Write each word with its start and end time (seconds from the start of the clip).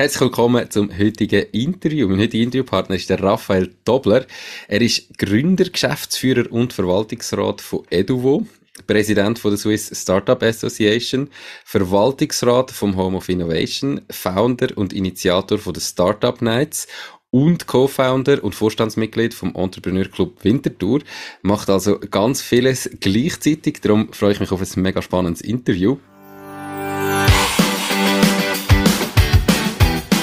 Herzlich 0.00 0.22
willkommen 0.22 0.70
zum 0.70 0.96
heutigen 0.96 1.44
Interview. 1.52 2.08
Mein 2.08 2.20
heutiger 2.20 2.44
Interviewpartner 2.44 2.96
ist 2.96 3.10
der 3.10 3.22
Raphael 3.22 3.74
Dobler. 3.84 4.24
Er 4.66 4.80
ist 4.80 5.18
Gründer, 5.18 5.66
Geschäftsführer 5.66 6.50
und 6.50 6.72
Verwaltungsrat 6.72 7.60
von 7.60 7.82
Eduvo, 7.90 8.46
Präsident 8.86 9.38
von 9.38 9.50
der 9.50 9.58
Swiss 9.58 9.92
Startup 9.92 10.42
Association, 10.42 11.28
Verwaltungsrat 11.66 12.70
vom 12.70 12.96
Home 12.96 13.18
of 13.18 13.28
Innovation, 13.28 14.00
Founder 14.08 14.68
und 14.74 14.94
Initiator 14.94 15.58
von 15.58 15.74
der 15.74 15.82
Startup 15.82 16.40
Nights 16.40 16.88
und 17.28 17.66
Co-Founder 17.66 18.42
und 18.42 18.54
Vorstandsmitglied 18.54 19.34
vom 19.34 19.54
Entrepreneur 19.54 20.06
Club 20.06 20.42
Winterthur. 20.42 21.00
Macht 21.42 21.68
also 21.68 21.98
ganz 21.98 22.40
vieles 22.40 22.88
gleichzeitig. 23.00 23.82
Darum 23.82 24.14
freue 24.14 24.32
ich 24.32 24.40
mich 24.40 24.50
auf 24.50 24.62
ein 24.62 24.82
mega 24.82 25.02
spannendes 25.02 25.42
Interview. 25.42 25.98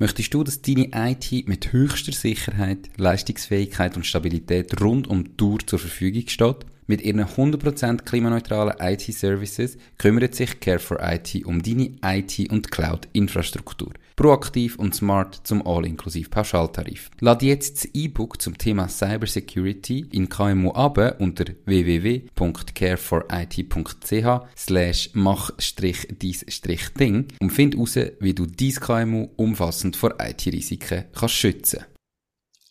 Möchtest 0.00 0.32
du, 0.32 0.44
dass 0.44 0.62
deine 0.62 0.90
IT 0.94 1.48
mit 1.48 1.72
höchster 1.72 2.12
Sicherheit, 2.12 2.88
Leistungsfähigkeit 2.98 3.96
und 3.96 4.06
Stabilität 4.06 4.80
rund 4.80 5.08
um 5.08 5.24
die 5.24 5.36
Tour 5.36 5.58
zur 5.66 5.80
Verfügung 5.80 6.28
steht? 6.28 6.66
Mit 6.86 7.02
ihren 7.02 7.24
100% 7.24 8.04
klimaneutralen 8.04 8.76
IT-Services 8.80 9.76
kümmert 9.98 10.36
sich 10.36 10.50
Care4IT 10.52 11.44
um 11.44 11.60
deine 11.62 11.90
IT- 12.02 12.50
und 12.50 12.70
Cloud-Infrastruktur. 12.70 13.92
Proaktiv 14.18 14.76
und 14.80 14.96
smart 14.96 15.46
zum 15.46 15.64
all-inklusiv 15.64 16.28
Pauschaltarif. 16.28 17.08
Lade 17.20 17.46
jetzt 17.46 17.84
das 17.84 17.94
E-Book 17.94 18.42
zum 18.42 18.58
Thema 18.58 18.88
Cybersecurity 18.88 20.08
in 20.10 20.28
KMU 20.28 20.72
ab 20.72 20.98
unter 21.20 21.44
www.care4it.ch 21.66 24.56
slash 24.56 25.10
mach-dies-ding 25.12 27.28
und 27.40 27.50
find 27.50 27.76
heraus, 27.76 27.96
wie 28.18 28.34
du 28.34 28.46
dein 28.46 28.72
KMU 28.72 29.28
umfassend 29.36 29.94
vor 29.94 30.16
IT-Risiken 30.20 31.04
kannst 31.14 31.36
schützen. 31.36 31.84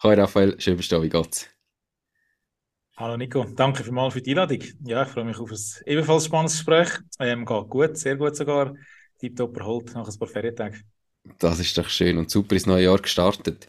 Hi 0.04 0.16
Raphael, 0.16 0.60
schön 0.60 0.76
bist 0.76 0.92
du 0.92 1.02
wie 1.02 1.08
geht's? 1.08 1.48
Hallo 2.98 3.16
Nico, 3.16 3.46
danke 3.56 3.86
vielmals 3.86 4.16
für 4.16 4.22
die 4.22 4.32
Einladung. 4.32 4.64
Ja, 4.84 5.04
ich 5.04 5.10
freue 5.10 5.24
mich 5.24 5.38
auf 5.38 5.50
ein 5.50 5.58
ebenfalls 5.86 6.26
spannendes 6.26 6.58
Gespräch. 6.58 6.90
Ähm, 7.20 7.46
geht 7.46 7.70
gut, 7.70 7.96
sehr 7.96 8.18
gut 8.18 8.36
sogar. 8.36 8.74
Tipptopp 9.18 9.56
erholt 9.56 9.96
nach 9.96 10.10
ein 10.10 10.20
paar 10.20 10.28
Ferientagen. 10.28 10.84
Das 11.40 11.60
ist 11.60 11.78
doch 11.78 11.90
schön 11.90 12.18
und 12.18 12.30
super 12.30 12.56
ins 12.56 12.66
neue 12.66 12.86
Jahr 12.86 13.00
gestartet. 13.00 13.68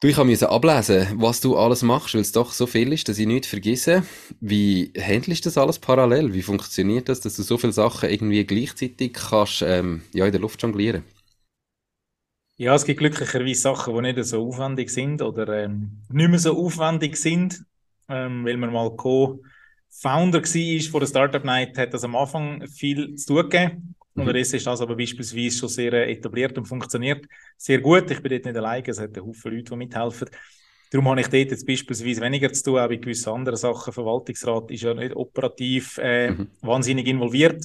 Du, 0.00 0.08
ich 0.08 0.16
musste 0.18 0.50
ablesen, 0.50 1.06
was 1.14 1.40
du 1.40 1.56
alles 1.56 1.82
machst, 1.82 2.14
weil 2.14 2.20
es 2.20 2.32
doch 2.32 2.52
so 2.52 2.66
viel 2.66 2.92
ist, 2.92 3.08
dass 3.08 3.18
ich 3.18 3.26
nichts 3.26 3.48
vergesse. 3.48 4.04
Wie 4.40 4.92
handelst 4.98 5.44
du 5.44 5.48
das 5.48 5.56
alles 5.58 5.78
parallel? 5.78 6.34
Wie 6.34 6.42
funktioniert 6.42 7.08
das, 7.08 7.20
dass 7.20 7.36
du 7.36 7.42
so 7.42 7.56
viele 7.56 7.72
Sachen 7.72 8.10
irgendwie 8.10 8.44
gleichzeitig 8.44 9.14
kannst, 9.14 9.62
ähm, 9.62 10.02
ja, 10.12 10.26
in 10.26 10.32
der 10.32 10.40
Luft 10.40 10.60
jonglieren? 10.62 11.04
Ja, 12.56 12.74
es 12.74 12.84
gibt 12.84 13.00
glücklicherweise 13.00 13.60
Sachen, 13.60 13.94
die 13.94 14.12
nicht 14.12 14.24
so 14.24 14.46
aufwendig 14.46 14.90
sind 14.90 15.22
oder 15.22 15.64
ähm, 15.64 16.02
nicht 16.10 16.28
mehr 16.28 16.38
so 16.38 16.56
aufwendig 16.56 17.16
sind 17.16 17.64
ähm, 18.08 18.44
weil 18.44 18.56
man 18.56 18.72
mal 18.72 18.94
Co-Founder 18.96 20.42
war 20.42 20.90
von 20.90 21.00
der 21.00 21.06
Startup 21.06 21.44
Night, 21.44 21.78
hat 21.78 21.94
das 21.94 22.04
am 22.04 22.16
Anfang 22.16 22.66
viel 22.68 23.14
zu 23.16 23.34
tun 23.34 23.50
gegeben. 23.50 23.94
Mhm. 24.14 24.22
Unterdessen 24.22 24.56
ist 24.56 24.66
das 24.66 24.80
aber 24.80 24.96
beispielsweise 24.96 25.58
schon 25.58 25.68
sehr 25.68 25.92
äh, 25.92 26.12
etabliert 26.12 26.56
und 26.56 26.66
funktioniert 26.66 27.26
sehr 27.56 27.80
gut. 27.80 28.10
Ich 28.10 28.22
bin 28.22 28.30
dort 28.30 28.44
nicht 28.44 28.56
alleine, 28.56 28.88
es 28.88 29.00
hat 29.00 29.16
einen 29.16 29.26
Haufen 29.26 29.52
Leute, 29.52 29.70
die 29.70 29.76
mithelfen. 29.76 30.28
Darum 30.90 31.08
habe 31.08 31.20
ich 31.20 31.28
dort 31.28 31.50
jetzt 31.50 31.66
beispielsweise 31.66 32.20
weniger 32.20 32.52
zu 32.52 32.62
tun, 32.62 32.78
auch 32.78 32.88
bei 32.88 32.96
gewissen 32.96 33.30
anderen 33.30 33.56
Sachen. 33.56 33.92
Verwaltungsrat 33.92 34.70
ist 34.70 34.82
ja 34.82 34.94
nicht 34.94 35.16
operativ 35.16 35.98
äh, 35.98 36.30
mhm. 36.30 36.48
wahnsinnig 36.60 37.06
involviert. 37.08 37.64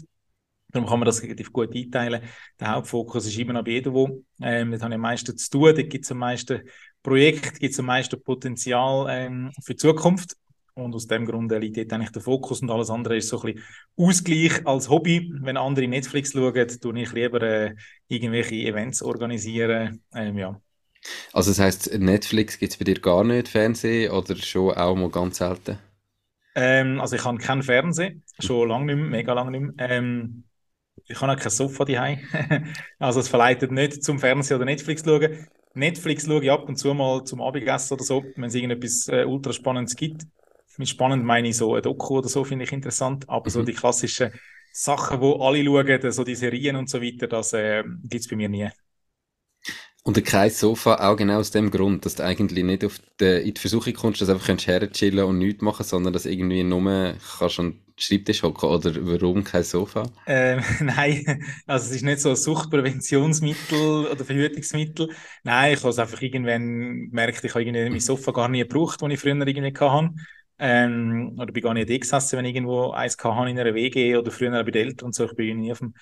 Darum 0.72 0.88
kann 0.88 1.00
man 1.00 1.06
das 1.06 1.22
relativ 1.22 1.52
gut 1.52 1.76
einteilen. 1.76 2.22
Der 2.60 2.72
Hauptfokus 2.72 3.26
ist 3.26 3.38
immer 3.38 3.54
noch 3.54 3.64
bei 3.64 3.72
Edovo. 3.72 4.24
Ähm, 4.42 4.72
dort 4.72 4.84
habe 4.84 4.94
ich 4.94 4.96
am 4.96 5.02
meisten 5.02 5.38
zu 5.38 5.50
tun. 5.50 5.76
Dort 5.76 5.90
gibt 5.90 6.06
es 6.06 6.12
am 6.12 6.20
meisten 6.20 6.62
Projekte, 7.02 7.60
gibt 7.60 7.74
es 7.74 7.80
am 7.80 7.86
meisten 7.86 8.22
Potenzial 8.22 9.08
ähm, 9.10 9.52
für 9.64 9.74
die 9.74 9.78
Zukunft. 9.78 10.36
Und 10.80 10.96
aus 10.96 11.08
dem 11.08 11.26
Grund 11.26 11.52
liegt 11.52 11.78
dort 11.78 11.94
eigentlich 11.94 12.12
der 12.12 12.22
Fokus 12.22 12.62
und 12.62 12.70
alles 12.70 12.90
andere 12.90 13.18
ist 13.18 13.30
so 13.30 13.42
ein 13.42 13.54
bisschen 13.54 13.64
Ausgleich 13.98 14.66
als 14.66 14.90
Hobby. 14.90 15.32
Wenn 15.42 15.58
andere 15.58 15.88
Netflix 15.88 16.32
schauen, 16.34 16.68
tue 16.68 17.00
ich 17.02 17.12
lieber 17.14 17.42
äh, 17.42 17.76
irgendwelche 18.08 18.56
Events 18.56 19.02
organisieren. 19.02 20.04
Ähm, 20.14 20.38
ja. 20.38 20.60
Also 21.34 21.52
das 21.52 21.60
heißt, 21.60 22.00
Netflix 22.00 22.60
gibt 22.60 22.74
es 22.74 22.78
bei 22.78 22.86
dir 22.86 23.00
gar 23.00 23.24
nicht, 23.24 23.48
Fernsehen 23.48 24.12
oder 24.12 24.36
schon 24.36 24.74
auch 24.74 24.96
mal 24.96 25.10
ganz 25.10 25.38
selten? 25.38 25.78
Ähm, 26.56 27.00
also 27.00 27.16
ich 27.16 27.24
habe 27.24 27.38
keinen 27.38 27.64
Fernsehen, 27.64 28.24
schon 28.40 28.68
lange 28.68 28.88
nicht 28.88 28.96
mehr, 28.96 29.06
mega 29.06 29.34
lange 29.34 29.52
nicht 29.52 29.78
mehr. 29.78 29.90
Ähm, 29.90 30.44
ich 31.08 31.20
habe 31.22 31.32
auch 31.32 31.38
kein 31.38 31.50
Sofa 31.50 31.86
daheim. 31.86 32.20
also 33.00 33.20
es 33.20 33.30
verleitet 33.30 33.72
nicht 33.72 34.04
zum 34.04 34.20
Fernsehen 34.20 34.58
oder 34.58 34.66
Netflix 34.66 35.04
schauen. 35.06 35.48
Netflix 35.74 36.26
schaue 36.26 36.44
ich 36.44 36.52
ab 36.52 36.68
und 36.68 36.76
zu 36.78 36.94
mal 36.94 37.24
zum 37.24 37.42
Abendessen 37.42 37.94
oder 37.94 38.04
so, 38.04 38.26
wenn 38.36 38.46
es 38.46 38.56
irgendetwas 38.56 39.08
äh, 39.08 39.24
ultra 39.26 39.54
Spannendes 39.54 39.96
gibt. 39.96 40.24
Mit 40.80 40.88
spannend 40.88 41.26
meine 41.26 41.50
ich 41.50 41.58
so 41.58 41.76
ein 41.76 41.82
Doku 41.82 42.20
oder 42.20 42.30
so, 42.30 42.46
finde 42.46 42.64
ich 42.64 42.72
interessant. 42.72 43.28
Aber 43.28 43.46
mhm. 43.48 43.50
so 43.52 43.64
die 43.64 43.74
klassischen 43.74 44.32
Sachen, 44.72 45.20
wo 45.20 45.34
alle 45.46 45.62
schauen, 45.62 46.12
so 46.14 46.24
die 46.24 46.36
Serien 46.36 46.78
und 46.78 46.90
so 46.90 47.02
weiter, 47.02 47.28
das 47.28 47.52
äh, 47.52 47.84
gibt 48.04 48.22
es 48.24 48.30
bei 48.30 48.38
mir 48.38 48.48
nie. 48.48 48.70
Und 50.04 50.16
der 50.16 50.24
Kreis 50.24 50.58
Sofa 50.58 50.96
auch 51.10 51.18
genau 51.18 51.40
aus 51.40 51.52
dem 51.52 51.70
Grund, 51.70 52.06
dass 52.06 52.16
du 52.16 52.24
eigentlich 52.24 52.64
nicht 52.64 52.86
auf 52.86 53.00
die, 53.20 53.26
in 53.26 53.54
die 53.54 53.60
Versuchung 53.60 53.94
kommst, 53.94 54.22
dass 54.22 54.30
du 54.30 54.34
einfach 54.36 54.48
herchillen 54.48 55.26
und 55.26 55.40
nichts 55.40 55.62
machen 55.62 55.86
sondern 55.86 56.14
dass 56.14 56.26
irgendwie 56.26 56.64
nur 56.64 57.16
kannst 57.38 57.60
an 57.60 57.82
Schreibtisch 58.02 58.44
hocken 58.44 58.70
oder 58.70 58.94
warum 58.96 59.44
kein 59.44 59.64
Sofa? 59.64 60.04
Ähm, 60.26 60.64
nein, 60.80 61.44
also 61.68 61.86
es 61.88 61.98
ist 61.98 62.04
nicht 62.04 62.22
so 62.22 62.30
ein 62.30 62.38
Suchtpräventionsmittel 62.38 64.08
oder 64.08 64.24
Verhütungsmittel. 64.24 65.10
Nein, 65.44 65.74
ich 65.74 65.80
habe 65.80 65.90
es 65.90 66.00
einfach 66.00 66.22
irgendwann 66.22 67.10
gemerkt, 67.10 67.44
ich 67.44 67.54
habe 67.54 67.62
irgendwie 67.62 67.90
mein 67.90 68.00
Sofa 68.00 68.32
gar 68.32 68.48
nie 68.48 68.60
gebraucht, 68.60 69.02
das 69.02 69.12
ich 69.12 69.20
früher 69.20 69.36
irgendwie 69.36 69.78
hatte. 69.78 70.12
Ähm, 70.60 71.36
oder 71.38 71.52
bin 71.52 71.64
gar 71.64 71.74
nicht 71.74 71.88
gesessen, 71.88 72.38
wenn 72.38 72.46
ich 72.46 72.56
irgendwo 72.56 72.92
eins 72.92 73.18
hatte 73.18 73.50
in 73.50 73.60
einer 73.60 73.74
WG 73.74 74.18
oder 74.18 74.32
früher 74.32 74.52
bei 74.64 74.72
den 74.72 74.88
Eltern 74.88 75.08
und 75.08 75.16
so. 75.16 75.26
Ich 75.26 75.36
bin 75.36 75.60
nie 75.60 75.72
auf 75.72 75.80
dem 75.80 75.94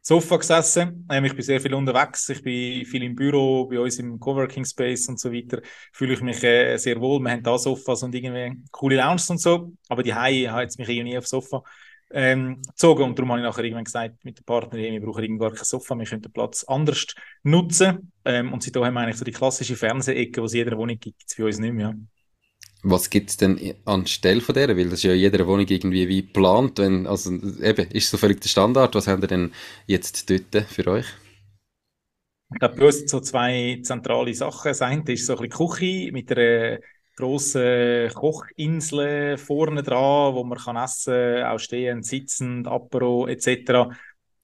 Sofa 0.00 0.36
gesessen. 0.36 1.04
Ähm, 1.10 1.24
ich 1.24 1.34
bin 1.34 1.42
sehr 1.42 1.60
viel 1.60 1.74
unterwegs. 1.74 2.28
Ich 2.28 2.40
bin 2.40 2.86
viel 2.86 3.02
im 3.02 3.16
Büro, 3.16 3.66
bei 3.66 3.80
uns 3.80 3.98
im 3.98 4.20
Coworking 4.20 4.64
Space 4.64 5.08
und 5.08 5.18
so 5.18 5.32
weiter. 5.32 5.60
Fühle 5.92 6.14
ich 6.14 6.20
mich 6.20 6.42
äh, 6.44 6.76
sehr 6.76 7.00
wohl. 7.00 7.18
Wir 7.20 7.32
haben 7.32 7.42
da 7.42 7.58
Sofas 7.58 8.04
und 8.04 8.14
irgendwie 8.14 8.62
coole 8.70 8.96
Lounges 8.96 9.28
und 9.30 9.40
so. 9.40 9.72
Aber 9.88 10.04
die 10.04 10.14
Hai 10.14 10.44
hat 10.44 10.62
jetzt 10.62 10.78
mich 10.78 10.88
irgendwie 10.88 11.18
aufs 11.18 11.30
Sofa 11.30 11.64
ähm, 12.10 12.62
gezogen. 12.62 13.02
Und 13.02 13.18
darum 13.18 13.32
habe 13.32 13.40
ich 13.40 13.46
nachher 13.46 13.64
irgendwann 13.64 13.84
gesagt 13.84 14.24
mit 14.24 14.38
der 14.38 14.44
Partnerin, 14.44 14.92
wir 14.92 15.00
brauchen 15.00 15.38
gar 15.38 15.52
kein 15.52 15.64
Sofa, 15.64 15.96
wir 15.96 16.04
können 16.06 16.22
den 16.22 16.32
Platz 16.32 16.64
anders 16.64 17.06
nutzen. 17.42 18.12
Ähm, 18.24 18.52
und 18.52 18.62
seitdem 18.62 18.84
haben 18.84 18.94
wir 18.94 19.00
eigentlich 19.00 19.16
so 19.16 19.24
die 19.24 19.32
klassische 19.32 19.74
Fernsehecke, 19.74 20.40
die 20.40 20.46
es 20.46 20.52
jeder 20.52 20.76
Wohnung 20.76 20.98
gibt, 21.00 21.18
gibt 21.18 21.32
es 21.32 21.38
uns 21.38 21.58
nicht 21.58 21.74
mehr. 21.74 21.94
Was 22.88 23.10
gibt 23.10 23.30
es 23.30 23.36
denn 23.36 23.74
anstelle 23.84 24.40
von 24.40 24.54
der? 24.54 24.76
Weil 24.76 24.84
das 24.84 25.00
ist 25.00 25.02
ja 25.02 25.12
in 25.12 25.18
jeder 25.18 25.44
Wohnung 25.48 25.66
irgendwie 25.66 26.06
wie 26.06 26.22
geplant. 26.24 26.78
Wenn, 26.78 27.08
also 27.08 27.32
eben, 27.32 27.90
ist 27.90 28.08
so 28.08 28.16
völlig 28.16 28.40
der 28.40 28.48
Standard. 28.48 28.94
Was 28.94 29.08
haben 29.08 29.22
ihr 29.22 29.26
denn 29.26 29.52
jetzt 29.88 30.30
dort 30.30 30.66
für 30.68 30.86
euch? 30.86 31.06
Ich 32.52 32.60
glaube, 32.60 32.92
sind 32.92 33.10
so 33.10 33.18
zwei 33.18 33.80
zentrale 33.82 34.32
Sachen. 34.34 34.68
Das 34.68 34.82
eine 34.82 35.02
ist 35.08 35.26
so 35.26 35.36
ein 35.36 35.48
bisschen 35.48 35.68
Küche 35.68 36.12
mit 36.12 36.30
einer 36.30 36.78
grossen 37.16 38.08
Kochinsel 38.14 39.36
vorne 39.36 39.82
dran, 39.82 40.34
wo 40.34 40.44
man 40.44 40.56
kann 40.56 40.76
essen 40.76 41.42
auch 41.42 41.58
stehen, 41.58 42.04
sitzen, 42.04 42.68
Apero 42.68 43.26
etc. 43.26 43.90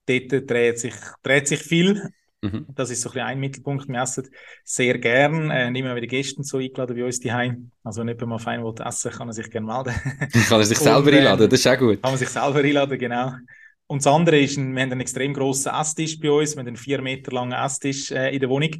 Dort 0.05 0.51
dreht 0.51 0.81
sich, 0.81 0.95
dreht 1.23 1.47
sich 1.47 1.61
viel. 1.61 2.13
Mhm. 2.43 2.67
Das 2.75 2.91
ist 2.91 3.03
so 3.03 3.11
ein, 3.11 3.21
ein 3.21 3.41
Mittelpunkt. 3.41 3.89
Wir 3.89 4.03
essen 4.03 4.29
sehr 4.65 4.99
gern. 4.99 5.51
Äh, 5.51 5.69
immer 5.69 5.95
wieder 5.95 6.09
Gäste 6.09 6.43
so 6.43 6.59
eingeladen 6.59 6.97
bei 6.97 7.05
uns 7.05 7.21
daheim. 7.21 7.71
Also 7.85 8.01
wenn 8.01 8.09
jemand 8.09 8.29
mal 8.29 8.39
fein 8.39 8.65
will 8.65 8.75
essen, 8.85 9.13
kann 9.13 9.29
er 9.29 9.33
sich 9.33 9.49
gerne 9.49 9.67
melden. 9.67 9.95
kann 10.49 10.61
er 10.61 10.65
sich 10.65 10.79
Und, 10.79 10.85
selber 10.85 11.13
einladen, 11.13 11.49
das 11.49 11.61
ist 11.61 11.67
auch 11.69 11.79
gut. 11.79 12.03
Kann 12.03 12.11
man 12.11 12.19
sich 12.19 12.29
selber 12.29 12.59
einladen, 12.59 12.99
genau. 12.99 13.33
Und 13.87 14.05
das 14.05 14.13
andere 14.13 14.41
ist, 14.41 14.57
wir 14.57 14.65
haben 14.65 14.77
einen 14.77 15.01
extrem 15.01 15.35
grossen 15.35 15.73
Esstisch 15.73 16.19
bei 16.19 16.31
uns. 16.31 16.57
Wir 16.57 16.61
haben 16.61 16.69
einen 16.69 16.77
vier 16.77 17.01
Meter 17.01 17.31
langen 17.31 17.53
Esstisch 17.53 18.11
äh, 18.11 18.35
in 18.35 18.41
der 18.41 18.49
Wohnung. 18.49 18.71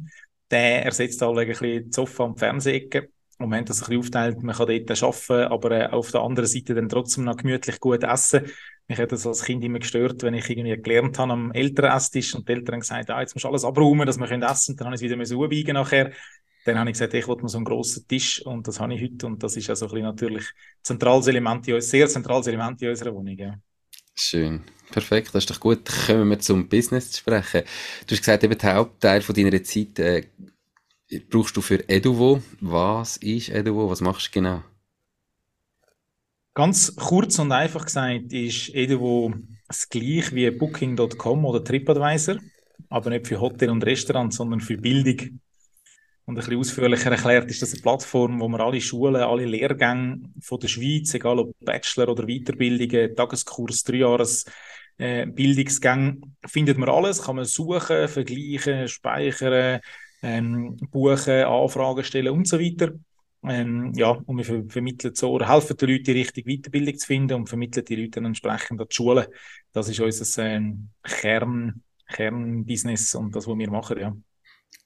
Der 0.51 0.85
ersetzt 0.85 1.23
alle 1.23 1.41
ein 1.41 1.47
bisschen 1.47 1.85
die 1.85 1.91
Sofa 1.91 2.25
und 2.25 2.35
die 2.35 2.39
Fernsehecke. 2.39 3.09
Und 3.39 3.49
wir 3.49 3.57
haben 3.57 3.65
das 3.65 3.81
ein 3.81 3.85
bisschen 3.85 3.99
aufteilt. 3.99 4.43
Man 4.43 4.55
kann 4.55 4.67
dort 4.67 5.03
arbeiten, 5.03 5.51
aber 5.51 5.71
äh, 5.71 5.87
auf 5.87 6.11
der 6.11 6.21
anderen 6.21 6.49
Seite 6.49 6.75
dann 6.75 6.89
trotzdem 6.89 7.23
noch 7.23 7.37
gemütlich 7.37 7.79
gut 7.79 8.03
essen. 8.03 8.51
Mich 8.87 8.99
hat 8.99 9.11
das 9.11 9.25
als 9.25 9.43
Kind 9.43 9.63
immer 9.63 9.79
gestört, 9.79 10.23
wenn 10.23 10.33
ich 10.33 10.49
irgendwie 10.49 10.75
gelernt 10.81 11.17
habe 11.17 11.31
am 11.31 11.51
Elternesstisch 11.51 12.35
und 12.35 12.47
die 12.47 12.53
Eltern 12.53 12.75
haben 12.75 12.79
gesagt, 12.81 13.09
ah, 13.09 13.21
jetzt 13.21 13.33
musst 13.33 13.45
du 13.45 13.49
alles 13.49 13.63
abräumen, 13.63 14.05
dass 14.05 14.19
wir 14.19 14.27
können 14.27 14.43
essen. 14.43 14.75
Dann 14.75 14.87
habe 14.87 14.95
ich 14.95 15.01
es 15.01 15.09
wieder 15.09 15.25
so 15.25 15.73
nachher. 15.73 16.11
Dann 16.65 16.79
habe 16.79 16.89
ich 16.89 16.93
gesagt, 16.93 17.13
ich 17.13 17.27
wollte 17.27 17.43
mal 17.43 17.49
so 17.49 17.57
einen 17.57 17.65
grossen 17.65 18.07
Tisch 18.07 18.41
und 18.45 18.67
das 18.67 18.79
habe 18.79 18.93
ich 18.93 19.01
heute 19.01 19.25
und 19.27 19.43
das 19.43 19.57
ist 19.57 19.69
also 19.69 19.85
ein 19.85 19.91
bisschen 19.91 20.05
natürlich 20.05 20.45
zentrales 20.81 21.27
Element 21.27 21.67
in, 21.67 21.81
sehr 21.81 22.07
zentrales 22.07 22.47
Element 22.47 22.81
in 22.81 22.89
unserer 22.89 23.13
Wohnung. 23.13 23.37
Ja. 23.37 23.55
Schön. 24.15 24.63
Perfekt, 24.91 25.29
das 25.29 25.43
ist 25.43 25.49
doch 25.49 25.59
gut. 25.59 25.89
Kommen 26.05 26.29
wir 26.29 26.39
zum 26.39 26.69
Business 26.69 27.11
zu 27.11 27.19
sprechen. 27.19 27.63
Du 28.05 28.11
hast 28.11 28.19
gesagt, 28.19 28.43
eben 28.43 28.57
der 28.57 28.75
Hauptteil 28.75 29.21
von 29.21 29.35
deiner 29.35 29.63
Zeit 29.63 29.99
äh, 29.99 30.23
brauchst 31.29 31.57
du 31.57 31.61
für 31.61 31.87
Eduvo. 31.89 32.41
Was 32.61 33.17
ist 33.17 33.49
Eduvo? 33.49 33.89
Was 33.89 34.01
machst 34.01 34.27
du 34.27 34.31
genau? 34.31 34.63
Ganz 36.55 36.95
kurz 36.95 37.39
und 37.39 37.51
einfach 37.51 37.85
gesagt 37.85 38.31
ist 38.31 38.69
Eduvo 38.75 39.33
das 39.67 39.89
gleiche 39.89 40.35
wie 40.35 40.51
Booking.com 40.51 41.45
oder 41.45 41.63
TripAdvisor, 41.63 42.37
aber 42.89 43.09
nicht 43.09 43.27
für 43.27 43.41
Hotel 43.41 43.71
und 43.71 43.83
Restaurant, 43.83 44.31
sondern 44.31 44.59
für 44.59 44.77
Bildung. 44.77 45.39
Und 46.25 46.35
ein 46.35 46.35
bisschen 46.35 46.59
ausführlicher 46.59 47.09
erklärt 47.09 47.49
ist 47.49 47.63
das 47.63 47.73
eine 47.73 47.81
Plattform, 47.81 48.39
wo 48.39 48.47
man 48.47 48.61
alle 48.61 48.79
Schulen, 48.79 49.23
alle 49.23 49.45
Lehrgänge 49.45 50.29
von 50.41 50.59
der 50.59 50.67
Schweiz, 50.67 51.11
egal 51.15 51.39
ob 51.39 51.55
Bachelor 51.59 52.09
oder 52.09 52.27
Weiterbildungen, 52.27 53.15
Tageskurs, 53.15 53.83
Dreijahres, 53.83 54.45
äh, 54.99 55.25
Bildungsgänge, 55.25 56.21
findet 56.45 56.77
man 56.77 56.89
alles, 56.89 57.23
kann 57.23 57.37
man 57.37 57.45
suchen, 57.45 58.07
vergleichen, 58.07 58.87
speichern, 58.87 59.81
ähm, 60.21 60.77
buchen, 60.91 61.45
Anfragen 61.45 62.03
stellen 62.03 62.29
und 62.29 62.47
so 62.47 62.59
weiter. 62.59 62.93
Ähm, 63.45 63.91
ja, 63.95 64.09
und 64.11 64.37
wir 64.37 64.45
ver 64.45 64.63
vermitteln 64.67 65.15
so 65.15 65.31
oder 65.31 65.49
helfen 65.49 65.75
den 65.77 65.89
Leuten 65.89 66.03
die 66.05 66.11
richtige 66.13 66.49
Weiterbildung 66.49 66.97
zu 66.97 67.07
finden 67.07 67.33
und 67.33 67.49
vermitteln 67.49 67.85
die 67.85 67.95
Leute 67.95 68.11
dann 68.11 68.25
entsprechend 68.25 68.79
an 68.79 68.87
die 68.89 68.95
Schule. 68.95 69.29
Das 69.73 69.89
ist 69.89 69.99
unser 69.99 70.45
ähm, 70.45 70.89
Kern, 71.03 71.83
Kernbusiness 72.07 73.15
und 73.15 73.35
das, 73.35 73.47
was 73.47 73.57
wir 73.57 73.69
machen, 73.71 73.99
ja. 73.99 74.15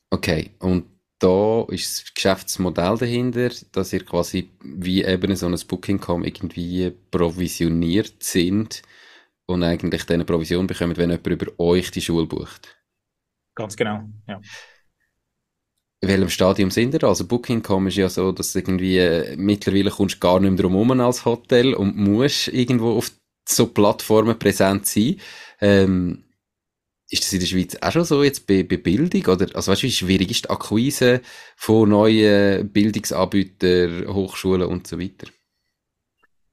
Okay, 0.09 0.51
und 0.59 0.85
da 1.19 1.65
ist 1.69 2.03
das 2.03 2.13
Geschäftsmodell 2.13 2.97
dahinter, 2.97 3.49
dass 3.71 3.93
ihr 3.93 4.05
quasi 4.05 4.49
wie 4.61 5.03
eben 5.03 5.35
so 5.35 5.47
ein 5.47 5.55
Booking.com 5.67 6.23
irgendwie 6.23 6.91
provisioniert 7.11 8.23
sind 8.23 8.81
und 9.45 9.63
eigentlich 9.63 10.05
dann 10.05 10.15
eine 10.15 10.25
Provision 10.25 10.67
bekommt, 10.67 10.97
wenn 10.97 11.09
jemand 11.09 11.27
über 11.27 11.47
euch 11.59 11.91
die 11.91 12.01
Schule 12.01 12.27
bucht. 12.27 12.77
Ganz 13.55 13.75
genau, 13.75 14.03
ja. 14.27 14.39
In 15.99 16.09
welchem 16.09 16.29
Stadium 16.29 16.69
sind 16.69 16.93
ihr? 16.93 17.03
Also 17.03 17.25
Booking.com 17.25 17.87
ist 17.87 17.97
ja 17.97 18.07
so, 18.07 18.31
dass 18.31 18.53
irgendwie 18.55 18.97
äh, 18.97 19.35
mittlerweile 19.35 19.89
kommst 19.89 20.15
du 20.15 20.19
gar 20.19 20.39
nicht 20.39 20.51
mehr 20.51 20.61
drum 20.61 20.73
herum 20.73 20.91
als 21.01 21.25
Hotel 21.25 21.73
und 21.73 21.97
musst 21.97 22.49
irgendwo 22.49 22.97
auf 22.97 23.11
so 23.45 23.67
Plattformen 23.67 24.37
präsent 24.37 24.85
sein. 24.85 25.19
Ähm, 25.59 26.23
ist 27.09 27.23
das 27.23 27.33
in 27.33 27.39
der 27.39 27.47
Schweiz 27.47 27.77
auch 27.81 27.91
schon 27.91 28.03
so 28.03 28.23
jetzt 28.23 28.45
bei, 28.45 28.63
bei 28.63 28.77
Bildung? 28.77 29.25
Oder, 29.25 29.55
also 29.55 29.71
weißt 29.71 29.83
du, 29.83 29.87
wie 29.87 29.91
schwierig 29.91 30.29
ist 30.29 30.45
die 30.45 30.49
Akquise 30.49 31.21
von 31.55 31.89
neuen 31.89 32.69
Bildungsanbietern, 32.71 34.13
Hochschulen 34.13 34.67
und 34.67 34.87
so 34.87 34.99
weiter? 34.99 35.27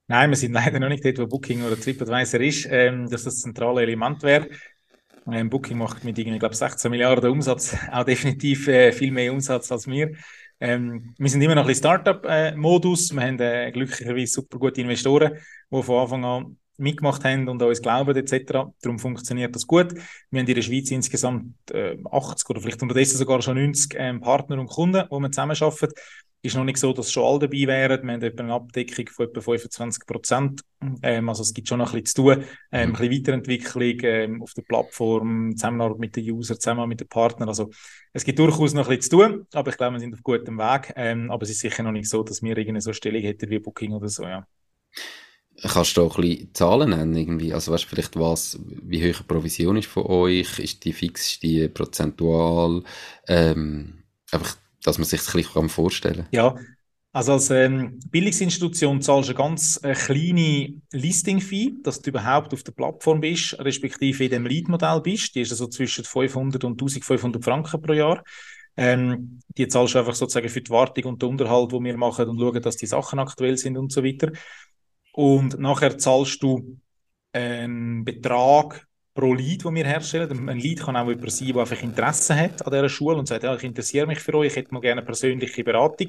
Nein, 0.06 0.30
wir 0.30 0.36
sind 0.36 0.52
leider 0.54 0.78
noch 0.78 0.88
nicht 0.88 1.04
dort, 1.04 1.18
wo 1.18 1.26
Booking 1.26 1.64
oder 1.64 1.78
TripAdvisor 1.78 2.40
ist, 2.40 2.66
ähm, 2.70 3.10
dass 3.10 3.24
das 3.24 3.40
zentrale 3.40 3.82
Element 3.82 4.22
wäre. 4.22 4.48
Ähm, 5.30 5.48
Booking 5.48 5.78
macht 5.78 6.04
mit 6.04 6.18
irgendwie, 6.18 6.38
glaube 6.38 6.54
16 6.54 6.90
Milliarden 6.90 7.30
Umsatz 7.30 7.76
auch 7.92 8.04
definitiv 8.04 8.68
äh, 8.68 8.92
viel 8.92 9.10
mehr 9.10 9.32
Umsatz 9.32 9.72
als 9.72 9.86
wir. 9.86 10.12
Ähm, 10.60 11.14
wir 11.18 11.30
sind 11.30 11.42
immer 11.42 11.54
noch 11.54 11.66
ein 11.66 11.74
Startup-Modus. 11.74 13.14
wir 13.14 13.22
haben 13.22 13.40
äh, 13.40 13.72
glücklicherweise 13.72 14.32
super 14.32 14.58
gute 14.58 14.80
Investoren, 14.80 15.38
die 15.70 15.82
von 15.82 16.02
Anfang 16.02 16.24
an 16.24 16.56
mitgemacht 16.76 17.24
haben 17.24 17.48
und 17.48 17.62
uns 17.62 17.82
glauben 17.82 18.16
etc. 18.16 18.72
Darum 18.82 18.98
funktioniert 18.98 19.54
das 19.54 19.66
gut. 19.66 19.94
Wir 20.30 20.40
haben 20.40 20.48
in 20.48 20.54
der 20.54 20.62
Schweiz 20.62 20.90
insgesamt 20.90 21.54
äh, 21.70 21.96
80 22.10 22.50
oder 22.50 22.60
vielleicht 22.60 22.82
unterdessen 22.82 23.18
sogar 23.18 23.42
schon 23.42 23.56
90 23.56 23.94
ähm, 23.96 24.20
Partner 24.20 24.58
und 24.58 24.68
Kunden, 24.68 25.04
wo 25.10 25.20
wir 25.20 25.30
zusammenarbeiten. 25.30 25.94
Ist 26.42 26.56
noch 26.56 26.64
nicht 26.64 26.76
so, 26.76 26.92
dass 26.92 27.10
schon 27.10 27.24
alle 27.24 27.38
dabei 27.38 27.66
wären. 27.66 28.02
Wir 28.06 28.12
haben 28.12 28.22
etwa 28.22 28.42
eine 28.42 28.52
Abdeckung 28.52 29.08
von 29.08 29.28
etwa 29.28 29.40
25 29.40 30.06
Prozent. 30.06 30.60
Ähm, 31.02 31.26
also 31.30 31.40
es 31.40 31.54
gibt 31.54 31.68
schon 31.68 31.78
noch 31.78 31.94
ein 31.94 32.02
bisschen 32.02 32.26
zu 32.28 32.34
tun. 32.34 32.44
Ähm, 32.70 32.90
mhm. 32.90 32.96
Ein 32.96 33.00
bisschen 33.00 33.12
Weiterentwicklung 33.12 33.98
ähm, 34.02 34.42
auf 34.42 34.52
der 34.52 34.60
Plattform, 34.60 35.56
Zusammenarbeit 35.56 35.98
mit 36.00 36.16
den 36.16 36.30
Usern, 36.32 36.60
zusammen 36.60 36.86
mit 36.86 37.00
den 37.00 37.08
Partnern. 37.08 37.48
Also 37.48 37.70
es 38.12 38.24
gibt 38.24 38.38
durchaus 38.38 38.74
noch 38.74 38.90
ein 38.90 38.96
bisschen 38.98 39.10
zu 39.10 39.26
tun, 39.26 39.46
aber 39.54 39.70
ich 39.70 39.78
glaube, 39.78 39.94
wir 39.94 40.00
sind 40.00 40.12
auf 40.12 40.22
gutem 40.22 40.58
Weg. 40.58 40.92
Ähm, 40.96 41.30
aber 41.30 41.44
es 41.44 41.50
ist 41.50 41.60
sicher 41.60 41.82
noch 41.82 41.92
nicht 41.92 42.10
so, 42.10 42.22
dass 42.22 42.42
wir 42.42 42.50
irgendeine 42.50 42.82
so 42.82 42.92
Stellung 42.92 43.22
hätten 43.22 43.48
wie 43.48 43.58
Booking 43.58 43.92
oder 43.92 44.08
so, 44.10 44.24
ja. 44.24 44.46
Kannst 45.62 45.96
du 45.96 46.02
auch 46.02 46.18
ein 46.18 46.22
bisschen 46.22 46.54
Zahlen 46.54 46.90
nennen 46.90 47.16
irgendwie? 47.16 47.54
Also 47.54 47.72
weißt 47.72 47.84
du 47.84 47.88
vielleicht 47.88 48.18
was, 48.18 48.58
wie 48.82 49.02
hoch 49.02 49.18
die 49.18 49.24
Provision 49.24 49.76
ist 49.76 49.86
von 49.86 50.04
euch? 50.06 50.58
Ist 50.58 50.84
die 50.84 50.92
fix, 50.92 51.32
ist 51.32 51.42
die 51.42 51.68
prozentual? 51.68 52.82
Ähm, 53.28 54.02
einfach 54.30 54.56
dass 54.84 54.98
man 54.98 55.06
sich 55.06 55.20
das 55.20 55.34
ein 55.34 55.42
bisschen 55.42 55.68
vorstellen 55.68 56.16
kann. 56.16 56.28
Ja, 56.30 56.54
also 57.12 57.32
als 57.32 57.50
ähm, 57.50 57.98
Bildungsinstitution 58.10 59.00
zahlst 59.00 59.28
du 59.28 59.32
eine 59.32 59.38
ganz 59.38 59.80
äh, 59.82 59.94
kleine 59.94 60.74
Listing-Fee, 60.92 61.74
dass 61.82 62.00
du 62.00 62.10
überhaupt 62.10 62.52
auf 62.52 62.62
der 62.62 62.72
Plattform 62.72 63.20
bist, 63.20 63.58
respektive 63.60 64.24
in 64.24 64.30
dem 64.30 64.46
Lead-Modell 64.46 65.00
bist. 65.00 65.34
Die 65.34 65.40
ist 65.40 65.52
also 65.52 65.68
zwischen 65.68 66.04
500 66.04 66.64
und 66.64 66.72
1500 66.72 67.42
Franken 67.42 67.80
pro 67.80 67.92
Jahr. 67.92 68.22
Ähm, 68.76 69.40
die 69.56 69.68
zahlst 69.68 69.94
du 69.94 70.00
einfach 70.00 70.14
sozusagen 70.14 70.48
für 70.48 70.60
die 70.60 70.70
Wartung 70.70 71.04
und 71.04 71.22
den 71.22 71.30
Unterhalt, 71.30 71.70
wo 71.70 71.82
wir 71.82 71.96
machen 71.96 72.28
und 72.28 72.40
schauen, 72.40 72.60
dass 72.60 72.76
die 72.76 72.86
Sachen 72.86 73.20
aktuell 73.20 73.56
sind 73.56 73.76
und 73.76 73.92
so 73.92 74.02
weiter. 74.02 74.32
Und 75.14 75.60
nachher 75.60 75.96
zahlst 75.96 76.42
du 76.42 76.76
einen 77.32 78.04
Betrag 78.04 78.86
pro 79.14 79.32
Lead, 79.32 79.64
den 79.64 79.74
wir 79.76 79.84
herstellen. 79.84 80.48
Ein 80.48 80.58
Lead 80.58 80.80
kann 80.80 80.96
auch 80.96 81.08
jemand 81.08 81.30
sein, 81.30 81.52
der 81.52 81.58
einfach 81.58 81.82
Interesse 81.82 82.34
hat 82.34 82.66
an 82.66 82.72
dieser 82.72 82.88
Schule 82.88 83.16
und 83.16 83.28
sagt, 83.28 83.44
ja, 83.44 83.54
ich 83.54 83.62
interessiere 83.62 84.08
mich 84.08 84.18
für 84.18 84.34
euch, 84.34 84.48
ich 84.48 84.56
hätte 84.56 84.74
mal 84.74 84.80
gerne 84.80 85.00
eine 85.00 85.06
persönliche 85.06 85.62
Beratung. 85.62 86.08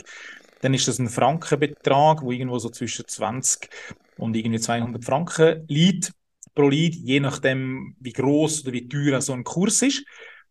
Dann 0.61 0.73
ist 0.73 0.87
das 0.87 0.97
ein 0.97 1.09
Frankenbetrag, 1.09 2.23
wo 2.23 2.31
irgendwo 2.31 2.57
so 2.57 2.69
zwischen 2.69 3.07
20 3.07 3.69
und 4.17 4.35
irgendwie 4.35 4.59
200 4.59 5.05
Franken 5.05 5.65
liegt 5.67 6.11
pro 6.55 6.67
Lead, 6.67 6.95
je 6.95 7.19
nachdem, 7.19 7.95
wie 7.99 8.13
groß 8.13 8.63
oder 8.63 8.73
wie 8.73 8.87
teuer 8.87 9.21
so 9.21 9.33
ein 9.33 9.43
Kurs 9.43 9.83
ist. 9.83 10.03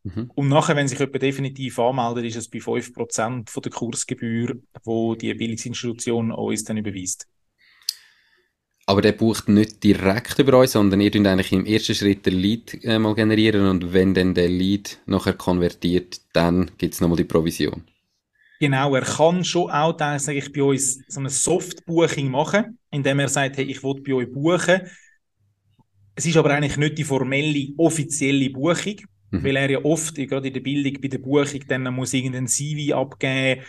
Mhm. 0.04 0.30
Und 0.34 0.48
nachher, 0.48 0.76
wenn 0.76 0.86
sich 0.86 1.00
jemand 1.00 1.22
definitiv 1.22 1.78
anmeldet, 1.80 2.26
ist 2.26 2.36
es 2.36 2.48
bei 2.48 2.60
5% 2.60 3.50
von 3.50 3.62
der 3.62 3.72
Kursgebühr, 3.72 4.60
wo 4.84 5.16
die 5.16 5.34
Bildungsinstitution 5.34 6.30
uns 6.30 6.62
dann 6.62 6.76
überweist. 6.76 7.26
Aber 8.86 9.00
der 9.00 9.12
bucht 9.12 9.48
nicht 9.48 9.82
direkt 9.82 10.38
über 10.38 10.58
euch, 10.58 10.70
sondern 10.70 11.00
ihr 11.00 11.10
tut 11.10 11.26
eigentlich 11.26 11.52
im 11.52 11.64
ersten 11.64 11.94
Schritt 11.94 12.26
den 12.26 12.34
Lead 12.34 12.84
äh, 12.84 12.98
mal 12.98 13.14
generieren 13.14 13.66
und 13.66 13.92
wenn 13.94 14.12
dann 14.12 14.34
der 14.34 14.48
Lead 14.48 14.98
nachher 15.06 15.32
konvertiert, 15.32 16.20
dann 16.34 16.70
gibt 16.76 16.94
es 16.94 17.00
nochmal 17.00 17.16
die 17.16 17.24
Provision. 17.24 17.82
Genau, 18.60 18.94
er 18.94 19.02
kann 19.02 19.42
schon 19.42 19.70
auch, 19.70 19.98
sage 19.98 20.38
ich, 20.38 20.52
bei 20.52 20.62
uns 20.62 21.00
so 21.08 21.20
ein 21.20 21.28
Soft-Booking 21.28 22.30
machen, 22.30 22.78
indem 22.90 23.20
er 23.20 23.28
sagt, 23.28 23.56
hey, 23.56 23.64
ich 23.64 23.82
will 23.82 24.00
bei 24.02 24.14
euch 24.14 24.30
buchen. 24.30 24.82
Es 26.14 26.26
ist 26.26 26.36
aber 26.36 26.50
eigentlich 26.50 26.76
nicht 26.76 26.98
die 26.98 27.04
formelle, 27.04 27.68
offizielle 27.76 28.50
Buchung, 28.50 28.96
mhm. 29.30 29.44
weil 29.44 29.56
er 29.56 29.70
ja 29.70 29.84
oft, 29.84 30.14
gerade 30.14 30.46
in 30.46 30.54
der 30.54 30.60
Bildung, 30.60 31.00
bei 31.00 31.08
der 31.08 31.18
Buchung 31.18 31.60
dann 31.66 31.92
muss 31.94 32.12
irgendein 32.12 32.46
CV 32.46 32.94
abgeben 32.94 33.62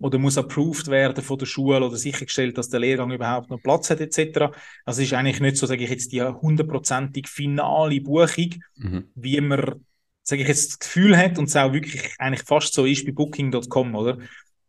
oder 0.00 0.18
muss 0.18 0.38
approved 0.38 0.88
werden 0.88 1.22
von 1.22 1.38
der 1.38 1.46
Schule 1.46 1.84
oder 1.84 1.96
sichergestellt, 1.96 2.58
dass 2.58 2.70
der 2.70 2.80
Lehrgang 2.80 3.10
überhaupt 3.12 3.50
noch 3.50 3.62
Platz 3.62 3.90
hat 3.90 4.00
etc. 4.00 4.52
Also 4.84 5.02
es 5.02 5.08
ist 5.08 5.12
eigentlich 5.12 5.40
nicht 5.40 5.56
so, 5.56 5.66
sage 5.66 5.84
ich 5.84 5.90
jetzt, 5.90 6.12
die 6.12 6.22
hundertprozentig 6.22 7.28
finale 7.28 8.00
Buchung, 8.00 8.54
mhm. 8.76 9.10
wie 9.14 9.40
man, 9.40 9.84
sage 10.22 10.42
ich 10.42 10.48
jetzt, 10.48 10.72
das 10.72 10.78
Gefühl 10.78 11.16
hat 11.16 11.38
und 11.38 11.48
es 11.48 11.56
auch 11.56 11.72
wirklich 11.72 12.14
eigentlich 12.18 12.42
fast 12.42 12.72
so 12.72 12.86
ist 12.86 13.04
bei 13.04 13.12
Booking.com, 13.12 13.94
oder? 13.94 14.18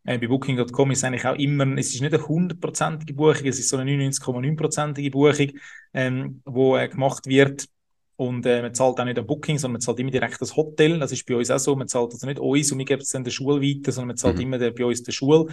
Äh, 0.04 0.18
bei 0.18 0.26
Booking.com 0.26 0.90
ist 0.90 1.04
eigentlich 1.04 1.24
auch 1.24 1.36
immer, 1.36 1.66
es 1.78 1.94
ist 1.94 2.02
nicht 2.02 2.14
eine 2.14 2.26
hundertprozentige 2.26 3.14
Buchung, 3.14 3.46
es 3.46 3.58
ist 3.58 3.68
so 3.68 3.78
eine 3.78 3.90
99,9-prozentige 3.90 5.10
Buchung, 5.10 5.52
ähm, 5.94 6.42
wo 6.44 6.76
äh, 6.76 6.88
gemacht 6.88 7.26
wird 7.26 7.66
und 8.16 8.44
äh, 8.46 8.62
man 8.62 8.74
zahlt 8.74 9.00
auch 9.00 9.04
nicht 9.04 9.18
ein 9.18 9.26
Booking, 9.26 9.58
sondern 9.58 9.74
man 9.74 9.80
zahlt 9.80 9.98
immer 9.98 10.10
direkt 10.10 10.40
das 10.40 10.54
Hotel. 10.54 10.98
Das 10.98 11.12
ist 11.12 11.26
bei 11.26 11.34
uns 11.34 11.50
auch 11.50 11.58
so. 11.58 11.74
Man 11.74 11.88
zahlt 11.88 12.12
also 12.12 12.26
nicht 12.26 12.38
uns 12.38 12.70
und 12.70 12.78
wir 12.78 12.84
geben 12.84 13.02
es 13.02 13.10
dann 13.10 13.24
der 13.24 13.30
Schule 13.30 13.60
weiter, 13.60 13.90
sondern 13.90 14.08
man 14.08 14.16
zahlt 14.16 14.36
mhm. 14.36 14.42
immer 14.42 14.58
der, 14.58 14.70
bei 14.70 14.84
uns 14.84 15.02
der 15.02 15.12
Schule. 15.12 15.46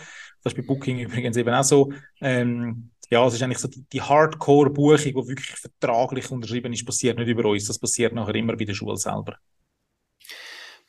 Das 0.44 0.54
ist 0.54 0.58
bei 0.58 0.64
Booking 0.64 1.00
übrigens 1.00 1.38
eben 1.38 1.54
auch 1.54 1.64
so. 1.64 1.92
Ähm, 2.22 2.92
ja, 3.10 3.26
es 3.26 3.34
ist 3.34 3.42
eigentlich 3.42 3.60
so 3.60 3.68
die, 3.68 3.84
die 3.92 4.02
Hardcore-Buchung, 4.02 4.98
die 5.00 5.16
wirklich 5.16 5.56
vertraglich 5.56 6.30
unterschrieben 6.30 6.74
ist, 6.74 6.86
passiert 6.86 7.18
nicht 7.18 7.28
über 7.28 7.46
uns. 7.46 7.66
Das 7.66 7.80
passiert 7.80 8.14
nachher 8.14 8.36
immer 8.36 8.56
bei 8.56 8.66
der 8.66 8.74
Schule 8.74 8.98
selber. 8.98 9.38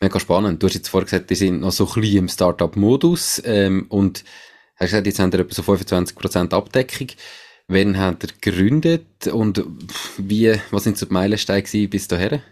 Mega 0.01 0.19
spannend. 0.19 0.63
Du 0.63 0.67
hast 0.67 0.75
jetzt 0.75 0.89
vorher 0.89 1.05
gesagt, 1.05 1.31
die 1.31 1.35
sind 1.35 1.61
noch 1.61 1.73
so 1.73 1.87
ein 1.87 2.01
bisschen 2.01 2.19
im 2.19 2.29
Startup-Modus 2.29 3.43
ähm, 3.45 3.87
und 3.89 4.25
hast 4.77 4.91
gesagt, 4.91 5.07
jetzt 5.07 5.19
haben 5.19 5.33
wir 5.33 5.41
etwa 5.41 5.55
so 5.55 5.63
25% 5.63 6.53
Abdeckung. 6.53 7.09
Wann 7.73 7.97
habt 8.01 8.25
ihr 8.25 8.31
gegründet 8.41 9.29
und 9.29 9.65
wie, 10.19 10.59
was 10.73 10.83
sind 10.83 10.99
so 10.99 11.07
die 11.07 11.13
Meilensteine 11.13 11.87
bis 11.87 12.09
dahin? 12.09 12.43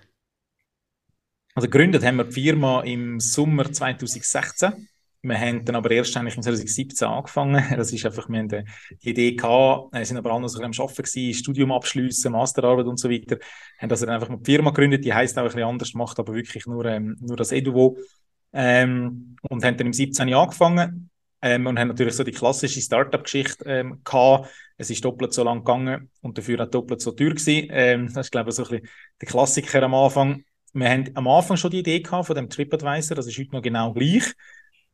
Also 1.56 1.68
gegründet 1.68 2.04
haben 2.04 2.18
wir 2.18 2.24
die 2.24 2.40
Firma 2.40 2.82
im 2.82 3.18
Sommer 3.18 3.72
2016. 3.72 4.88
Wir 5.22 5.40
haben 5.40 5.64
dann 5.64 5.74
aber 5.74 5.90
erst 5.90 6.16
eigentlich 6.16 6.36
in 6.36 6.44
2017 6.44 7.08
angefangen. 7.08 7.64
Das 7.76 7.92
ist 7.92 8.06
einfach, 8.06 8.28
wir 8.28 8.38
haben 8.38 8.48
die 8.48 9.08
Idee 9.10 9.32
gehabt, 9.32 9.92
wir 9.92 10.04
sind 10.04 10.18
aber 10.18 10.48
so 10.48 10.62
am 10.62 10.70
Arbeiten 10.70 11.34
Studium 11.34 11.72
abschließen, 11.72 12.30
Masterarbeit 12.30 12.86
und 12.86 13.00
so 13.00 13.10
weiter. 13.10 13.38
Haben 13.80 13.90
also 13.90 14.06
dann 14.06 14.14
einfach 14.14 14.30
eine 14.30 14.44
Firma 14.44 14.70
gegründet, 14.70 15.04
die 15.04 15.12
heißt 15.12 15.36
auch 15.36 15.42
ein 15.42 15.48
bisschen 15.48 15.64
anders, 15.64 15.94
macht 15.94 16.20
aber 16.20 16.32
wirklich 16.32 16.64
nur, 16.66 16.84
ähm, 16.84 17.16
nur 17.18 17.36
das 17.36 17.50
Eduvo. 17.50 17.98
Ähm, 18.52 19.34
und 19.42 19.64
haben 19.64 19.76
dann 19.76 19.88
im 19.88 19.92
17. 19.92 20.32
angefangen 20.32 21.10
ähm, 21.42 21.66
und 21.66 21.76
haben 21.76 21.88
natürlich 21.88 22.14
so 22.14 22.22
die 22.22 22.30
klassische 22.30 22.80
Startup-Geschichte 22.80 23.64
ähm, 23.64 24.00
gehabt. 24.04 24.48
Es 24.78 24.90
ist 24.90 25.04
doppelt 25.04 25.34
so 25.34 25.44
lang 25.44 25.58
gegangen 25.58 26.10
und 26.22 26.38
dafür 26.38 26.62
auch 26.62 26.70
doppelt 26.70 27.00
so 27.00 27.10
teuer 27.10 27.30
gewesen. 27.30 27.68
Ähm, 27.70 28.06
das 28.06 28.26
ist, 28.26 28.30
glaube 28.30 28.50
ich, 28.50 28.56
so 28.56 28.62
ein 28.64 28.70
bisschen 28.70 28.88
der 29.20 29.28
Klassiker 29.28 29.82
am 29.82 29.94
Anfang. 29.94 30.44
Wir 30.72 30.88
haben 30.88 31.10
am 31.14 31.26
Anfang 31.26 31.56
schon 31.56 31.72
die 31.72 31.80
Idee 31.80 32.00
gehabt 32.00 32.26
von 32.26 32.36
dem 32.36 32.48
TripAdvisor, 32.48 33.16
das 33.16 33.26
ist 33.26 33.38
heute 33.38 33.52
noch 33.52 33.62
genau 33.62 33.92
gleich. 33.92 34.34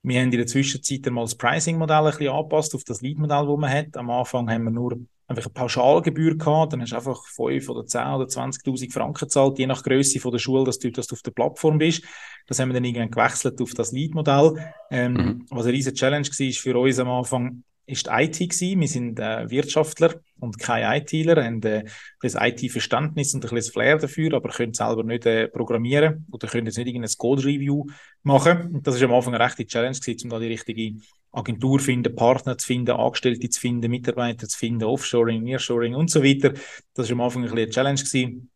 Wir 0.03 0.21
haben 0.21 0.31
in 0.31 0.39
der 0.39 0.47
Zwischenzeit 0.47 1.07
einmal 1.07 1.25
das 1.25 1.35
Pricing-Modell 1.35 1.97
ein 1.97 2.05
bisschen 2.11 2.29
angepasst 2.29 2.75
auf 2.75 2.85
das 2.85 3.01
Lead-Modell, 3.01 3.47
das 3.47 3.59
man 3.59 3.71
hat. 3.71 3.97
Am 3.97 4.11
Anfang 4.11 4.51
haben 4.51 4.65
wir 4.65 4.71
nur 4.71 4.99
einfach 5.27 5.45
eine 5.45 5.53
Pauschalgebühr 5.53 6.37
gehabt, 6.37 6.73
dann 6.73 6.83
hast 6.83 6.93
du 6.93 6.97
einfach 6.97 7.25
5 7.27 7.69
oder 7.69 7.87
10 7.87 8.07
oder 8.09 8.25
20.000 8.27 8.93
Franken 8.93 9.27
gezahlt, 9.27 9.59
je 9.59 9.67
nach 9.67 9.83
Größe 9.83 10.21
von 10.21 10.33
der 10.33 10.39
Schule, 10.39 10.65
dass 10.65 10.79
du, 10.79 10.91
dass 10.91 11.07
du 11.07 11.15
auf 11.15 11.23
der 11.23 11.31
Plattform 11.31 11.79
bist. 11.79 12.05
Das 12.47 12.59
haben 12.59 12.69
wir 12.69 12.75
dann 12.75 12.85
irgendwann 12.85 13.11
gewechselt 13.11 13.61
auf 13.61 13.73
das 13.73 13.93
Lead-Modell. 13.93 14.73
Ähm, 14.91 15.13
mhm. 15.13 15.47
Was 15.51 15.65
eine 15.65 15.73
riesige 15.73 15.97
Challenge 15.97 16.27
war 16.27 16.53
für 16.53 16.79
uns 16.79 16.99
am 16.99 17.09
Anfang, 17.09 17.65
ist 17.87 18.09
IT 18.11 18.39
gewesen. 18.39 18.81
Wir 18.81 18.89
sind 18.89 19.19
äh, 19.19 19.51
Wirtschaftler 19.51 20.15
und 20.41 20.59
keine 20.59 20.99
ITler, 20.99 21.45
haben 21.45 21.63
äh, 21.63 21.85
das 22.21 22.35
IT-Verständnis 22.35 23.35
und 23.35 23.45
ein 23.45 23.55
bisschen 23.55 23.73
Flair 23.73 23.99
dafür, 23.99 24.35
aber 24.35 24.51
können 24.51 24.75
selber 24.75 25.03
nicht 25.03 25.27
äh, 25.27 25.49
programmieren 25.49 26.27
oder 26.31 26.49
können 26.49 26.67
jetzt 26.67 26.79
nicht 26.79 26.89
irgendein 26.89 27.11
Code-Review 27.17 27.87
machen. 28.23 28.75
Und 28.75 28.87
das 28.87 28.97
ist 28.97 29.03
am 29.03 29.13
Anfang 29.13 29.35
eine 29.35 29.45
rechte 29.45 29.67
Challenge 29.67 29.99
gewesen, 29.99 30.25
um 30.25 30.31
da 30.31 30.39
die 30.39 30.47
richtige 30.47 31.01
Agentur 31.33 31.79
zu 31.79 31.87
finden, 31.87 32.15
Partner 32.15 32.57
zu 32.57 32.67
finden, 32.67 32.93
Angestellte 32.93 33.49
zu 33.49 33.61
finden, 33.61 33.91
Mitarbeiter 33.91 34.49
zu 34.49 34.57
finden, 34.57 34.85
Offshoring, 34.85 35.43
Nearshoring 35.43 35.95
und 35.95 36.11
so 36.11 36.23
weiter. 36.23 36.55
Das 36.95 37.07
ist 37.07 37.13
am 37.13 37.21
Anfang 37.21 37.43
ein 37.43 37.51
bisschen 37.51 37.59
eine 37.59 37.71
Challenge 37.71 38.01
gewesen. 38.01 38.51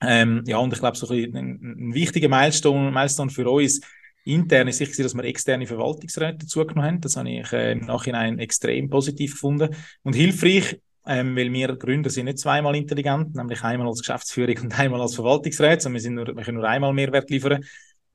Ähm, 0.00 0.44
ja, 0.46 0.58
und 0.58 0.72
ich 0.72 0.78
glaube, 0.78 0.96
so 0.96 1.08
ein, 1.08 1.36
ein, 1.36 1.60
ein 1.62 1.94
wichtiger 1.94 2.28
Milestone, 2.28 2.90
Milestone 2.92 3.30
für 3.30 3.48
uns 3.50 3.80
intern 4.28 4.68
ist 4.68 4.78
sicher, 4.78 5.02
dass 5.02 5.14
wir 5.14 5.24
externe 5.24 5.66
Verwaltungsräte 5.66 6.38
dazugenommen 6.38 6.84
haben. 6.84 7.00
Das 7.00 7.16
habe 7.16 7.30
ich 7.30 7.52
äh, 7.52 7.72
im 7.72 7.86
Nachhinein 7.86 8.38
extrem 8.38 8.90
positiv 8.90 9.32
gefunden 9.32 9.74
und 10.02 10.14
hilfreich, 10.14 10.78
ähm, 11.06 11.34
weil 11.34 11.52
wir 11.52 11.76
Gründer 11.76 12.10
sind 12.10 12.26
nicht 12.26 12.38
zweimal 12.38 12.76
intelligent, 12.76 13.34
nämlich 13.34 13.62
einmal 13.64 13.88
als 13.88 14.00
Geschäftsführung 14.00 14.56
und 14.58 14.78
einmal 14.78 15.00
als 15.00 15.14
Verwaltungsrat, 15.14 15.82
sondern 15.82 15.94
wir, 15.94 16.00
sind 16.00 16.14
nur, 16.14 16.26
wir 16.26 16.44
können 16.44 16.58
nur 16.58 16.68
einmal 16.68 16.92
Mehrwert 16.92 17.30
liefern. 17.30 17.64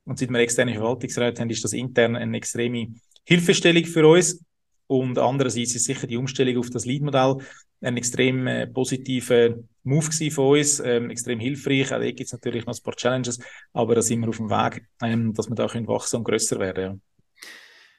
Und 0.05 0.19
seit 0.19 0.29
wir 0.29 0.39
externe 0.39 0.73
Verwaltungsräte 0.73 1.41
haben, 1.41 1.49
ist 1.49 1.63
das 1.63 1.73
intern 1.73 2.15
eine 2.15 2.37
extreme 2.37 2.93
Hilfestellung 3.23 3.85
für 3.85 4.07
uns. 4.07 4.43
Und 4.87 5.17
andererseits 5.17 5.75
ist 5.75 5.85
sicher 5.85 6.07
die 6.07 6.17
Umstellung 6.17 6.57
auf 6.57 6.69
das 6.69 6.85
Lead-Modell 6.85 7.37
ein 7.83 7.97
extrem 7.97 8.47
äh, 8.47 8.67
positiver 8.67 9.55
Move 9.83 10.31
von 10.31 10.57
uns, 10.57 10.79
ähm, 10.79 11.09
extrem 11.09 11.39
hilfreich. 11.39 11.93
Auch 11.93 11.99
da 11.99 12.05
gibt 12.05 12.21
es 12.21 12.31
natürlich 12.31 12.65
noch 12.65 12.73
ein 12.73 12.83
paar 12.83 12.95
Challenges, 12.95 13.39
aber 13.73 13.95
da 13.95 14.01
sind 14.01 14.21
wir 14.21 14.29
auf 14.29 14.37
dem 14.37 14.49
Weg, 14.49 14.85
ähm, 15.01 15.33
dass 15.33 15.49
wir 15.49 15.55
da 15.55 15.67
können 15.67 15.87
wachsen 15.87 16.17
und 16.17 16.23
grösser 16.23 16.59
werden. 16.59 16.83
Ja. 16.83 16.95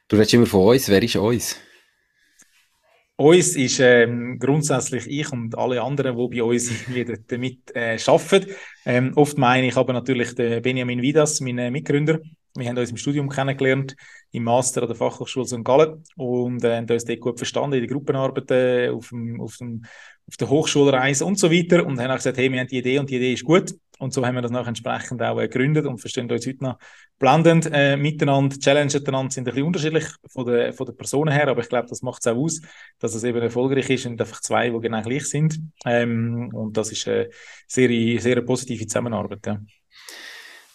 Du 0.08 0.16
redest 0.16 0.34
immer 0.34 0.46
von 0.46 0.68
uns, 0.68 0.88
wer 0.88 1.02
ist 1.02 1.16
uns? 1.16 1.60
Uns 3.16 3.54
ist 3.54 3.78
ähm, 3.78 4.38
grundsätzlich 4.40 5.06
ich 5.06 5.30
und 5.30 5.56
alle 5.56 5.80
anderen, 5.80 6.16
die 6.16 6.36
bei 6.36 6.42
uns 6.42 6.70
damit 7.28 7.58
äh, 7.74 7.98
arbeiten. 8.06 8.50
Ähm, 8.84 9.12
oft 9.14 9.38
meine 9.38 9.68
ich 9.68 9.76
aber 9.76 9.92
natürlich 9.92 10.34
den 10.34 10.60
Benjamin 10.62 11.00
Vidas, 11.00 11.40
mein 11.40 11.58
äh, 11.58 11.70
Mitgründer. 11.70 12.18
Wir 12.56 12.68
haben 12.68 12.78
uns 12.78 12.90
im 12.90 12.96
Studium 12.96 13.28
kennengelernt, 13.28 13.96
im 14.30 14.44
Master 14.44 14.82
an 14.82 14.88
der 14.88 14.96
Fachhochschule 14.96 15.44
St. 15.44 15.64
Gallen 15.64 16.04
und 16.16 16.62
äh, 16.62 16.76
haben 16.76 16.88
uns 16.88 17.04
dort 17.04 17.20
gut 17.20 17.38
verstanden 17.38 17.74
in 17.74 17.80
den 17.82 17.90
Gruppenarbeiten, 17.90 18.94
auf, 18.94 19.08
dem, 19.08 19.40
auf, 19.40 19.56
dem, 19.56 19.84
auf 20.28 20.36
der 20.36 20.48
Hochschulreise 20.48 21.24
und 21.24 21.36
so 21.36 21.50
weiter 21.50 21.84
und 21.84 21.98
haben 21.98 22.12
auch 22.12 22.16
gesagt, 22.16 22.36
hey, 22.36 22.52
wir 22.52 22.60
haben 22.60 22.68
die 22.68 22.78
Idee 22.78 23.00
und 23.00 23.10
die 23.10 23.16
Idee 23.16 23.32
ist 23.32 23.44
gut 23.44 23.74
und 23.98 24.12
so 24.12 24.24
haben 24.24 24.36
wir 24.36 24.42
das 24.42 24.52
nachher 24.52 24.68
entsprechend 24.68 25.20
auch 25.20 25.40
äh, 25.40 25.48
gegründet 25.48 25.86
und 25.86 25.98
verstehen 25.98 26.30
uns 26.30 26.46
heute 26.46 26.62
noch 26.62 26.78
blendend 27.18 27.68
äh, 27.72 27.96
miteinander, 27.96 28.56
challengen 28.56 29.04
einander, 29.04 29.32
sind 29.32 29.48
ein 29.48 29.54
bisschen 29.54 29.66
unterschiedlich 29.66 30.04
von 30.28 30.46
der, 30.46 30.72
von 30.72 30.86
der 30.86 30.92
Personen 30.92 31.32
her, 31.32 31.48
aber 31.48 31.60
ich 31.60 31.68
glaube, 31.68 31.88
das 31.88 32.02
macht 32.02 32.20
es 32.24 32.32
auch 32.32 32.36
aus, 32.36 32.60
dass 33.00 33.16
es 33.16 33.24
eben 33.24 33.42
erfolgreich 33.42 33.90
ist 33.90 34.06
und 34.06 34.20
einfach 34.20 34.40
zwei, 34.40 34.70
die 34.70 34.78
genau 34.78 35.02
gleich 35.02 35.28
sind 35.28 35.58
ähm, 35.86 36.50
und 36.52 36.76
das 36.76 36.92
ist 36.92 37.08
eine 37.08 37.30
sehr, 37.66 38.20
sehr 38.20 38.42
positive 38.42 38.86
Zusammenarbeit. 38.86 39.44
Ja. 39.44 39.58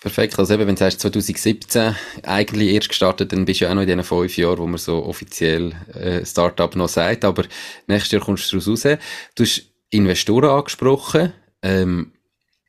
Perfekt, 0.01 0.39
also 0.39 0.53
eben, 0.53 0.65
wenn 0.65 0.75
du 0.75 0.79
sagst 0.79 1.01
2017 1.01 1.93
eigentlich 2.23 2.73
erst 2.73 2.87
gestartet, 2.87 3.33
dann 3.33 3.43
bist 3.43 3.59
du 3.59 3.65
ja 3.65 3.71
auch 3.71 3.75
noch 3.75 3.81
in 3.81 3.87
diesen 3.87 4.03
fünf 4.03 4.37
Jahren, 4.37 4.59
wo 4.59 4.65
man 4.65 4.77
so 4.77 5.03
offiziell 5.03 5.73
äh, 5.93 6.25
Startup 6.25 6.73
noch 6.77 6.87
sagt, 6.87 7.25
aber 7.25 7.43
nächstes 7.85 8.13
Jahr 8.13 8.21
kommst 8.21 8.49
du 8.51 8.59
daraus 8.59 8.85
raus. 8.85 8.97
Du 9.35 9.43
hast 9.43 9.69
Investoren 9.89 10.49
angesprochen. 10.49 11.33
Ähm, 11.61 12.13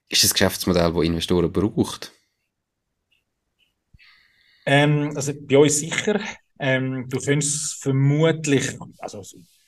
ist 0.09 0.25
das 0.25 0.35
Geschäftsmodell, 0.35 0.93
das 0.93 1.05
Investoren 1.05 1.53
braucht? 1.53 2.11
Ähm, 4.67 5.13
also 5.15 5.33
bei 5.41 5.59
uns 5.59 5.79
sicher. 5.79 6.21
Ähm, 6.59 7.07
du 7.09 7.19
könntest 7.21 7.81
vermutlich, 7.81 8.77
also 8.99 9.23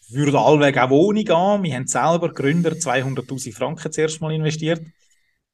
würde 0.08 0.38
allweg 0.38 0.78
auch 0.78 0.90
Wohnung 0.90 1.28
an. 1.28 1.62
Wir 1.62 1.76
haben 1.76 1.86
selber 1.86 2.32
Gründer 2.34 2.72
200.000 2.72 3.54
Franken 3.54 3.92
zuerst 3.92 4.20
mal 4.20 4.34
investiert 4.34 4.82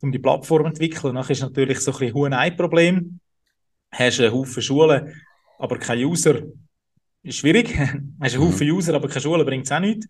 um 0.00 0.12
die 0.12 0.18
Plattform 0.18 0.62
zu 0.62 0.82
entwickeln. 0.82 1.14
Dann 1.14 1.28
ist 1.28 1.40
natürlich 1.40 1.80
so 1.80 1.92
ein 1.92 1.98
bisschen 1.98 2.32
ein 2.32 2.56
Problem. 2.56 3.20
Hast 3.90 4.20
einen 4.20 4.32
Haufen 4.32 4.62
Schulen, 4.62 5.14
aber 5.58 5.78
keine 5.78 6.06
User. 6.06 6.42
Ist 7.22 7.38
schwierig. 7.38 7.76
Hast 8.20 8.34
einen 8.34 8.44
Haufen 8.44 8.66
mhm. 8.66 8.74
User, 8.74 8.94
aber 8.94 9.08
keine 9.08 9.20
Schule, 9.20 9.44
bringt 9.44 9.66
es 9.66 9.72
auch 9.72 9.80
nichts. 9.80 10.06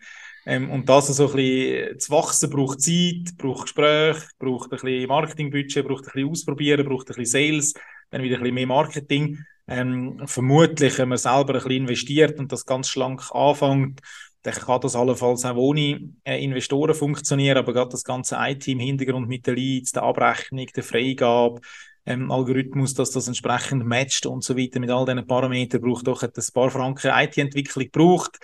Ähm, 0.46 0.70
und 0.70 0.88
das 0.88 1.08
so 1.08 1.28
ein 1.28 1.34
bisschen 1.34 1.98
zu 1.98 2.10
wachsen 2.12 2.50
braucht 2.50 2.80
Zeit, 2.80 3.36
braucht 3.36 3.62
Gespräche, 3.62 4.28
braucht 4.38 4.72
ein 4.72 4.78
bisschen 4.78 5.06
Marketingbudget, 5.06 5.86
braucht 5.86 6.06
ein 6.06 6.12
bisschen 6.12 6.30
Ausprobieren, 6.30 6.86
braucht 6.86 7.10
ein 7.10 7.16
bisschen 7.16 7.26
Sales, 7.26 7.74
dann 8.10 8.22
wieder 8.22 8.36
ein 8.36 8.42
bisschen 8.42 8.54
mehr 8.54 8.66
Marketing. 8.66 9.44
Ähm, 9.66 10.22
vermutlich, 10.24 10.96
wenn 10.98 11.10
man 11.10 11.18
selber 11.18 11.54
ein 11.54 11.54
bisschen 11.54 11.72
investiert 11.72 12.38
und 12.38 12.50
das 12.50 12.64
ganz 12.64 12.88
schlank 12.88 13.30
anfängt, 13.32 14.00
dann 14.42 14.54
kann 14.54 14.80
das 14.80 14.96
allenfalls 14.96 15.44
auch 15.44 15.56
ohne 15.56 16.00
äh, 16.24 16.42
Investoren 16.42 16.94
funktionieren, 16.94 17.58
aber 17.58 17.72
gerade 17.72 17.90
das 17.90 18.04
ganze 18.04 18.36
IT 18.38 18.68
im 18.68 18.78
Hintergrund 18.78 19.28
mit 19.28 19.46
den 19.46 19.56
Leads, 19.56 19.92
der 19.92 20.04
Abrechnung, 20.04 20.66
der 20.74 20.82
Freigabe, 20.82 21.60
ähm, 22.06 22.30
Algorithmus, 22.30 22.94
dass 22.94 23.10
das 23.10 23.28
entsprechend 23.28 23.84
matcht 23.84 24.26
und 24.26 24.42
so 24.44 24.56
weiter 24.56 24.80
mit 24.80 24.90
all 24.90 25.04
diesen 25.04 25.26
Parametern 25.26 25.80
braucht 25.80 26.06
doch 26.06 26.22
ein 26.22 26.30
paar 26.54 26.70
Franken 26.70 27.10
IT-Entwicklung 27.12 27.88
braucht. 27.90 28.38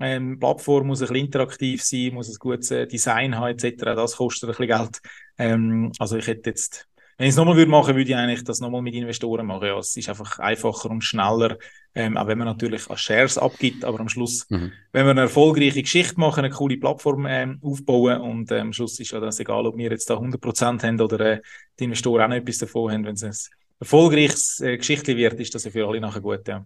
Ähm, 0.00 0.38
Plattform 0.38 0.88
muss 0.88 1.00
ein 1.00 1.08
bisschen 1.08 1.24
interaktiv 1.26 1.82
sein, 1.82 2.14
muss 2.14 2.28
ein 2.28 2.36
gutes 2.38 2.70
äh, 2.70 2.86
Design 2.86 3.36
haben 3.36 3.56
etc. 3.58 3.96
Das 3.96 4.16
kostet 4.16 4.48
ein 4.48 4.56
bisschen 4.56 4.68
Geld. 4.68 5.00
Ähm, 5.38 5.92
also 5.98 6.16
ich 6.16 6.26
hätte 6.26 6.50
jetzt 6.50 6.87
wenn 7.18 7.26
ich 7.26 7.30
es 7.30 7.36
nochmal 7.36 7.56
würde 7.56 7.70
machen, 7.70 7.96
würde 7.96 8.08
ich 8.08 8.16
eigentlich 8.16 8.44
das 8.44 8.60
nochmal 8.60 8.80
mit 8.80 8.94
Investoren 8.94 9.44
machen. 9.44 9.66
Ja, 9.66 9.76
es 9.76 9.96
ist 9.96 10.08
einfach 10.08 10.38
einfacher 10.38 10.88
und 10.88 11.02
schneller, 11.02 11.58
ähm, 11.92 12.16
auch 12.16 12.28
wenn 12.28 12.38
man 12.38 12.46
natürlich 12.46 12.88
als 12.88 13.00
Shares 13.00 13.36
abgibt, 13.36 13.84
aber 13.84 13.98
am 13.98 14.08
Schluss, 14.08 14.46
mhm. 14.48 14.70
wenn 14.92 15.04
wir 15.04 15.10
eine 15.10 15.22
erfolgreiche 15.22 15.82
Geschichte 15.82 16.18
machen, 16.20 16.44
eine 16.44 16.54
coole 16.54 16.76
Plattform 16.76 17.26
ähm, 17.28 17.58
aufbauen 17.60 18.20
und 18.20 18.52
ähm, 18.52 18.68
am 18.68 18.72
Schluss 18.72 19.00
ist 19.00 19.10
ja 19.10 19.18
das 19.18 19.40
egal, 19.40 19.66
ob 19.66 19.76
wir 19.76 19.90
jetzt 19.90 20.08
da 20.08 20.14
100% 20.14 20.82
haben 20.84 21.00
oder 21.00 21.18
äh, 21.18 21.40
die 21.80 21.84
Investoren 21.84 22.22
auch 22.22 22.28
noch 22.28 22.36
etwas 22.36 22.58
davon 22.58 22.92
haben, 22.92 23.04
wenn 23.04 23.14
es 23.14 23.24
ein 23.24 23.34
erfolgreiches 23.80 24.60
äh, 24.60 24.76
Geschichte 24.76 25.16
wird, 25.16 25.40
ist 25.40 25.52
das 25.56 25.64
ja 25.64 25.72
für 25.72 25.88
alle 25.88 26.00
nachher 26.00 26.20
gut, 26.20 26.46
ja. 26.46 26.64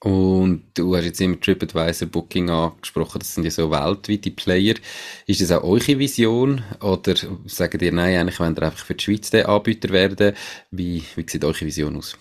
Und 0.00 0.62
du 0.74 0.94
hast 0.94 1.06
jetzt 1.06 1.20
immer 1.20 1.40
TripAdvisor, 1.40 2.06
Booking 2.08 2.50
angesprochen, 2.50 3.18
das 3.18 3.34
sind 3.34 3.44
ja 3.44 3.50
so 3.50 3.70
weltweite 3.70 4.30
Player. 4.30 4.74
Ist 5.26 5.40
das 5.40 5.50
auch 5.50 5.64
eure 5.64 5.98
Vision? 5.98 6.62
Oder 6.80 7.16
sagen 7.46 7.80
ihr, 7.80 7.92
nein, 7.92 8.16
eigentlich 8.16 8.38
wollt 8.38 8.58
ihr 8.58 8.62
einfach 8.62 8.84
für 8.84 8.94
die 8.94 9.02
Schweiz 9.02 9.30
der 9.30 9.48
Anbieter 9.48 9.88
werden? 9.88 10.36
Wie, 10.70 11.02
wie 11.16 11.26
sieht 11.28 11.44
eure 11.44 11.60
Vision 11.60 11.96
aus? 11.96 12.16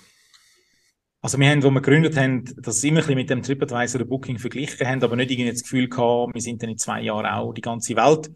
Also 1.22 1.40
wir 1.40 1.50
haben, 1.50 1.62
wo 1.62 1.70
wir 1.70 1.82
gegründet 1.82 2.16
haben, 2.18 2.46
das 2.58 2.84
immer 2.84 2.98
ein 2.98 3.02
bisschen 3.02 3.16
mit 3.16 3.30
dem 3.30 3.44
TripAdvisor 3.44 4.06
Booking 4.06 4.40
verglichen 4.40 4.88
haben, 4.88 5.04
aber 5.04 5.16
nicht 5.16 5.30
irgendwie 5.30 5.52
das 5.52 5.64
Gefühl 5.64 5.88
gehabt, 5.88 6.34
wir 6.34 6.42
sind 6.42 6.64
dann 6.64 6.70
in 6.70 6.78
zwei 6.78 7.02
Jahren 7.02 7.26
auch 7.28 7.54
die 7.54 7.62
ganze 7.62 7.96
Welt. 7.96 8.32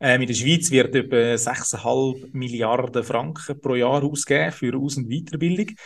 Ähm, 0.00 0.22
in 0.22 0.26
der 0.26 0.34
Schweiz 0.34 0.70
wird 0.70 0.94
etwa 0.94 1.16
6,5 1.36 2.30
Milliarden 2.32 3.04
Franken 3.04 3.60
pro 3.60 3.74
Jahr 3.74 4.02
ausgegeben 4.02 4.52
für 4.52 4.76
Aus- 4.76 4.96
und 4.96 5.10
Weiterbildung. 5.10 5.76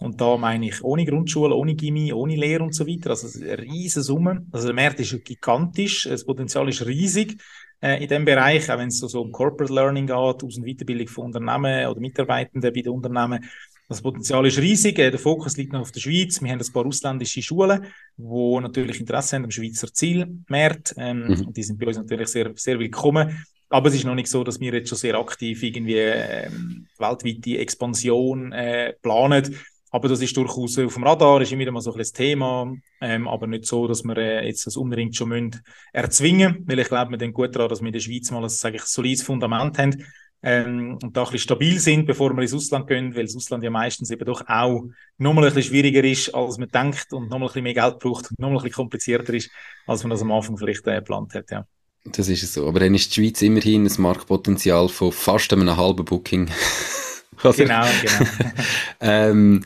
Und 0.00 0.20
da 0.20 0.36
meine 0.38 0.68
ich 0.68 0.82
ohne 0.82 1.04
Grundschule, 1.04 1.54
ohne 1.54 1.74
Gimmi, 1.74 2.12
ohne 2.12 2.34
Lehre 2.34 2.64
und 2.64 2.74
so 2.74 2.86
weiter. 2.86 3.10
Also 3.10 3.38
eine 3.38 3.58
riesige 3.58 4.02
Summe. 4.02 4.46
Also 4.50 4.66
der 4.66 4.74
Markt 4.74 4.98
ist 4.98 5.24
gigantisch, 5.24 6.04
das 6.04 6.24
Potenzial 6.24 6.68
ist 6.70 6.86
riesig 6.86 7.36
äh, 7.80 8.02
in 8.02 8.08
dem 8.08 8.24
Bereich, 8.24 8.70
auch 8.70 8.78
wenn 8.78 8.88
es 8.88 8.98
so, 8.98 9.08
so 9.08 9.20
um 9.20 9.30
Corporate 9.30 9.72
Learning 9.72 10.06
geht, 10.06 10.16
Aus- 10.16 10.42
und 10.56 10.64
Weiterbildung 10.64 11.08
von 11.08 11.26
Unternehmen 11.26 11.86
oder 11.86 12.00
Mitarbeitenden 12.00 12.72
bei 12.72 12.80
den 12.80 12.92
Unternehmen. 12.92 13.44
Das 13.90 14.02
Potenzial 14.02 14.46
ist 14.46 14.58
riesig. 14.58 14.98
Äh, 14.98 15.10
der 15.10 15.20
Fokus 15.20 15.56
liegt 15.56 15.72
noch 15.72 15.80
auf 15.80 15.92
der 15.92 16.00
Schweiz. 16.00 16.40
Wir 16.40 16.50
haben 16.50 16.60
ein 16.60 16.72
paar 16.72 16.86
ausländische 16.86 17.42
Schulen, 17.42 17.84
die 18.16 18.60
natürlich 18.60 19.00
Interesse 19.00 19.36
haben 19.36 19.44
am 19.44 19.50
Schweizer 19.50 19.92
Zielmarkt. 19.92 20.94
Ähm, 20.96 21.26
mhm. 21.26 21.52
Die 21.52 21.62
sind 21.62 21.78
bei 21.78 21.88
uns 21.88 21.98
natürlich 21.98 22.28
sehr, 22.28 22.52
sehr 22.54 22.78
willkommen. 22.78 23.44
Aber 23.68 23.88
es 23.88 23.94
ist 23.94 24.04
noch 24.04 24.14
nicht 24.14 24.28
so, 24.28 24.42
dass 24.42 24.58
wir 24.58 24.72
jetzt 24.72 24.88
schon 24.88 24.98
sehr 24.98 25.14
aktiv 25.14 25.62
irgendwie 25.62 25.96
ähm, 25.96 26.86
weltweite 26.98 27.58
Expansion 27.58 28.52
äh, 28.52 28.94
planen. 29.00 29.56
Aber 29.90 30.08
das 30.08 30.20
ist 30.20 30.36
durchaus 30.36 30.78
auf 30.78 30.94
dem 30.94 31.04
Radar, 31.04 31.40
ist 31.40 31.52
immer 31.52 31.60
wieder 31.60 31.72
mal 31.72 31.80
so 31.80 31.92
ein 31.92 31.98
bisschen 31.98 32.16
Thema, 32.16 32.72
ähm, 33.00 33.28
aber 33.28 33.46
nicht 33.46 33.66
so, 33.66 33.86
dass 33.86 34.04
wir 34.04 34.16
äh, 34.16 34.46
jetzt 34.46 34.66
das 34.66 34.76
unbedingt 34.76 35.16
schon 35.16 35.28
müssen 35.28 35.62
erzwingen, 35.92 36.64
weil 36.66 36.78
ich 36.78 36.88
glaube, 36.88 37.10
wir 37.10 37.18
denken 37.18 37.34
gut 37.34 37.54
daran, 37.54 37.68
dass 37.68 37.80
wir 37.80 37.88
in 37.88 37.92
der 37.92 38.00
Schweiz 38.00 38.30
mal 38.30 38.42
ein, 38.42 38.48
sage 38.48 38.76
ich, 38.76 38.82
solides 38.84 39.22
Fundament 39.22 39.78
haben 39.78 40.04
ähm, 40.42 40.98
und 41.02 41.16
da 41.16 41.22
ein 41.22 41.24
bisschen 41.24 41.38
stabil 41.40 41.78
sind, 41.78 42.06
bevor 42.06 42.34
wir 42.34 42.42
ins 42.42 42.54
Ausland 42.54 42.86
gehen, 42.86 43.14
weil 43.14 43.24
das 43.24 43.36
Ausland 43.36 43.62
ja 43.64 43.70
meistens 43.70 44.10
eben 44.10 44.24
doch 44.24 44.42
auch 44.46 44.84
nochmal 45.18 45.44
ein 45.44 45.54
bisschen 45.54 45.70
schwieriger 45.70 46.04
ist, 46.04 46.34
als 46.34 46.58
man 46.58 46.68
denkt 46.68 47.12
und 47.12 47.24
nochmal 47.24 47.42
ein 47.42 47.46
bisschen 47.48 47.64
mehr 47.64 47.74
Geld 47.74 47.98
braucht 47.98 48.30
und 48.30 48.38
nochmal 48.38 48.58
ein 48.58 48.62
bisschen 48.62 48.76
komplizierter 48.76 49.34
ist, 49.34 49.50
als 49.86 50.02
man 50.02 50.10
das 50.10 50.22
am 50.22 50.32
Anfang 50.32 50.56
vielleicht 50.56 50.86
äh, 50.86 50.96
geplant 50.96 51.34
hat, 51.34 51.50
ja. 51.50 51.66
Das 52.04 52.28
ist 52.28 52.42
es 52.42 52.54
so. 52.54 52.66
Aber 52.66 52.80
dann 52.80 52.94
ist 52.94 53.14
die 53.14 53.20
Schweiz 53.20 53.42
immerhin 53.42 53.84
ein 53.84 53.92
Marktpotenzial 53.98 54.88
von 54.88 55.12
fast 55.12 55.52
einem 55.52 55.76
halben 55.76 56.04
Booking. 56.04 56.48
genau, 57.36 57.86
genau. 58.02 58.30
ähm, 59.00 59.64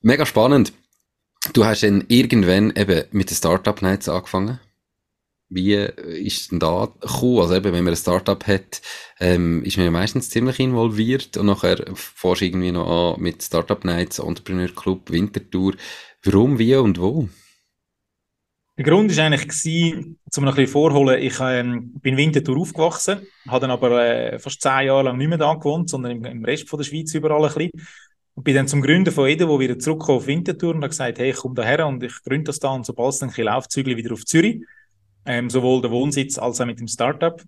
mega 0.00 0.26
spannend. 0.26 0.72
Du 1.52 1.64
hast 1.64 1.82
dann 1.82 2.04
irgendwann 2.08 2.70
eben 2.76 3.04
mit 3.12 3.30
den 3.30 3.36
Startup 3.36 3.80
Nights 3.80 4.08
angefangen. 4.08 4.60
Wie 5.48 5.74
ist 5.74 6.52
denn 6.52 6.60
da 6.60 6.92
gekommen? 7.00 7.40
Also 7.40 7.56
eben, 7.56 7.72
wenn 7.72 7.82
man 7.82 7.94
ein 7.94 7.96
Startup 7.96 8.46
hat, 8.46 8.80
ähm, 9.18 9.64
ist 9.64 9.76
man 9.76 9.86
ja 9.86 9.90
meistens 9.90 10.30
ziemlich 10.30 10.60
involviert 10.60 11.36
und 11.36 11.46
nachher 11.46 11.84
forschst 11.94 12.42
du 12.42 12.46
irgendwie 12.46 12.70
noch 12.70 13.14
an 13.14 13.20
mit 13.20 13.42
Startup 13.42 13.84
Nights, 13.84 14.20
Entrepreneur 14.20 14.68
Club, 14.68 15.10
Wintertour. 15.10 15.74
Warum, 16.22 16.58
wie 16.58 16.76
und 16.76 17.00
wo? 17.00 17.28
Der 18.80 18.90
Grund 18.90 19.14
war 19.14 19.24
eigentlich, 19.26 19.46
gewesen, 19.46 20.18
um 20.38 20.44
noch 20.44 20.52
ein 20.52 20.56
bisschen 20.56 20.72
vorholen, 20.72 21.22
ich 21.22 21.38
ähm, 21.38 21.92
bin 22.00 22.16
Winterthur 22.16 22.56
aufgewachsen, 22.56 23.26
habe 23.46 23.60
dann 23.60 23.72
aber 23.72 24.02
äh, 24.02 24.38
fast 24.38 24.62
zehn 24.62 24.86
Jahre 24.86 25.02
lang 25.02 25.18
nicht 25.18 25.28
mehr 25.28 25.36
da 25.36 25.52
gewohnt, 25.52 25.90
sondern 25.90 26.12
im, 26.12 26.24
im 26.24 26.44
Rest 26.46 26.66
von 26.66 26.78
der 26.78 26.86
Schweiz 26.86 27.12
überall 27.12 27.44
ein 27.44 27.52
bisschen. 27.52 27.70
Und 28.32 28.42
bin 28.44 28.54
dann 28.54 28.68
zum 28.68 28.80
Gründer 28.80 29.12
von 29.12 29.28
Edo, 29.28 29.60
wieder 29.60 29.78
zurückgekommen 29.78 30.16
auf 30.20 30.26
Winterthur 30.26 30.70
und 30.70 30.76
habe 30.76 30.88
gesagt, 30.88 31.18
hey, 31.18 31.28
ich 31.28 31.36
komme 31.36 31.56
daher 31.56 31.86
und 31.86 32.02
ich 32.02 32.22
gründe 32.22 32.44
das 32.44 32.58
da 32.58 32.70
und 32.70 32.86
sobald 32.86 33.12
es 33.12 33.18
dann 33.18 33.28
ein 33.28 33.32
bisschen 33.34 33.52
läuft, 33.52 33.76
wieder 33.76 34.14
auf 34.14 34.24
Zürich. 34.24 34.62
Ähm, 35.26 35.50
sowohl 35.50 35.82
der 35.82 35.90
Wohnsitz 35.90 36.38
als 36.38 36.58
auch 36.58 36.64
mit 36.64 36.80
dem 36.80 36.88
Startup. 36.88 37.38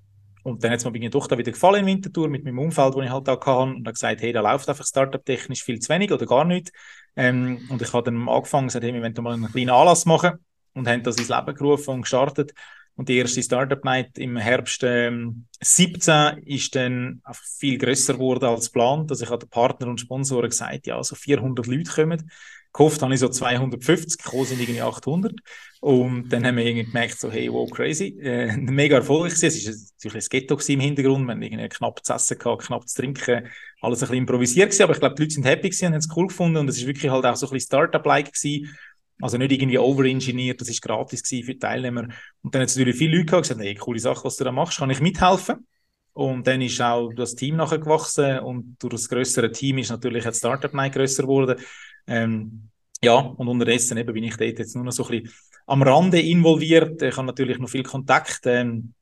Und 0.43 0.62
dann 0.62 0.71
hat 0.71 0.85
es 0.85 0.91
mir 0.91 1.09
doch 1.09 1.29
da 1.29 1.39
wieder 1.39 1.53
gefallen 1.53 1.81
in 1.81 1.87
Winterthur 1.87 2.29
mit 2.29 2.45
meinem 2.45 2.59
Umfeld, 2.59 2.95
das 2.95 3.05
ich 3.05 3.11
halt 3.11 3.27
da 3.27 3.41
hatte. 3.41 3.51
Und 3.51 3.87
habe 3.87 3.93
gesagt, 3.95 4.21
hey, 4.21 4.35
da 4.35 4.43
läuft 4.43 4.69
einfach 4.69 4.85
Startup-technisch 4.85 5.65
viel 5.65 5.81
zu 5.81 5.89
wenig 5.95 6.12
oder 6.12 6.27
gar 6.27 6.45
nicht. 6.45 6.73
Ähm, 7.17 7.67
und 7.71 7.81
ich 7.81 7.91
habe 7.91 8.03
dann 8.03 8.29
angefangen, 8.29 8.67
gesagt, 8.67 8.85
hey, 8.85 8.93
wir 8.93 9.01
wollen 9.01 9.15
mal 9.23 9.33
einen 9.33 9.51
kleinen 9.51 9.71
Anlass 9.71 10.05
machen 10.05 10.39
und 10.75 10.88
haben 10.88 11.02
das 11.02 11.17
ins 11.17 11.29
Leben 11.29 11.55
gerufen 11.55 11.91
und 11.95 12.02
gestartet. 12.02 12.52
Und 12.95 13.09
die 13.09 13.17
erste 13.17 13.43
Startup 13.43 13.83
Night 13.85 14.19
im 14.19 14.37
Herbst 14.37 14.83
ähm, 14.85 15.47
17 15.61 16.38
ist 16.45 16.75
dann 16.75 17.23
viel 17.59 17.79
grösser 17.79 18.14
geworden 18.14 18.45
als 18.45 18.67
geplant. 18.67 19.11
Also 19.11 19.25
ich 19.25 19.31
hatte 19.31 19.47
Partner 19.47 19.88
und 19.88 20.00
Sponsoren 20.00 20.50
gesagt, 20.50 20.87
ja, 20.87 21.02
so 21.02 21.14
400 21.14 21.67
Leute 21.67 21.91
kommen. 21.91 22.31
Gehofft 22.75 23.02
habe 23.02 23.12
ich 23.12 23.21
so 23.21 23.29
250, 23.29 24.23
gekommen 24.23 24.47
sind 24.47 24.61
irgendwie 24.61 24.81
800. 24.81 25.35
Und 25.81 26.31
dann 26.31 26.47
haben 26.47 26.57
wir 26.57 26.64
irgendwie 26.64 26.87
gemerkt, 26.87 27.19
so, 27.19 27.31
hey, 27.31 27.52
wow, 27.52 27.69
crazy. 27.71 28.19
Äh, 28.21 28.57
mega 28.57 28.97
erfolgreich. 28.97 29.43
Es 29.43 29.67
war 29.67 29.75
natürlich 29.75 30.26
ein 30.26 30.29
Ghetto 30.31 30.59
im 30.69 30.81
Hintergrund. 30.81 31.26
Wir 31.26 31.33
hatten 31.33 31.43
irgendwie 31.43 31.69
knapp 31.69 32.05
zu 32.05 32.12
essen 32.12 32.38
gehabt, 32.38 32.67
knapp 32.67 32.88
zu 32.88 33.00
trinken. 33.00 33.49
Alles 33.81 33.99
ein 33.99 34.00
bisschen 34.00 34.17
improvisiert 34.17 34.71
gewesen. 34.71 34.83
Aber 34.85 34.93
ich 34.93 35.00
glaube, 35.00 35.14
die 35.17 35.23
Leute 35.23 35.35
sind 35.35 35.45
happy 35.45 35.69
gewesen 35.69 35.87
haben 35.87 35.95
es 35.95 36.09
cool 36.17 36.29
gefunden. 36.29 36.59
Und 36.59 36.69
es 36.69 36.79
ist 36.79 36.87
wirklich 36.87 37.11
halt 37.11 37.26
auch 37.26 37.37
so 37.37 37.47
ein 37.47 37.52
bisschen 37.52 37.67
Startup-like 37.67 38.33
gewesen 38.33 38.75
also 39.23 39.38
nicht 39.38 39.52
irgendwie 39.52 39.79
overengineert, 39.79 40.61
das 40.61 40.69
ist 40.69 40.83
gratis 40.83 41.23
für 41.26 41.37
die 41.37 41.59
Teilnehmer. 41.59 42.09
Und 42.43 42.55
dann 42.55 42.62
hat 42.62 42.69
es 42.69 42.76
natürlich 42.76 42.97
viele 42.97 43.19
Leute 43.19 43.38
gesagt, 43.38 43.61
hey, 43.61 43.75
coole 43.76 44.00
Sache, 44.00 44.25
was 44.25 44.37
du 44.37 44.43
da 44.43 44.50
machst, 44.50 44.79
kann 44.79 44.91
ich 44.91 45.00
mithelfen? 45.00 45.64
Und 46.12 46.47
dann 46.47 46.61
ist 46.61 46.81
auch 46.83 47.12
das 47.12 47.37
Team 47.37 47.57
nachher 47.57 47.79
gewachsen 47.79 48.41
und 48.41 48.76
durch 48.81 48.95
das 48.95 49.09
größere 49.09 49.52
Team 49.52 49.79
ist 49.79 49.91
natürlich 49.91 50.25
das 50.25 50.38
Startup 50.38 50.75
Night 50.75 50.95
grösser 50.95 51.23
geworden. 51.23 51.59
Ähm, 52.07 52.69
ja, 53.02 53.14
und 53.14 53.47
unterdessen 53.47 53.97
eben 53.97 54.12
bin 54.12 54.25
ich 54.25 54.37
dort 54.37 54.59
jetzt 54.59 54.75
nur 54.75 54.85
noch 54.85 54.93
so 54.93 55.05
ein 55.05 55.23
bisschen 55.23 55.35
am 55.67 55.83
Rande 55.83 56.21
involviert. 56.21 57.00
Ich 57.00 57.17
habe 57.17 57.26
natürlich 57.26 57.59
noch 57.59 57.71
viel 57.71 57.85
Kontakt, 57.85 58.41
ähm, 58.47 58.93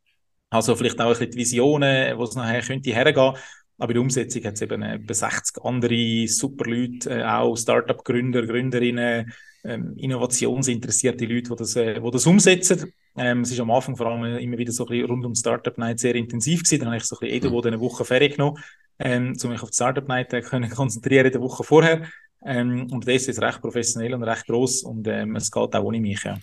also 0.50 0.76
vielleicht 0.76 1.00
auch 1.00 1.06
ein 1.06 1.10
bisschen 1.12 1.30
die 1.30 1.38
Visionen, 1.38 2.18
wo 2.18 2.24
es 2.24 2.34
nachher 2.34 2.60
könnte 2.60 2.92
hergehen. 2.92 3.34
Aber 3.78 3.92
in 3.92 3.94
der 3.94 4.02
Umsetzung 4.02 4.44
hat 4.44 4.54
es 4.54 4.60
eben 4.62 4.82
etwa 4.82 5.14
60 5.14 5.64
andere 5.64 6.28
super 6.28 6.70
Leute, 6.70 7.10
äh, 7.10 7.24
auch 7.24 7.56
Startup-Gründer, 7.56 8.46
Gründerinnen, 8.46 9.32
ähm, 9.64 9.94
innovationsinteressierte 9.96 11.24
Leute, 11.26 11.50
die 11.50 11.56
das, 11.56 11.76
äh, 11.76 12.00
die 12.00 12.10
das 12.10 12.26
umsetzen. 12.26 12.92
Ähm, 13.16 13.42
es 13.42 13.52
ist 13.52 13.60
am 13.60 13.70
Anfang 13.70 13.96
vor 13.96 14.06
allem 14.06 14.38
immer 14.38 14.58
wieder 14.58 14.72
so 14.72 14.84
ein 14.84 14.90
bisschen 14.90 15.06
rund 15.06 15.24
um 15.26 15.34
Startup 15.34 15.76
Night 15.76 15.98
sehr 15.98 16.14
intensiv 16.14 16.62
gewesen. 16.62 16.80
Dann 16.80 16.88
habe 16.88 16.96
ich 16.98 17.04
so 17.04 17.16
ein 17.16 17.20
bisschen 17.20 17.36
Edo, 17.36 17.50
mhm. 17.50 17.66
eine 17.66 17.80
Woche 17.80 18.04
Ferien 18.04 18.32
genommen, 18.32 18.58
ähm, 18.98 19.36
um 19.42 19.50
mich 19.50 19.62
auf 19.62 19.70
die 19.70 19.76
Startup 19.76 20.06
Night 20.06 20.32
äh, 20.32 20.40
können 20.42 20.70
konzentrieren 20.70 21.26
in 21.26 21.32
der 21.32 21.40
Woche 21.40 21.64
vorher. 21.64 22.06
Ähm, 22.42 22.90
und 22.90 23.06
das 23.06 23.28
ist 23.28 23.40
recht 23.40 23.60
professionell 23.60 24.14
und 24.14 24.22
recht 24.22 24.46
groß 24.46 24.84
und 24.84 25.06
ähm, 25.08 25.36
es 25.36 25.50
geht 25.50 25.74
auch 25.74 25.84
ohne 25.84 26.00
mich. 26.00 26.22
Ja. 26.24 26.38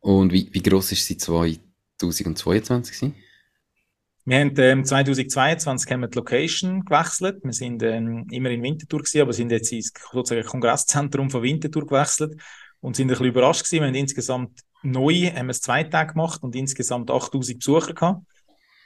Und 0.00 0.32
wie, 0.32 0.48
wie 0.52 0.62
groß 0.62 0.92
ist 0.92 1.06
sie 1.06 1.16
2022 1.16 2.96
gewesen? 2.96 3.14
Wir 4.30 4.38
haben 4.38 4.54
ähm, 4.58 4.84
2022 4.84 5.90
haben 5.90 6.02
wir 6.02 6.06
die 6.06 6.16
Location 6.16 6.84
gewechselt. 6.84 7.42
Wir 7.42 7.52
sind 7.52 7.82
ähm, 7.82 8.28
immer 8.30 8.50
in 8.50 8.62
Winterthur 8.62 9.00
gewesen, 9.00 9.22
aber 9.22 9.32
sind 9.32 9.50
jetzt 9.50 9.72
ins 9.72 9.92
sozusagen 10.12 10.46
Kongresszentrum 10.46 11.30
von 11.30 11.42
Winterthur 11.42 11.84
gewechselt 11.84 12.40
und 12.78 12.94
sind 12.94 13.08
ein 13.08 13.08
bisschen 13.08 13.26
überrascht 13.26 13.64
gewesen. 13.64 13.82
Wir 13.82 13.88
haben 13.88 13.94
insgesamt 13.96 14.60
neu 14.84 15.32
haben 15.34 15.46
wir 15.46 15.50
es 15.50 15.60
zwei 15.60 15.82
Tage 15.82 16.12
gemacht 16.12 16.44
und 16.44 16.54
insgesamt 16.54 17.10
8000 17.10 17.58
Besucher 17.58 17.92
gehabt. 17.92 18.22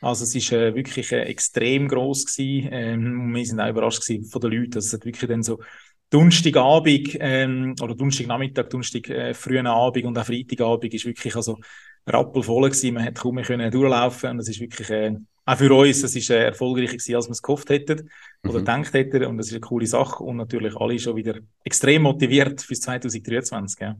Also 0.01 0.25
es 0.25 0.35
ist 0.35 0.51
äh, 0.51 0.75
wirklich 0.75 1.13
äh, 1.13 1.25
extrem 1.25 1.89
groß 1.89 2.25
gewesen. 2.25 2.69
Ähm, 2.73 3.35
wir 3.35 3.45
sind 3.45 3.61
auch 3.61 3.69
überrascht 3.69 4.01
gewesen 4.01 4.25
von 4.25 4.41
den 4.41 4.51
Leuten. 4.51 4.77
Also 4.77 4.87
es 4.87 4.93
hat 4.95 5.05
wirklich 5.05 5.29
dann 5.29 5.43
so 5.43 5.61
Donnerstagabend 6.09 7.19
ähm, 7.21 7.75
oder 7.83 7.95
Donnerstagnachmittag, 7.95 8.71
Donnerstag 8.71 9.11
äh, 9.11 9.35
frühen 9.35 9.67
Abend 9.67 10.07
und 10.07 10.17
auch 10.17 10.25
Freitagabend 10.25 10.95
ist 10.95 11.05
wirklich 11.05 11.37
also 11.37 11.59
rappelvoll 12.07 12.71
gewesen. 12.71 12.95
Man 12.95 13.05
hat 13.05 13.17
kaum 13.17 13.35
mehr 13.35 13.45
können 13.45 13.71
durchlaufen 13.71 14.31
und 14.31 14.39
es 14.39 14.49
ist 14.49 14.61
wirklich 14.61 14.89
äh, 14.89 15.15
auch 15.47 15.59
für 15.59 15.73
uns, 15.75 16.03
es 16.03 16.17
ist 16.17 16.31
äh, 16.31 16.45
erfolgreicher 16.45 16.93
gewesen, 16.93 17.17
als 17.17 17.27
wir 17.27 17.33
es 17.33 17.43
gehofft 17.43 17.71
hätten 17.71 18.11
oder 18.43 18.55
mhm. 18.55 18.65
gedacht 18.65 18.95
hätten 18.95 19.25
und 19.25 19.39
das 19.39 19.49
ist 19.49 19.53
eine 19.53 19.61
coole 19.61 19.87
Sache 19.87 20.23
und 20.23 20.37
natürlich 20.37 20.77
alle 20.77 20.99
schon 20.99 21.17
wieder 21.17 21.37
extrem 21.65 22.03
motiviert 22.03 22.63
fürs 22.63 22.81
2023. 22.81 23.81
Ja. 23.81 23.97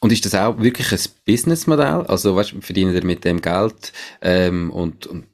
Und 0.00 0.12
ist 0.12 0.24
das 0.24 0.34
auch 0.34 0.58
wirklich 0.58 0.92
ein 0.92 1.00
Businessmodell? 1.26 2.06
Also, 2.06 2.34
weißt, 2.34 2.54
verdient 2.60 2.94
ihr 2.94 3.04
mit 3.04 3.24
dem 3.24 3.40
Geld 3.40 3.92
ähm, 4.22 4.70
und, 4.70 5.06
und 5.06 5.26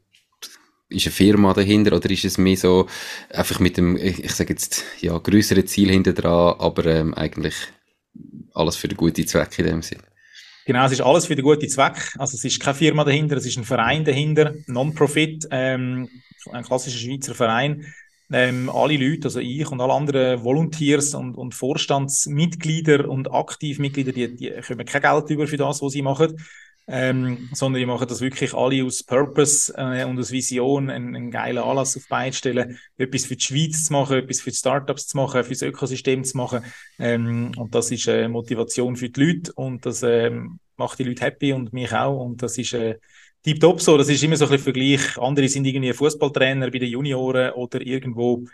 ist 0.89 1.07
eine 1.07 1.13
Firma 1.13 1.53
dahinter 1.53 1.97
oder 1.97 2.11
ist 2.11 2.25
es 2.25 2.39
mehr 2.39 2.57
so 2.57 2.87
einfach 3.31 3.59
mit 3.59 3.77
dem, 3.77 3.97
ich, 3.97 4.23
ich 4.23 4.33
sage 4.33 4.53
jetzt, 4.53 4.85
ja, 5.01 5.19
größeren 5.19 5.67
Ziel 5.67 5.91
hinter 5.91 6.13
dran, 6.13 6.57
aber 6.59 6.87
ähm, 6.87 7.15
eigentlich 7.15 7.55
alles 8.55 8.77
für 8.77 8.89
den 8.89 8.97
guten 8.97 9.27
Zweck 9.27 9.59
in 9.59 9.67
dem 9.67 9.83
Sinn? 9.83 10.03
Genau, 10.67 10.85
es 10.85 10.93
ist 10.93 11.01
alles 11.01 11.27
für 11.27 11.37
den 11.37 11.45
guten 11.45 11.69
Zweck. 11.69 12.13
Also 12.19 12.37
es 12.37 12.45
ist 12.45 12.61
keine 12.61 12.75
Firma 12.75 13.05
dahinter, 13.05 13.37
es 13.37 13.47
ist 13.47 13.57
ein 13.57 13.65
Verein 13.65 14.05
dahinter, 14.05 14.53
Non-Profit, 14.67 15.47
ähm, 15.53 16.09
ein 16.51 16.65
klassischer 16.65 16.99
Schweizer 16.99 17.37
Verein. 17.37 17.87
Ähm, 18.33 18.69
alle 18.69 18.97
Leute, 18.97 19.29
also 19.29 19.39
ich 19.39 19.71
und 19.71 19.81
alle 19.81 19.93
anderen 19.93 20.43
Volunteers 20.43 21.15
und, 21.15 21.37
und 21.37 21.55
Vorstandsmitglieder 21.55 23.09
und 23.09 23.33
Aktivmitglieder, 23.33 24.11
die, 24.11 24.35
die 24.35 24.53
kommen 24.67 24.85
kein 24.85 25.03
Geld 25.03 25.31
über 25.31 25.47
für 25.47 25.57
das, 25.57 25.81
was 25.81 25.93
sie 25.93 26.03
machen 26.03 26.37
ähm, 26.89 27.49
sondern 27.53 27.81
die 27.81 27.87
machen 27.87 28.07
das 28.07 28.21
wirklich 28.21 28.55
alle 28.55 28.85
aus 28.85 29.03
Purpose 29.03 29.73
äh, 29.77 30.05
und 30.05 30.19
aus 30.19 30.31
Vision, 30.31 30.89
einen, 30.89 31.17
einen 31.17 31.31
geilen 31.31 31.59
Anlass 31.59 31.97
auf 31.97 32.07
beistellen, 32.09 32.79
etwas 32.97 33.27
für 33.27 33.37
die 33.37 33.45
Schweiz 33.45 33.87
zu 33.87 33.93
machen, 33.93 34.19
etwas 34.19 34.41
für 34.41 34.51
die 34.51 34.57
Startups 34.57 35.09
zu 35.09 35.17
machen, 35.17 35.43
für 35.43 35.51
das 35.51 35.63
Ökosystem 35.63 36.23
zu 36.25 36.37
machen. 36.37 36.65
Ähm, 36.99 37.53
und 37.57 37.75
das 37.75 37.91
ist 37.91 38.07
äh, 38.07 38.29
Motivation 38.29 38.97
für 38.97 39.09
die 39.09 39.21
Leute 39.21 39.53
und 39.55 39.85
das 39.85 40.03
ähm, 40.03 40.61
macht 40.77 40.99
die 40.99 41.05
Leute 41.05 41.25
happy 41.25 41.53
und 41.53 41.73
mich 41.73 41.93
auch. 41.93 42.25
Und 42.25 42.43
das 42.43 42.57
ist 42.57 42.75
äh, 42.75 42.99
tiptop 43.43 43.81
so. 43.81 43.97
Das 43.97 44.09
ist 44.09 44.23
immer 44.23 44.37
so 44.37 44.45
ein 44.45 44.51
bisschen 44.51 44.73
Vergleich. 44.73 45.19
Andere 45.19 45.49
sind 45.49 45.67
irgendwie 45.67 45.93
Fußballtrainer 45.93 46.71
bei 46.71 46.79
den 46.79 46.91
Junioren 46.91 47.53
oder 47.53 47.81
irgendwo 47.81 48.45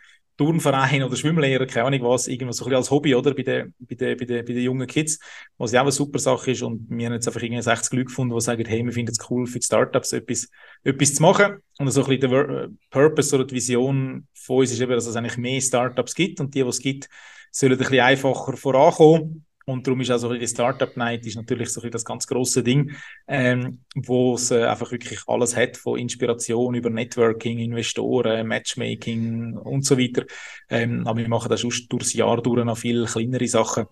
Turnverein 0.43 1.03
oder 1.03 1.17
Schwimmlehrer, 1.17 1.67
keine 1.67 1.87
Ahnung 1.87 2.03
was, 2.03 2.27
irgendwas 2.27 2.57
so 2.57 2.65
ein 2.65 2.71
bisschen 2.71 2.79
als 2.79 2.91
Hobby, 2.91 3.15
oder, 3.15 3.33
bei 3.35 3.43
den, 3.43 3.75
bei 3.79 3.95
den, 3.95 4.17
bei 4.17 4.25
den, 4.25 4.45
bei 4.45 4.53
den 4.53 4.63
jungen 4.63 4.87
Kids, 4.87 5.19
was 5.57 5.73
ja 5.73 5.81
auch 5.81 5.85
eine 5.85 5.93
super 5.93 6.19
Sache 6.19 6.51
ist 6.51 6.63
und 6.63 6.87
wir 6.91 7.07
haben 7.07 7.13
jetzt 7.13 7.29
einfach 7.29 7.43
irgendwie 7.43 7.63
60 7.63 7.93
Leute 7.93 8.05
gefunden, 8.07 8.35
die 8.35 8.41
sagen, 8.41 8.65
hey, 8.65 8.85
wir 8.85 8.93
finden 8.93 9.13
es 9.13 9.31
cool 9.31 9.47
für 9.47 9.61
die 9.61 9.67
Startups 9.67 10.13
etwas, 10.13 10.49
etwas 10.83 11.15
zu 11.15 11.23
machen. 11.23 11.63
Und 11.79 11.91
so 11.91 12.03
ein 12.03 12.09
bisschen 12.09 12.31
der 12.31 12.49
äh, 12.49 12.69
Purpose 12.91 13.35
oder 13.35 13.45
die 13.45 13.55
Vision 13.55 14.27
von 14.35 14.59
uns 14.59 14.73
ist 14.73 14.81
eben, 14.81 14.93
dass 14.93 15.07
es 15.07 15.17
eigentlich 15.17 15.37
mehr 15.37 15.61
Startups 15.61 16.15
gibt 16.15 16.41
und 16.41 16.55
die, 16.55 16.63
die 16.63 16.69
es 16.69 16.81
gibt, 16.81 17.09
sollen 17.51 17.73
ein 17.73 17.79
bisschen 17.79 18.01
einfacher 18.01 18.57
vorankommen 18.57 19.47
und 19.67 19.87
darum 19.87 20.01
ist 20.01 20.11
also 20.11 20.33
die 20.33 20.47
Startup 20.47 20.97
Night 20.97 21.25
ist 21.27 21.37
natürlich 21.37 21.71
so 21.71 21.81
das 21.89 22.05
ganz 22.05 22.27
große 22.27 22.63
Ding, 22.63 22.93
ähm, 23.29 23.81
wo 23.95 24.35
es 24.35 24.51
äh, 24.51 24.65
einfach 24.65 24.91
wirklich 24.91 25.21
alles 25.27 25.57
hat 25.57 25.77
von 25.77 25.99
Inspiration 25.99 26.75
über 26.75 26.91
Networking, 26.91 27.59
Investoren, 27.59 28.47
Matchmaking 28.47 29.57
und 29.57 29.85
so 29.85 29.99
weiter. 29.99 30.25
Ähm, 30.69 31.07
aber 31.07 31.21
wir 31.21 31.29
machen 31.29 31.49
das 31.49 31.61
schon 31.61 31.73
durchs 31.89 32.15
Jahr 32.15 32.43
durch 32.43 32.65
noch 32.65 32.79
viel 32.79 33.05
kleinere 33.07 33.49
Sachen, 33.49 33.87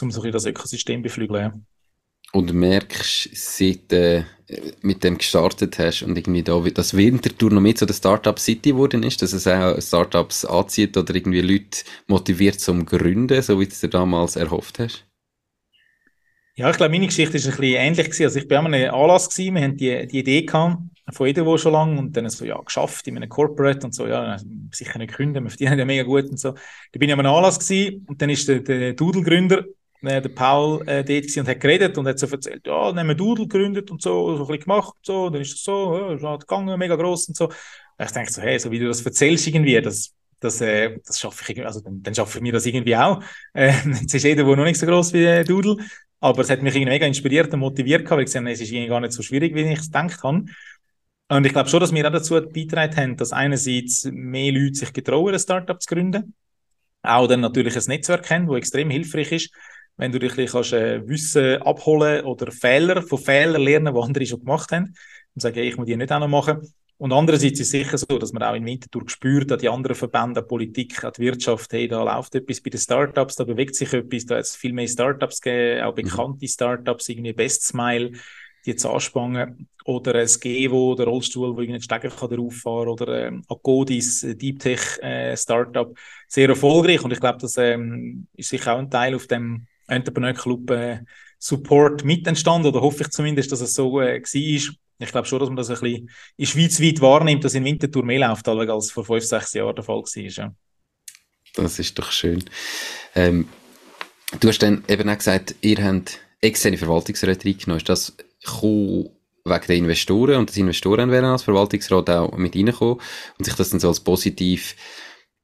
um 0.00 0.10
so 0.10 0.22
das 0.22 0.46
Ökosystem 0.46 1.02
beflügeln. 1.02 1.42
Ja. 1.42 1.60
Und 2.32 2.52
merkst, 2.52 3.30
seit 3.32 3.92
äh, 3.92 4.24
mit 4.82 5.04
dem 5.04 5.18
gestartet 5.18 5.78
hast 5.78 6.02
und 6.02 6.16
irgendwie 6.18 6.42
da, 6.42 6.58
dass 6.60 6.96
Winterthur 6.96 7.50
noch 7.50 7.60
mit 7.60 7.78
so 7.78 7.86
der 7.86 7.94
Startup 7.94 8.38
City 8.38 8.70
geworden 8.70 9.02
ist, 9.02 9.22
dass 9.22 9.32
es 9.32 9.46
auch 9.46 9.80
Startups 9.80 10.44
anzieht 10.44 10.96
oder 10.96 11.14
irgendwie 11.14 11.40
Leute 11.40 11.84
motiviert 12.08 12.60
zum 12.60 12.84
Gründen, 12.84 13.40
so 13.40 13.58
wie 13.60 13.66
du 13.66 13.72
es 13.72 13.80
dir 13.80 13.88
damals 13.88 14.36
erhofft 14.36 14.80
hast? 14.80 15.06
Ja, 16.56 16.70
ich 16.70 16.76
glaube, 16.76 16.92
meine 16.92 17.06
Geschichte 17.06 17.36
ist 17.36 17.46
ein 17.46 17.50
bisschen 17.50 17.64
ähnlich 17.74 18.06
gewesen. 18.06 18.24
Also 18.24 18.38
ich 18.38 18.46
bin 18.46 18.58
an 18.58 18.72
einem 18.72 18.94
Anlass 18.94 19.28
gewesen, 19.28 19.54
wir 19.56 19.62
haben 19.62 19.76
die, 19.76 20.06
die 20.06 20.20
Idee 20.20 20.42
gehabt, 20.42 20.78
von 21.12 21.26
Edewo 21.26 21.58
schon 21.58 21.72
lange 21.72 21.98
und 21.98 22.16
dann 22.16 22.28
so, 22.30 22.44
ja, 22.44 22.60
geschafft 22.60 23.08
in 23.08 23.16
einem 23.16 23.28
Corporate 23.28 23.84
und 23.84 23.92
so, 23.92 24.06
ja, 24.06 24.36
sicher 24.70 24.98
nicht 24.98 25.12
gründen, 25.12 25.42
wir 25.42 25.50
verdienen 25.50 25.78
ja 25.78 25.84
mega 25.84 26.04
gut 26.04 26.30
und 26.30 26.38
so. 26.38 26.52
Da 26.52 26.98
bin 26.98 27.08
ich 27.08 27.12
an 27.12 27.20
einem 27.20 27.34
Anlass 27.34 27.58
gewesen 27.58 28.06
und 28.08 28.22
dann 28.22 28.30
ist 28.30 28.46
der, 28.48 28.60
der 28.60 28.92
Doodle-Gründer, 28.92 29.64
äh, 30.02 30.22
der 30.22 30.28
Paul, 30.28 30.86
äh, 30.88 31.02
dort 31.02 31.36
und 31.36 31.48
hat 31.48 31.60
geredet 31.60 31.98
und 31.98 32.06
hat 32.06 32.20
so 32.20 32.26
erzählt, 32.28 32.64
ja, 32.66 32.86
dann 32.88 33.00
haben 33.00 33.08
wir 33.08 33.14
Doodle 33.16 33.48
gegründet 33.48 33.90
und 33.90 34.00
so, 34.00 34.36
so 34.36 34.44
ein 34.44 34.46
bisschen 34.46 34.62
gemacht 34.64 34.94
und 34.96 35.06
so, 35.06 35.24
und 35.26 35.32
dann 35.32 35.42
ist 35.42 35.54
es 35.54 35.64
so, 35.64 35.98
ja, 35.98 36.14
ist 36.14 36.22
halt 36.22 36.42
gegangen, 36.42 36.78
mega 36.78 36.94
gross 36.94 37.26
und 37.26 37.36
so. 37.36 37.46
Und 37.46 37.54
ich 38.06 38.12
denke 38.12 38.32
so, 38.32 38.40
hey, 38.40 38.58
so 38.60 38.70
wie 38.70 38.78
du 38.78 38.86
das 38.86 39.04
erzählst 39.04 39.46
irgendwie, 39.48 39.80
das, 39.82 40.14
das, 40.44 40.60
äh, 40.60 40.98
das 41.04 41.18
schaffe 41.18 41.52
ich 41.52 41.64
also 41.64 41.80
dann, 41.80 42.02
dann 42.02 42.14
schaffe 42.14 42.38
ich 42.38 42.42
mir 42.42 42.52
das 42.52 42.66
irgendwie 42.66 42.96
auch. 42.96 43.22
Äh, 43.54 43.72
jetzt 44.00 44.14
ist 44.14 44.24
Edewo 44.24 44.56
noch 44.56 44.64
nicht 44.64 44.78
so 44.78 44.86
gross 44.86 45.12
wie 45.12 45.24
äh, 45.24 45.44
Doodle, 45.44 45.76
aber 46.20 46.42
es 46.42 46.50
hat 46.50 46.62
mich 46.62 46.74
irgendwie 46.74 46.90
mega 46.90 47.06
inspiriert 47.06 47.52
und 47.54 47.60
motiviert, 47.60 48.10
weil 48.10 48.20
ich 48.20 48.26
gesehen 48.26 48.46
es 48.46 48.60
ist 48.60 48.70
irgendwie 48.70 48.88
gar 48.88 49.00
nicht 49.00 49.12
so 49.12 49.22
schwierig, 49.22 49.54
wie 49.54 49.62
ich 49.62 49.78
es 49.78 49.86
gedacht 49.86 50.22
habe. 50.22 50.44
Und 51.28 51.46
ich 51.46 51.52
glaube 51.52 51.68
schon, 51.68 51.80
dass 51.80 51.92
wir 51.92 52.06
auch 52.06 52.12
dazu 52.12 52.34
beitragen 52.34 52.96
haben, 52.96 53.16
dass 53.16 53.32
einerseits 53.32 54.04
mehr 54.10 54.52
Leute 54.52 54.74
sich 54.74 54.92
getrauen, 54.92 55.32
ein 55.32 55.40
Startup 55.40 55.80
zu 55.80 55.94
gründen. 55.94 56.34
Auch 57.02 57.26
dann 57.28 57.40
natürlich 57.40 57.76
ein 57.76 57.84
Netzwerk 57.86 58.28
haben, 58.30 58.46
das 58.46 58.56
extrem 58.56 58.90
hilfreich 58.90 59.32
ist, 59.32 59.50
wenn 59.96 60.12
du 60.12 60.18
dich 60.18 60.34
kannst, 60.50 60.72
äh, 60.72 61.06
Wissen 61.06 61.62
abholen 61.62 62.24
oder 62.24 62.50
Fehler 62.50 63.02
von 63.02 63.18
Fehlern 63.18 63.62
lernen, 63.62 63.94
die 63.94 64.00
andere 64.00 64.26
schon 64.26 64.40
gemacht 64.40 64.72
haben 64.72 64.94
und 65.34 65.40
sagen, 65.40 65.56
hey, 65.56 65.68
ich 65.68 65.76
muss 65.76 65.86
die 65.86 65.96
nicht 65.96 66.12
auch 66.12 66.20
noch 66.20 66.28
machen. 66.28 66.60
Und 67.04 67.12
andererseits 67.12 67.60
ist 67.60 67.66
es 67.66 67.70
sicher 67.70 67.98
so, 67.98 68.16
dass 68.16 68.32
man 68.32 68.42
auch 68.42 68.54
in 68.54 68.64
Winterthur 68.64 69.02
spürt, 69.10 69.50
dass 69.50 69.60
die 69.60 69.68
anderen 69.68 69.94
Verbände, 69.94 70.40
die 70.40 70.48
Politik, 70.48 71.02
die 71.18 71.20
Wirtschaft, 71.20 71.70
hey, 71.74 71.86
da 71.86 72.02
läuft 72.02 72.34
etwas 72.34 72.62
bei 72.62 72.70
den 72.70 72.80
Startups, 72.80 73.36
da 73.36 73.44
bewegt 73.44 73.74
sich 73.74 73.92
etwas, 73.92 74.24
da 74.24 74.36
hat 74.36 74.44
es 74.44 74.56
viel 74.56 74.72
mehr 74.72 74.88
Startups 74.88 75.42
gegeben, 75.42 75.82
auch 75.82 75.90
mhm. 75.90 75.96
bekannte 75.96 76.48
Startups, 76.48 77.10
irgendwie 77.10 77.34
Best 77.34 77.66
Smile, 77.66 78.12
die 78.64 78.70
jetzt 78.70 78.86
anspannen. 78.86 79.68
Oder 79.84 80.14
ein 80.14 80.30
Gevo, 80.40 80.94
der 80.94 81.04
Rollstuhl, 81.04 81.54
wo 81.54 81.60
irgendein 81.60 81.82
Stecker 81.82 82.08
kann 82.08 82.30
darauf 82.30 82.54
fahren 82.54 82.88
oder 82.88 83.26
ähm, 83.26 83.44
Agodis, 83.50 84.26
Deep 84.26 84.60
Tech 84.60 84.98
äh, 85.02 85.36
Startup, 85.36 85.94
sehr 86.26 86.48
erfolgreich. 86.48 87.04
Und 87.04 87.12
ich 87.12 87.20
glaube, 87.20 87.36
das 87.38 87.58
ähm, 87.58 88.28
ist 88.34 88.48
sicher 88.48 88.72
auch 88.72 88.78
ein 88.78 88.88
Teil 88.88 89.14
auf 89.14 89.26
dem 89.26 89.66
Entrepreneur 89.88 90.32
Club 90.32 90.70
äh, 90.70 91.00
Support 91.38 92.02
mit 92.02 92.26
entstanden, 92.26 92.68
oder 92.68 92.80
hoffe 92.80 93.02
ich 93.02 93.10
zumindest, 93.10 93.52
dass 93.52 93.60
es 93.60 93.74
so 93.74 94.00
äh, 94.00 94.22
war. 94.22 94.74
Ich 95.04 95.12
glaube 95.12 95.26
schon, 95.26 95.38
dass 95.38 95.48
man 95.48 95.56
das 95.56 95.70
ein 95.70 95.78
bisschen 95.80 96.10
in 96.36 96.46
schweizweit 96.46 97.00
wahrnimmt, 97.00 97.44
dass 97.44 97.54
in 97.54 97.64
Winterthur 97.64 98.04
mehr 98.04 98.28
läuft, 98.28 98.48
als 98.48 98.90
vor 98.90 99.04
fünf, 99.04 99.24
sechs 99.24 99.52
Jahren 99.52 99.74
der 99.74 99.84
Fall 99.84 99.96
war. 99.96 100.22
Ja. 100.22 100.54
Das 101.54 101.78
ist 101.78 101.98
doch 101.98 102.10
schön. 102.10 102.44
Ähm, 103.14 103.48
du 104.40 104.48
hast 104.48 104.58
dann 104.58 104.84
eben 104.88 105.08
auch 105.08 105.16
gesagt, 105.16 105.54
ihr 105.60 105.82
habt 105.84 106.18
externe 106.40 106.76
Verwaltungsräte 106.76 107.46
reingenommen. 107.46 107.78
Ist 107.78 107.88
das 107.88 108.16
wegen 109.44 109.66
der 109.66 109.76
Investoren 109.76 110.36
und 110.36 110.54
die 110.54 110.60
Investoren 110.60 111.10
werden 111.10 111.26
als 111.26 111.42
Verwaltungsrat 111.42 112.10
auch 112.10 112.36
mit 112.36 112.56
reinkommen 112.56 113.00
und 113.38 113.44
sich 113.44 113.54
das 113.54 113.70
dann 113.70 113.80
so 113.80 113.88
als 113.88 114.00
positiv 114.00 114.74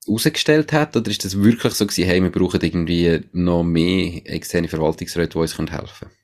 herausgestellt 0.06 0.72
hat? 0.72 0.96
Oder 0.96 1.10
ist 1.10 1.24
das 1.24 1.42
wirklich 1.42 1.74
so 1.74 1.86
gewesen, 1.86 2.08
hey, 2.08 2.22
wir 2.22 2.30
brauchen 2.30 2.60
irgendwie 2.60 3.20
noch 3.32 3.62
mehr 3.62 4.22
externe 4.24 4.68
Verwaltungsräte, 4.68 5.30
die 5.30 5.38
uns 5.38 5.58
helfen 5.58 5.68
können? 5.68 6.19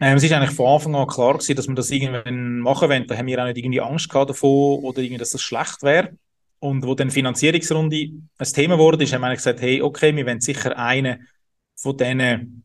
Ähm, 0.00 0.16
es 0.16 0.24
ist 0.24 0.32
eigentlich 0.32 0.56
von 0.56 0.66
Anfang 0.66 0.94
an 0.96 1.06
klar 1.06 1.34
gewesen, 1.34 1.56
dass 1.56 1.68
wir 1.68 1.74
das 1.74 1.90
irgendwann 1.90 2.58
machen 2.58 2.88
wollen. 2.88 3.06
Da 3.06 3.16
haben 3.16 3.26
wir 3.26 3.40
auch 3.40 3.46
nicht 3.46 3.58
irgendwie 3.58 3.80
Angst 3.80 4.08
gehabt 4.08 4.30
davon 4.30 4.82
oder 4.84 4.98
irgendwie, 4.98 5.18
dass 5.18 5.30
das 5.30 5.42
schlecht 5.42 5.82
wäre. 5.82 6.10
Und 6.58 6.84
wo 6.86 6.94
dann 6.94 7.10
Finanzierungsrunde 7.10 8.10
ein 8.38 8.52
Thema 8.52 8.78
wurde, 8.78 9.04
ist, 9.04 9.12
haben 9.12 9.20
wir 9.20 9.34
gesagt, 9.34 9.60
hey, 9.60 9.82
okay, 9.82 10.14
wir 10.16 10.26
wollen 10.26 10.40
sicher 10.40 10.76
einen 10.78 11.28
von 11.76 11.96
denen, 11.96 12.64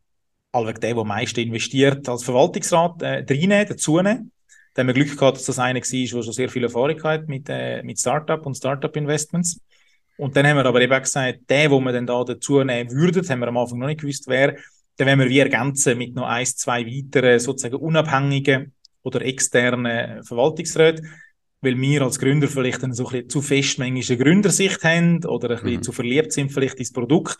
allweg 0.51 0.79
der, 0.81 0.93
der 0.93 1.01
am 1.01 1.07
meisten 1.07 1.41
investiert, 1.41 2.07
als 2.07 2.23
Verwaltungsrat 2.23 3.01
äh, 3.01 3.25
reinnehmen, 3.29 3.67
dazunehmen. 3.67 4.31
Da 4.73 4.81
haben 4.81 4.87
wir 4.87 4.93
Glück 4.93 5.17
gehabt, 5.17 5.37
dass 5.37 5.45
das 5.45 5.59
einer 5.59 5.79
war, 5.79 5.83
der 5.89 6.23
schon 6.23 6.33
sehr 6.33 6.49
viel 6.49 6.63
Erfahrung 6.63 7.03
hat 7.03 7.27
mit, 7.27 7.47
äh, 7.49 7.83
mit 7.83 7.99
Startup 7.99 8.43
und 8.45 8.55
Startup-Investments. 8.55 9.59
Und 10.17 10.35
dann 10.35 10.47
haben 10.47 10.57
wir 10.57 10.65
aber 10.65 10.81
eben 10.81 10.93
auch 10.93 11.01
gesagt, 11.01 11.39
der, 11.49 11.71
wo 11.71 11.79
wir 11.79 11.91
dann 11.91 12.05
da 12.07 12.23
dazu 12.23 12.63
nehmen 12.63 12.91
würden, 12.91 13.27
haben 13.27 13.39
wir 13.39 13.47
am 13.47 13.57
Anfang 13.57 13.79
noch 13.79 13.87
nicht 13.87 14.01
gewusst, 14.01 14.25
wer, 14.27 14.55
dann 14.99 15.07
werden 15.07 15.19
wir 15.21 15.29
wie 15.29 15.39
ergänzen 15.39 15.97
mit 15.97 16.13
noch 16.13 16.27
eins, 16.27 16.57
zwei 16.57 16.85
weiteren 16.85 17.39
sozusagen 17.39 17.75
unabhängigen 17.75 18.73
oder 19.01 19.21
externen 19.21 20.21
Verwaltungsräten, 20.25 21.09
weil 21.61 21.79
wir 21.79 22.01
als 22.01 22.19
Gründer 22.19 22.49
vielleicht 22.49 22.83
dann 22.83 22.93
so 22.93 23.05
ein 23.07 23.11
bisschen 23.11 23.29
zu 23.29 23.41
festmängische 23.41 24.17
Gründersicht 24.17 24.83
haben 24.83 25.23
oder 25.23 25.51
ein 25.51 25.55
bisschen 25.55 25.77
mhm. 25.77 25.83
zu 25.83 25.91
verliebt 25.93 26.33
sind 26.33 26.51
vielleicht 26.51 26.79
ins 26.79 26.91
Produkt 26.91 27.37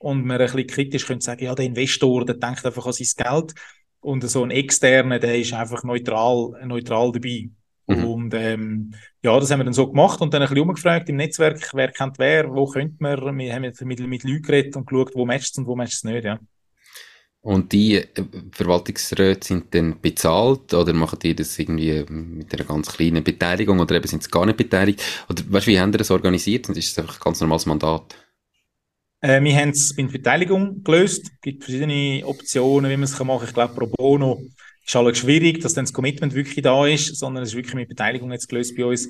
und 0.00 0.24
wir 0.24 0.34
ein 0.34 0.38
bisschen 0.38 0.66
kritisch 0.66 1.06
können 1.06 1.20
sagen, 1.20 1.44
ja, 1.44 1.54
der 1.54 1.66
Investor, 1.66 2.24
der 2.24 2.34
denkt 2.34 2.66
einfach 2.66 2.86
an 2.86 2.92
sein 2.92 3.08
Geld 3.16 3.54
und 4.00 4.28
so 4.28 4.42
ein 4.42 4.50
externer, 4.50 5.20
der 5.20 5.38
ist 5.38 5.52
einfach 5.52 5.84
neutral, 5.84 6.60
neutral 6.66 7.12
dabei. 7.12 7.50
Mhm. 7.86 8.04
Und 8.04 8.34
ähm, 8.34 8.94
ja, 9.22 9.38
das 9.38 9.52
haben 9.52 9.60
wir 9.60 9.64
dann 9.64 9.72
so 9.72 9.86
gemacht 9.86 10.20
und 10.20 10.34
dann 10.34 10.42
ein 10.42 10.48
bisschen 10.48 10.62
umgefragt 10.62 11.08
im 11.08 11.16
Netzwerk, 11.16 11.70
wer 11.72 11.92
kennt 11.92 12.18
wer, 12.18 12.52
wo 12.52 12.66
könnte 12.66 12.96
man, 12.98 13.38
wir 13.38 13.54
haben 13.54 13.62
mit, 13.62 13.80
mit, 13.80 14.00
mit 14.00 14.24
Leuten 14.24 14.42
geredet 14.42 14.74
und 14.74 14.88
geschaut, 14.88 15.14
wo 15.14 15.24
matcht 15.24 15.52
es 15.52 15.58
und 15.58 15.68
wo 15.68 15.76
matcht 15.76 15.94
es 15.94 16.04
nicht, 16.04 16.24
ja. 16.24 16.40
Und 17.46 17.70
die 17.70 17.94
äh, 17.94 18.06
Verwaltungsräte 18.50 19.46
sind 19.46 19.72
dann 19.72 20.00
bezahlt 20.00 20.74
oder 20.74 20.92
machen 20.92 21.20
die 21.22 21.32
das 21.32 21.56
irgendwie 21.56 22.04
mit 22.08 22.52
einer 22.52 22.64
ganz 22.64 22.92
kleinen 22.92 23.22
Beteiligung 23.22 23.78
oder 23.78 23.94
eben 23.94 24.08
sind 24.08 24.24
sie 24.24 24.30
gar 24.30 24.44
nicht 24.46 24.56
beteiligt? 24.56 25.00
Oder 25.28 25.44
weißt 25.48 25.68
du, 25.68 25.70
wie 25.70 25.78
haben 25.78 25.92
die 25.92 25.98
das 25.98 26.10
organisiert? 26.10 26.68
Und 26.68 26.76
ist 26.76 26.90
das 26.90 27.04
einfach 27.04 27.20
ein 27.20 27.22
ganz 27.22 27.40
normales 27.40 27.66
Mandat? 27.66 28.16
Äh, 29.20 29.40
wir 29.40 29.54
haben 29.54 29.68
es 29.68 29.96
mit 29.96 30.10
Beteiligung 30.10 30.82
gelöst. 30.82 31.30
Es 31.34 31.40
gibt 31.40 31.62
verschiedene 31.62 32.26
Optionen, 32.26 32.90
wie 32.90 32.96
man 32.96 33.04
es 33.04 33.16
machen 33.16 33.38
kann. 33.38 33.46
Ich 33.46 33.54
glaube, 33.54 33.74
pro 33.74 33.86
bono 33.96 34.42
ist 34.84 34.96
alles 34.96 35.18
schwierig, 35.18 35.60
dass 35.60 35.72
dann 35.72 35.84
das 35.84 35.92
Commitment 35.92 36.34
wirklich 36.34 36.64
da 36.64 36.84
ist, 36.84 37.16
sondern 37.16 37.44
es 37.44 37.50
ist 37.50 37.56
wirklich 37.56 37.76
mit 37.76 37.88
Beteiligung 37.88 38.32
jetzt 38.32 38.48
gelöst 38.48 38.76
bei 38.76 38.86
uns 38.86 39.08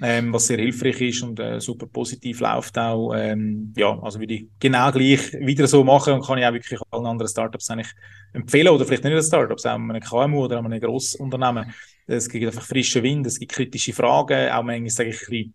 ähm, 0.00 0.32
was 0.32 0.46
sehr 0.46 0.58
hilfreich 0.58 1.00
ist 1.00 1.22
und 1.22 1.40
äh, 1.40 1.60
super 1.60 1.86
positiv 1.86 2.40
läuft 2.40 2.78
auch. 2.78 3.14
Ähm, 3.14 3.72
ja, 3.76 3.98
also 4.00 4.20
würde 4.20 4.34
ich 4.34 4.46
genau 4.60 4.90
gleich 4.92 5.32
wieder 5.32 5.66
so 5.66 5.82
machen 5.82 6.14
und 6.14 6.24
kann 6.24 6.38
ich 6.38 6.46
auch 6.46 6.52
wirklich 6.52 6.80
allen 6.90 7.06
anderen 7.06 7.28
Startups 7.28 7.70
eigentlich 7.70 7.92
empfehlen 8.32 8.68
oder 8.68 8.84
vielleicht 8.84 9.04
nicht 9.04 9.12
nur 9.12 9.22
Startups, 9.22 9.66
auch 9.66 9.74
einem 9.74 10.00
KMU 10.00 10.44
oder 10.44 10.58
einem 10.58 10.80
Grossunternehmen. 10.80 11.72
Es 12.06 12.28
gibt 12.28 12.46
einfach 12.46 12.62
frischen 12.62 13.02
Wind, 13.02 13.26
es 13.26 13.38
gibt 13.38 13.52
kritische 13.52 13.92
Fragen, 13.92 14.50
auch 14.50 14.62
manchmal 14.62 14.90
sage 14.90 15.10
ich 15.10 15.20
ein 15.22 15.30
bisschen 15.30 15.54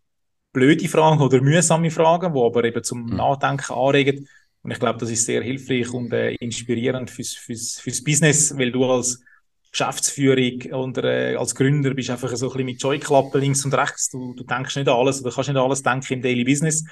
blöde 0.52 0.88
Fragen 0.88 1.22
oder 1.22 1.42
mühsame 1.42 1.90
Fragen, 1.90 2.34
die 2.34 2.40
aber 2.40 2.64
eben 2.64 2.84
zum 2.84 3.06
mhm. 3.06 3.16
Nachdenken 3.16 3.74
anregen. 3.74 4.28
Und 4.62 4.72
ich 4.72 4.80
glaube, 4.80 5.00
das 5.00 5.10
ist 5.10 5.26
sehr 5.26 5.42
hilfreich 5.42 5.90
und 5.94 6.14
äh, 6.14 6.36
inspirierend 6.36 7.10
fürs, 7.10 7.34
fürs, 7.34 7.80
fürs 7.80 8.04
Business, 8.04 8.58
weil 8.58 8.72
du 8.72 8.86
als 8.86 9.22
Geschäftsführung 9.74 10.62
und 10.72 11.00
äh, 11.00 11.36
als 11.36 11.56
Gründer 11.56 11.94
bist 11.96 12.08
du 12.08 12.14
einfach 12.14 12.30
so 12.36 12.46
ein 12.46 12.52
bisschen 12.52 12.66
mit 12.66 12.82
Joyklappen 12.82 13.42
links 13.42 13.66
und 13.66 13.74
rechts. 13.74 14.10
Du, 14.10 14.34
du 14.36 14.44
denkst 14.44 14.76
nicht 14.76 14.88
an 14.88 14.96
alles 14.96 15.22
oder 15.22 15.34
kannst 15.34 15.50
nicht 15.50 15.58
an 15.58 15.66
alles 15.66 15.82
denken 15.82 16.14
im 16.14 16.22
Daily 16.22 16.44
Business. 16.44 16.86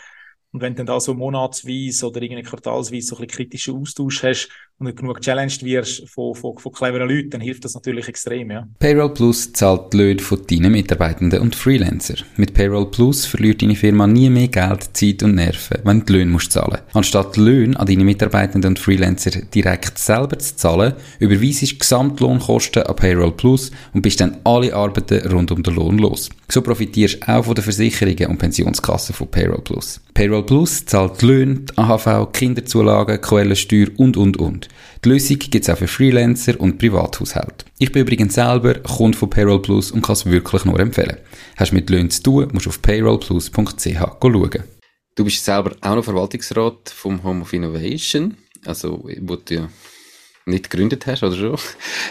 Und 0.53 0.61
wenn 0.61 0.73
du 0.73 0.77
dann 0.79 0.87
da 0.87 0.99
so 0.99 1.13
monatsweise 1.13 2.07
oder 2.07 2.21
irgendwie 2.21 2.43
quartalsweise 2.43 3.07
so 3.07 3.15
ein 3.15 3.21
bisschen 3.21 3.27
kritischen 3.27 3.75
Austausch 3.75 4.23
hast 4.23 4.49
und 4.79 4.87
nicht 4.87 4.97
genug 4.97 5.21
challenged 5.21 5.63
wirst 5.63 6.09
von, 6.09 6.35
von, 6.35 6.57
von 6.57 6.71
cleveren 6.73 7.07
Leuten, 7.07 7.29
dann 7.29 7.39
hilft 7.39 7.63
das 7.63 7.73
natürlich 7.73 8.09
extrem, 8.09 8.51
ja. 8.51 8.67
Payroll 8.79 9.13
Plus 9.13 9.53
zahlt 9.53 9.93
die 9.93 9.97
Löhne 9.97 10.19
von 10.19 10.45
deinen 10.45 10.73
Mitarbeitenden 10.73 11.39
und 11.39 11.55
Freelancer. 11.55 12.15
Mit 12.35 12.53
Payroll 12.53 12.91
Plus 12.91 13.25
verliert 13.25 13.61
deine 13.61 13.75
Firma 13.75 14.07
nie 14.07 14.29
mehr 14.29 14.49
Geld, 14.49 14.89
Zeit 14.91 15.23
und 15.23 15.35
Nerven, 15.35 15.79
wenn 15.85 15.99
du 15.99 16.05
die 16.05 16.13
Löhne 16.13 16.31
musst 16.31 16.51
zahlen. 16.51 16.81
Anstatt 16.91 17.37
die 17.37 17.41
Löhne 17.41 17.79
an 17.79 17.87
deine 17.87 18.03
Mitarbeitenden 18.03 18.71
und 18.71 18.79
Freelancer 18.79 19.31
direkt 19.31 19.99
selber 19.99 20.37
zu 20.37 20.57
zahlen, 20.57 20.95
überweisest 21.19 21.73
du 21.73 21.77
Gesamtlohnkosten 21.77 22.83
an 22.83 22.95
Payroll 22.97 23.31
Plus 23.31 23.71
und 23.93 24.01
bist 24.01 24.19
dann 24.19 24.39
alle 24.43 24.75
Arbeiten 24.75 25.25
rund 25.31 25.51
um 25.51 25.63
den 25.63 25.75
Lohn 25.75 25.97
los. 25.97 26.29
So 26.49 26.61
profitierst 26.61 27.21
du 27.21 27.27
auch 27.29 27.45
von 27.45 27.55
den 27.55 27.63
Versicherungen 27.63 28.25
und 28.25 28.37
Pensionskassen 28.37 29.15
von 29.15 29.31
Payroll 29.31 29.61
Plus. 29.61 30.01
Payroll 30.13 30.40
Plus 30.45 30.85
zahlt 30.85 31.21
die 31.21 31.25
Löhne, 31.25 31.65
AHV, 31.75 32.31
Kinderzulagen, 32.33 33.21
Quellensteuer 33.21 33.87
und, 33.97 34.17
und, 34.17 34.37
und. 34.37 34.67
Die 35.03 35.09
Lösung 35.09 35.39
gibt 35.39 35.55
es 35.55 35.69
auch 35.69 35.77
für 35.77 35.87
Freelancer 35.87 36.59
und 36.59 36.77
Privathaushalte. 36.77 37.65
Ich 37.79 37.91
bin 37.91 38.03
übrigens 38.03 38.35
selber 38.35 38.75
Kunde 38.75 39.17
von 39.17 39.29
Payroll 39.29 39.61
Plus 39.61 39.91
und 39.91 40.01
kann 40.01 40.13
es 40.13 40.25
wirklich 40.25 40.65
nur 40.65 40.79
empfehlen. 40.79 41.17
Hast 41.57 41.71
du 41.71 41.75
mit 41.75 41.89
Löhnen 41.89 42.09
zu 42.09 42.23
tun, 42.23 42.49
musst 42.53 42.65
du 42.65 42.69
auf 42.69 42.81
payrollplus.ch 42.81 43.97
schauen. 44.21 44.63
Du 45.15 45.23
bist 45.23 45.43
selber 45.43 45.75
auch 45.81 45.95
noch 45.95 46.03
Verwaltungsrat 46.03 46.89
vom 46.89 47.23
Home 47.23 47.41
of 47.41 47.53
Innovation, 47.53 48.37
also 48.65 49.03
wo 49.21 49.35
du 49.35 49.53
ja 49.53 49.69
nicht 50.45 50.69
gegründet 50.69 51.05
hast, 51.07 51.23
oder 51.23 51.35
schon? 51.35 51.57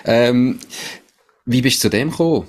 Ähm, 0.04 0.58
wie 1.46 1.62
bist 1.62 1.78
du 1.78 1.88
zu 1.88 1.90
dem 1.90 2.10
gekommen? 2.10 2.46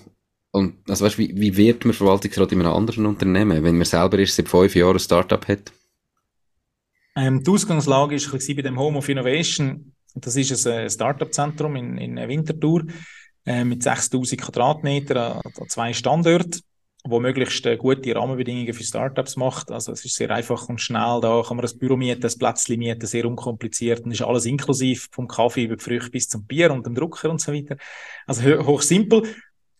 Und 0.51 0.77
also 0.89 1.05
weißt, 1.05 1.17
wie, 1.17 1.33
wie 1.39 1.55
wird 1.55 1.85
man 1.85 1.93
Verwaltungsrat 1.93 2.51
in 2.51 2.61
einem 2.61 2.73
anderen 2.73 3.05
Unternehmen, 3.05 3.63
wenn 3.63 3.77
man 3.77 3.85
selber 3.85 4.19
erst 4.19 4.35
seit 4.35 4.49
fünf 4.49 4.75
Jahren 4.75 4.95
ein 4.95 4.99
Startup 4.99 5.47
hat? 5.47 5.71
Ähm, 7.15 7.43
die 7.43 7.51
Ausgangslage 7.51 8.15
war 8.15 8.55
bei 8.55 8.61
dem 8.61 8.79
Home 8.79 8.97
of 8.97 9.09
Innovation, 9.09 9.93
Das 10.13 10.35
ist 10.35 10.67
ein 10.67 10.89
Startup-Zentrum 10.89 11.75
in, 11.75 11.97
in 11.97 12.15
Winterthur 12.15 12.83
äh, 13.45 13.63
mit 13.63 13.83
6000 13.83 14.41
Quadratmetern 14.41 15.41
an, 15.41 15.69
zwei 15.69 15.93
Standorten 15.93 16.61
wo 17.03 17.19
möglichst 17.19 17.65
äh, 17.65 17.77
gute 17.77 18.15
Rahmenbedingungen 18.15 18.73
für 18.73 18.83
Startups 18.83 19.35
macht. 19.35 19.71
Also 19.71 19.91
es 19.91 20.05
ist 20.05 20.15
sehr 20.15 20.29
einfach 20.29 20.69
und 20.69 20.79
schnell, 20.79 21.19
da 21.21 21.41
kann 21.45 21.57
man 21.57 21.65
ein 21.65 21.79
Büro 21.79 21.97
mieten, 21.97 22.23
ein 22.23 22.37
Plätzchen 22.37 22.77
mieten, 22.77 23.05
sehr 23.05 23.25
unkompliziert 23.25 24.05
und 24.05 24.11
ist 24.11 24.21
alles 24.21 24.45
inklusiv, 24.45 25.07
vom 25.11 25.27
Kaffee 25.27 25.63
über 25.63 25.77
die 25.77 25.83
Früchte 25.83 26.11
bis 26.11 26.29
zum 26.29 26.45
Bier 26.45 26.71
und 26.71 26.85
dem 26.85 26.95
Drucker 26.95 27.29
und 27.29 27.41
so 27.41 27.53
weiter. 27.53 27.77
Also 28.27 28.43
hoch 28.65 28.81
simpel. 28.81 29.23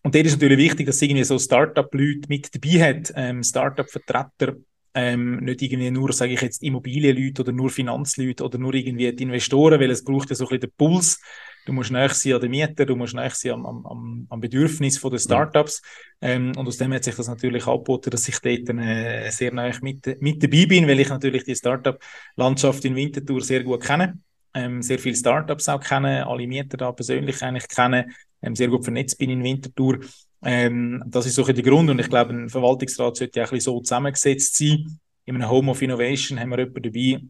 Und 0.02 0.14
dort 0.14 0.26
ist 0.26 0.32
natürlich 0.32 0.58
wichtig, 0.58 0.86
dass 0.86 1.00
irgendwie 1.00 1.24
so 1.24 1.38
Startup-Leute 1.38 2.28
mit 2.28 2.50
dabei 2.54 2.88
hat, 2.88 3.12
ähm, 3.14 3.42
Startup-Vertreter, 3.42 4.56
ähm, 4.94 5.36
nicht 5.38 5.62
irgendwie 5.62 5.90
nur, 5.90 6.12
sage 6.12 6.32
ich 6.32 6.40
jetzt, 6.42 6.62
Immobilienleute 6.62 7.42
oder 7.42 7.52
nur 7.52 7.70
Finanzleute 7.70 8.44
oder 8.44 8.58
nur 8.58 8.74
irgendwie 8.74 9.12
die 9.12 9.22
Investoren, 9.22 9.80
weil 9.80 9.90
es 9.90 10.04
braucht 10.04 10.30
ja 10.30 10.36
so 10.36 10.44
ein 10.44 10.48
bisschen 10.48 10.70
den 10.70 10.76
Puls 10.76 11.18
du 11.64 11.72
musst 11.72 11.90
näher 11.90 12.08
sein 12.10 12.34
an 12.34 12.40
den 12.40 12.50
Mieter, 12.50 12.86
du 12.86 12.96
musst 12.96 13.14
näher 13.14 13.30
sein 13.30 13.52
am, 13.52 13.86
am, 13.86 14.26
am 14.28 14.40
Bedürfnis 14.40 15.00
der 15.00 15.18
Startups. 15.18 15.82
Ähm, 16.20 16.52
und 16.56 16.66
aus 16.66 16.76
dem 16.76 16.92
hat 16.92 17.04
sich 17.04 17.14
das 17.14 17.28
natürlich 17.28 17.66
angeboten, 17.66 18.10
dass 18.10 18.28
ich 18.28 18.38
dort 18.38 18.68
äh, 18.68 19.30
sehr 19.30 19.52
näher 19.52 19.76
mit, 19.82 20.20
mit 20.20 20.42
dabei 20.42 20.66
bin, 20.66 20.86
weil 20.88 21.00
ich 21.00 21.08
natürlich 21.08 21.44
die 21.44 21.56
Startup-Landschaft 21.56 22.84
in 22.84 22.96
Winterthur 22.96 23.40
sehr 23.40 23.62
gut 23.62 23.82
kenne. 23.82 24.18
Ähm, 24.54 24.82
sehr 24.82 24.98
viele 24.98 25.16
Startups 25.16 25.68
auch 25.68 25.80
kenne, 25.80 26.26
alle 26.26 26.46
Mieter 26.46 26.76
da 26.76 26.92
persönlich 26.92 27.42
eigentlich 27.42 27.68
kenne, 27.68 28.08
ähm, 28.42 28.54
sehr 28.54 28.68
gut 28.68 28.84
vernetzt 28.84 29.18
bin 29.18 29.30
in 29.30 29.42
Winterthur. 29.42 30.00
Ähm, 30.42 31.02
das 31.06 31.26
ist 31.26 31.36
so 31.36 31.44
ein 31.44 31.54
der 31.54 31.64
Grund 31.64 31.88
und 31.88 31.98
ich 31.98 32.08
glaube, 32.08 32.32
ein 32.34 32.48
Verwaltungsrat 32.48 33.16
sollte 33.16 33.40
ja 33.40 33.46
ein 33.46 33.50
bisschen 33.50 33.72
so 33.72 33.80
zusammengesetzt 33.80 34.56
sein. 34.56 34.98
In 35.24 35.36
einem 35.36 35.48
Home 35.48 35.70
of 35.70 35.80
Innovation 35.80 36.38
haben 36.38 36.50
wir 36.50 36.58
jemanden 36.58 36.82
dabei, 36.82 37.20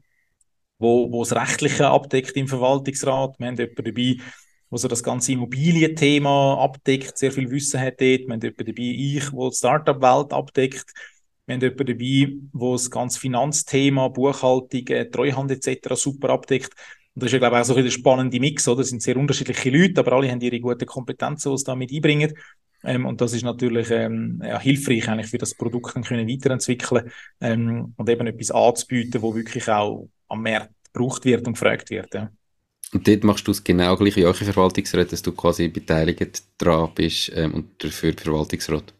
wo, 0.78 1.12
wo 1.12 1.22
das 1.22 1.34
Rechtliche 1.36 1.88
abdeckt 1.88 2.36
im 2.36 2.48
Verwaltungsrat. 2.48 3.38
Wir 3.38 3.46
haben 3.46 3.56
jemanden 3.56 3.84
dabei, 3.84 4.16
wo 4.70 4.76
so 4.78 4.88
das 4.88 5.02
ganze 5.02 5.32
Immobilienthema 5.32 6.54
abdeckt, 6.54 7.18
sehr 7.18 7.30
viel 7.30 7.50
Wissen 7.50 7.78
hat 7.78 8.00
dort. 8.00 8.20
Wir 8.20 8.30
haben 8.30 8.40
jemanden 8.40 8.66
dabei, 8.66 8.82
ich, 8.82 9.32
wo 9.32 9.50
die 9.50 9.56
Startup-Welt 9.56 10.32
abdeckt. 10.32 10.86
Wir 11.44 11.54
haben 11.54 11.60
jemanden 11.60 11.86
dabei, 11.86 12.32
wo 12.52 12.72
das 12.72 12.90
ganze 12.90 13.20
Finanzthema, 13.20 14.08
Buchhaltung, 14.08 14.86
äh, 14.86 15.10
Treuhand 15.10 15.50
etc. 15.50 15.94
super 15.94 16.30
abdeckt. 16.30 16.72
Und 17.14 17.22
das 17.22 17.28
ist 17.28 17.32
ja, 17.32 17.38
glaube 17.38 17.56
ich, 17.56 17.62
auch 17.62 17.66
so 17.66 17.74
ein 17.74 17.90
spannender 17.90 18.40
Mix, 18.40 18.66
oder? 18.68 18.78
Das 18.78 18.88
sind 18.88 19.02
sehr 19.02 19.16
unterschiedliche 19.16 19.70
Leute, 19.70 20.00
aber 20.00 20.12
alle 20.12 20.30
haben 20.30 20.40
ihre 20.40 20.60
guten 20.60 20.86
Kompetenzen, 20.86 21.52
die 21.52 21.58
sie 21.58 21.64
da 21.64 21.74
mit 21.74 21.92
einbringen. 21.92 22.32
Ähm, 22.84 23.06
und 23.06 23.20
das 23.20 23.32
ist 23.32 23.44
natürlich 23.44 23.90
ähm, 23.90 24.42
ja, 24.44 24.58
hilfreich 24.58 25.08
eigentlich 25.08 25.30
für 25.30 25.38
das 25.38 25.54
Produkt 25.54 25.94
dann 25.94 26.02
können 26.02 26.28
weiterentwickeln 26.28 27.10
ähm, 27.40 27.94
und 27.96 28.08
eben 28.08 28.26
etwas 28.26 28.50
anzubieten, 28.50 29.22
wo 29.22 29.34
wirklich 29.34 29.68
auch 29.68 30.08
am 30.28 30.42
Markt 30.42 30.70
gebraucht 30.92 31.24
wird 31.24 31.46
und 31.46 31.52
gefragt 31.52 31.90
wird. 31.90 32.12
Ja. 32.14 32.30
Und 32.92 33.06
dort 33.06 33.24
machst 33.24 33.46
du 33.46 33.52
es 33.52 33.62
genau 33.62 33.96
gleich 33.96 34.16
wie 34.16 34.24
eure 34.24 34.34
Verwaltungsrat, 34.34 35.12
dass 35.12 35.22
du 35.22 35.32
quasi 35.32 35.68
beteiligt 35.68 36.42
dran 36.58 36.90
bist 36.94 37.30
ähm, 37.34 37.54
und 37.54 37.84
dafür 37.84 38.12
Verwaltungsrat? 38.14 38.92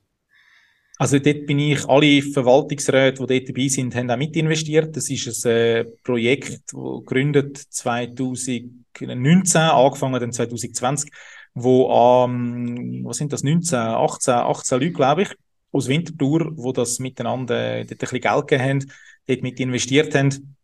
Also 0.99 1.19
dort 1.19 1.47
bin 1.47 1.59
ich, 1.59 1.85
alle 1.89 2.23
Verwaltungsräte, 2.23 3.27
die 3.27 3.39
dort 3.39 3.49
dabei 3.49 3.69
sind, 3.69 3.95
haben 3.95 4.11
auch 4.11 4.17
mit 4.17 4.37
investiert. 4.37 4.97
Das 4.97 5.11
ist 5.11 5.47
ein 5.47 5.51
äh, 5.51 5.85
Projekt, 6.05 6.73
das 6.73 6.73
gegründet 6.73 7.57
2019, 7.57 9.61
angefangen 9.61 10.21
dann 10.21 10.33
2020, 10.33 11.11
wo 11.55 12.25
ähm, 12.25 13.05
was 13.05 13.17
sind 13.17 13.33
das, 13.33 13.43
19, 13.43 13.79
18, 13.79 14.35
18 14.35 14.81
Leute, 14.81 14.93
glaube 14.93 15.23
ich, 15.23 15.35
aus 15.73 15.89
Winterthur, 15.89 16.53
wo 16.57 16.73
das 16.73 16.99
miteinander 16.99 17.79
dort 17.79 17.91
ein 17.91 17.97
bisschen 17.97 18.21
Geld 18.21 18.49
gegeben 18.49 18.69
haben, 18.69 18.93
dort 19.27 19.43
mit 19.43 19.61
investiert 19.61 20.15
haben 20.15 20.57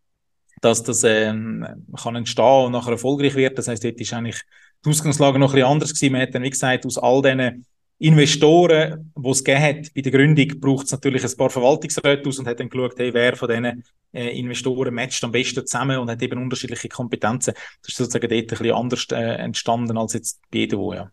dass 0.60 0.82
das 0.82 1.04
ähm, 1.04 1.66
kann 1.96 2.16
entstehen 2.16 2.66
und 2.66 2.72
nachher 2.72 2.92
erfolgreich 2.92 3.34
wird. 3.34 3.58
Das 3.58 3.68
heißt, 3.68 3.84
dort 3.84 4.00
ist 4.00 4.12
eigentlich 4.12 4.40
die 4.84 4.90
Ausgangslage 4.90 5.38
noch 5.38 5.50
ein 5.50 5.54
bisschen 5.54 5.68
anders 5.68 5.94
gewesen. 5.94 6.12
Man 6.12 6.22
hat 6.22 6.34
dann, 6.34 6.42
wie 6.42 6.50
gesagt, 6.50 6.86
aus 6.86 6.98
all 6.98 7.22
diesen 7.22 7.66
Investoren, 8.00 9.12
die 9.16 9.30
es 9.30 9.42
gegeben 9.42 9.62
hat, 9.62 9.94
bei 9.94 10.00
der 10.02 10.12
Gründung 10.12 10.60
braucht 10.60 10.86
es 10.86 10.92
natürlich 10.92 11.24
ein 11.24 11.36
paar 11.36 11.50
Verwaltungsräte 11.50 12.28
aus 12.28 12.38
und 12.38 12.46
hat 12.46 12.60
dann 12.60 12.68
geschaut, 12.68 12.94
hey, 12.96 13.12
wer 13.12 13.34
von 13.36 13.48
diesen 13.48 13.84
äh, 14.12 14.38
Investoren 14.38 14.94
matcht 14.94 15.24
am 15.24 15.32
besten 15.32 15.66
zusammen 15.66 15.98
und 15.98 16.08
hat 16.08 16.22
eben 16.22 16.40
unterschiedliche 16.40 16.88
Kompetenzen. 16.88 17.54
Das 17.54 17.88
ist 17.88 17.96
sozusagen 17.96 18.28
dort 18.28 18.40
ein 18.40 18.46
bisschen 18.46 18.72
anders 18.72 19.06
äh, 19.10 19.42
entstanden 19.42 19.98
als 19.98 20.12
jetzt 20.12 20.40
bei 20.50 20.60
EDO, 20.60 20.94
ja. 20.94 21.10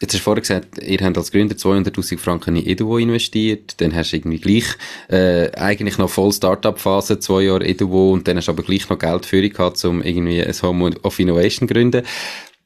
Jetzt 0.00 0.12
hast 0.12 0.20
du 0.20 0.24
vorher 0.24 0.40
gesagt, 0.40 0.78
ihr 0.78 0.98
habt 0.98 1.16
als 1.16 1.30
Gründer 1.30 1.54
200.000 1.54 2.18
Franken 2.18 2.56
in 2.56 2.66
Eduvo 2.66 2.98
investiert, 2.98 3.80
dann 3.80 3.94
hast 3.94 4.12
du 4.12 4.16
irgendwie 4.16 4.40
gleich, 4.40 4.64
äh, 5.08 5.52
eigentlich 5.52 5.98
noch 5.98 6.10
voll 6.10 6.32
Startup-Phase, 6.32 7.20
zwei 7.20 7.42
Jahre 7.42 7.64
Eduvo 7.64 8.12
und 8.12 8.26
dann 8.26 8.36
hast 8.36 8.48
du 8.48 8.52
aber 8.52 8.64
gleich 8.64 8.88
noch 8.88 8.98
Geld 8.98 9.24
für 9.24 9.48
gehabt, 9.48 9.82
um 9.84 10.02
irgendwie 10.02 10.44
ein 10.44 10.62
Home 10.62 10.94
of 11.02 11.18
Innovation 11.20 11.68
zu 11.68 11.74
gründen. 11.74 12.02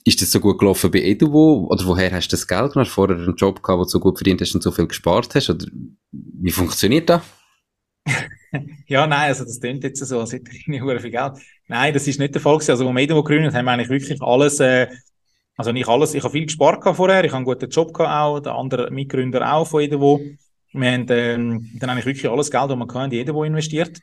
Ist 0.08 0.22
das 0.22 0.30
so 0.30 0.40
gut 0.40 0.58
gelaufen 0.58 0.90
bei 0.90 1.02
Eduvo? 1.02 1.66
Oder 1.68 1.84
woher 1.84 2.10
hast 2.12 2.28
du 2.28 2.30
das 2.30 2.48
Geld 2.48 2.74
du 2.74 2.84
vorher 2.86 3.18
einen 3.18 3.36
Job 3.36 3.62
gehabt, 3.62 3.78
wo 3.78 3.84
du 3.84 3.90
so 3.90 4.00
gut 4.00 4.16
verdient 4.16 4.40
hast 4.40 4.54
und 4.54 4.62
so 4.62 4.70
viel 4.70 4.86
gespart 4.86 5.34
hast? 5.34 5.50
Oder 5.50 5.66
wie 6.10 6.50
funktioniert 6.50 7.10
das? 7.10 7.20
ja, 8.86 9.06
nein, 9.06 9.28
also 9.28 9.44
das 9.44 9.60
klingt 9.60 9.84
jetzt 9.84 10.02
so, 10.02 10.18
als 10.18 10.32
hätte 10.32 10.50
ich 10.50 10.66
nicht 10.66 10.82
viel 10.82 11.10
Geld. 11.10 11.32
Nein, 11.66 11.92
das 11.92 12.08
ist 12.08 12.18
nicht 12.18 12.34
der 12.34 12.40
Fall 12.40 12.54
gewesen. 12.54 12.70
Also, 12.70 12.86
wo 12.86 12.92
wir 12.92 13.02
Eduvo 13.02 13.22
gegründet 13.22 13.52
haben, 13.52 13.66
wir 13.66 13.72
eigentlich 13.72 13.90
wirklich 13.90 14.22
alles, 14.22 14.60
äh, 14.60 14.86
also 15.58 15.72
nicht 15.72 15.86
alles, 15.86 16.14
ich 16.14 16.22
habe 16.24 16.32
viel 16.32 16.46
gespart 16.46 16.82
vorher, 16.96 17.22
ich 17.22 17.30
habe 17.30 17.36
einen 17.36 17.44
guten 17.44 17.68
Job 17.68 17.92
gehabt 17.92 18.10
auch, 18.10 18.40
der 18.40 18.54
andere 18.54 18.90
Mitgründer 18.90 19.52
auch 19.52 19.66
von 19.66 19.82
Edewo. 19.82 20.22
Wir 20.72 20.90
haben 20.90 21.06
ähm, 21.10 21.70
dann 21.80 21.90
eigentlich 21.90 22.06
wirklich 22.06 22.30
alles 22.30 22.50
Geld, 22.50 22.70
das 22.70 22.78
man 22.78 22.88
kann, 22.88 23.12
in 23.12 23.18
Edewo 23.18 23.44
investiert. 23.44 23.98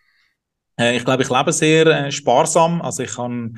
Äh, 0.80 0.98
ich 0.98 1.04
glaube, 1.04 1.24
ich 1.24 1.32
lebe 1.32 1.52
sehr 1.52 1.88
äh, 1.88 2.12
sparsam, 2.12 2.84
also 2.84 3.02
ich 3.02 3.18
habe 3.18 3.54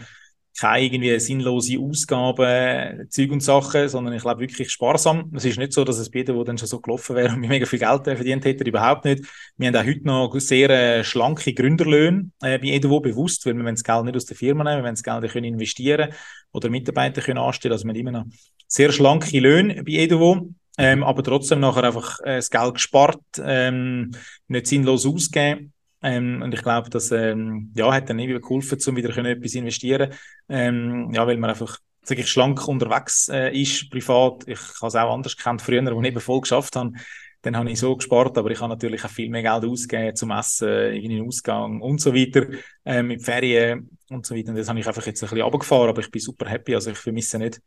keine 0.59 0.85
irgendwie 0.85 1.19
sinnlose 1.19 1.79
Ausgaben, 1.79 3.09
Zeug 3.09 3.31
und 3.31 3.43
Sachen, 3.43 3.87
sondern 3.89 4.13
ich 4.13 4.23
lebe 4.23 4.39
wirklich 4.39 4.71
sparsam. 4.71 5.31
Es 5.35 5.45
ist 5.45 5.59
nicht 5.59 5.71
so, 5.71 5.83
dass 5.83 5.99
es 5.99 6.09
bei 6.09 6.27
wo 6.27 6.43
dann 6.43 6.57
schon 6.57 6.67
so 6.67 6.79
gelaufen 6.79 7.15
wäre 7.15 7.33
und 7.33 7.41
mega 7.41 7.65
viel 7.65 7.79
Geld 7.79 8.03
verdient 8.03 8.43
hätte, 8.43 8.63
überhaupt 8.63 9.05
nicht. 9.05 9.23
Wir 9.57 9.67
haben 9.67 9.75
auch 9.75 9.85
heute 9.85 10.05
noch 10.05 10.39
sehr 10.39 10.69
äh, 10.69 11.03
schlanke 11.03 11.53
Gründerlöhne 11.53 12.31
äh, 12.41 12.57
bei 12.57 12.67
Edewo 12.67 12.99
bewusst, 12.99 13.45
weil 13.45 13.53
wir 13.53 13.63
das 13.71 13.83
Geld 13.83 14.05
nicht 14.05 14.15
aus 14.15 14.25
der 14.25 14.35
Firma 14.35 14.63
nehmen, 14.63 14.77
wir 14.77 14.83
wollen 14.83 14.95
das 14.95 15.03
Geld 15.03 15.31
können 15.31 15.45
investieren 15.45 16.11
oder 16.51 16.69
Mitarbeiter 16.69 17.21
können 17.21 17.39
anstellen. 17.39 17.73
Also 17.73 17.85
wir 17.85 17.91
haben 17.91 17.99
immer 17.99 18.11
noch 18.11 18.25
sehr 18.67 18.91
schlanke 18.91 19.39
Löhne 19.39 19.83
bei 19.83 19.93
Edewo. 19.93 20.49
Ähm, 20.79 21.03
aber 21.03 21.23
trotzdem 21.23 21.59
nachher 21.59 21.85
einfach 21.85 22.19
äh, 22.19 22.35
das 22.35 22.51
Geld 22.51 22.75
gespart, 22.75 23.19
ähm, 23.43 24.11
nicht 24.47 24.67
sinnlos 24.67 25.07
ausgeben 25.07 25.73
ähm, 26.01 26.41
und 26.41 26.53
ich 26.53 26.61
glaube, 26.61 26.89
das 26.89 27.11
ähm, 27.11 27.71
ja, 27.75 27.91
hat 27.91 28.09
dann 28.09 28.19
irgendwie 28.19 28.39
geholfen, 28.41 28.77
um 28.87 28.95
wieder 28.95 29.11
können 29.11 29.37
etwas 29.37 29.55
investieren 29.55 30.13
ähm, 30.47 31.11
Ja, 31.13 31.25
weil 31.25 31.37
man 31.37 31.49
einfach 31.49 31.79
sag 32.03 32.19
ich, 32.19 32.29
schlank 32.29 32.67
unterwegs 32.67 33.27
äh, 33.29 33.51
ist, 33.51 33.89
privat. 33.89 34.47
Ich 34.47 34.59
habe 34.81 34.87
es 34.87 34.95
auch 34.95 35.13
anders 35.13 35.35
gekannt 35.35 35.61
früher, 35.61 35.83
wo 35.93 36.01
ich 36.01 36.07
eben 36.07 36.19
voll 36.21 36.41
geschafft 36.41 36.75
habe. 36.75 36.93
Dann 37.41 37.57
habe 37.57 37.69
ich 37.69 37.79
so 37.79 37.95
gespart, 37.95 38.37
aber 38.37 38.49
ich 38.49 38.59
habe 38.59 38.69
natürlich 38.69 39.03
auch 39.03 39.09
viel 39.09 39.29
mehr 39.29 39.43
Geld 39.43 39.65
ausgegeben 39.65 40.15
zum 40.15 40.31
Essen, 40.31 40.67
irgendwie 40.67 41.21
Ausgang 41.21 41.81
und 41.81 42.01
so 42.01 42.13
weiter, 42.13 42.47
äh, 42.85 43.03
mit 43.03 43.23
Ferien 43.23 43.89
und 44.09 44.25
so 44.25 44.35
weiter. 44.35 44.49
Und 44.49 44.57
das 44.57 44.69
habe 44.69 44.79
ich 44.79 44.87
einfach 44.87 45.05
jetzt 45.05 45.21
ein 45.21 45.29
bisschen 45.29 45.41
runtergefahren, 45.43 45.89
aber 45.89 46.01
ich 46.01 46.11
bin 46.11 46.21
super 46.21 46.49
happy. 46.49 46.75
Also 46.75 46.91
ich 46.91 46.97
vermisse 46.97 47.37
nicht 47.37 47.61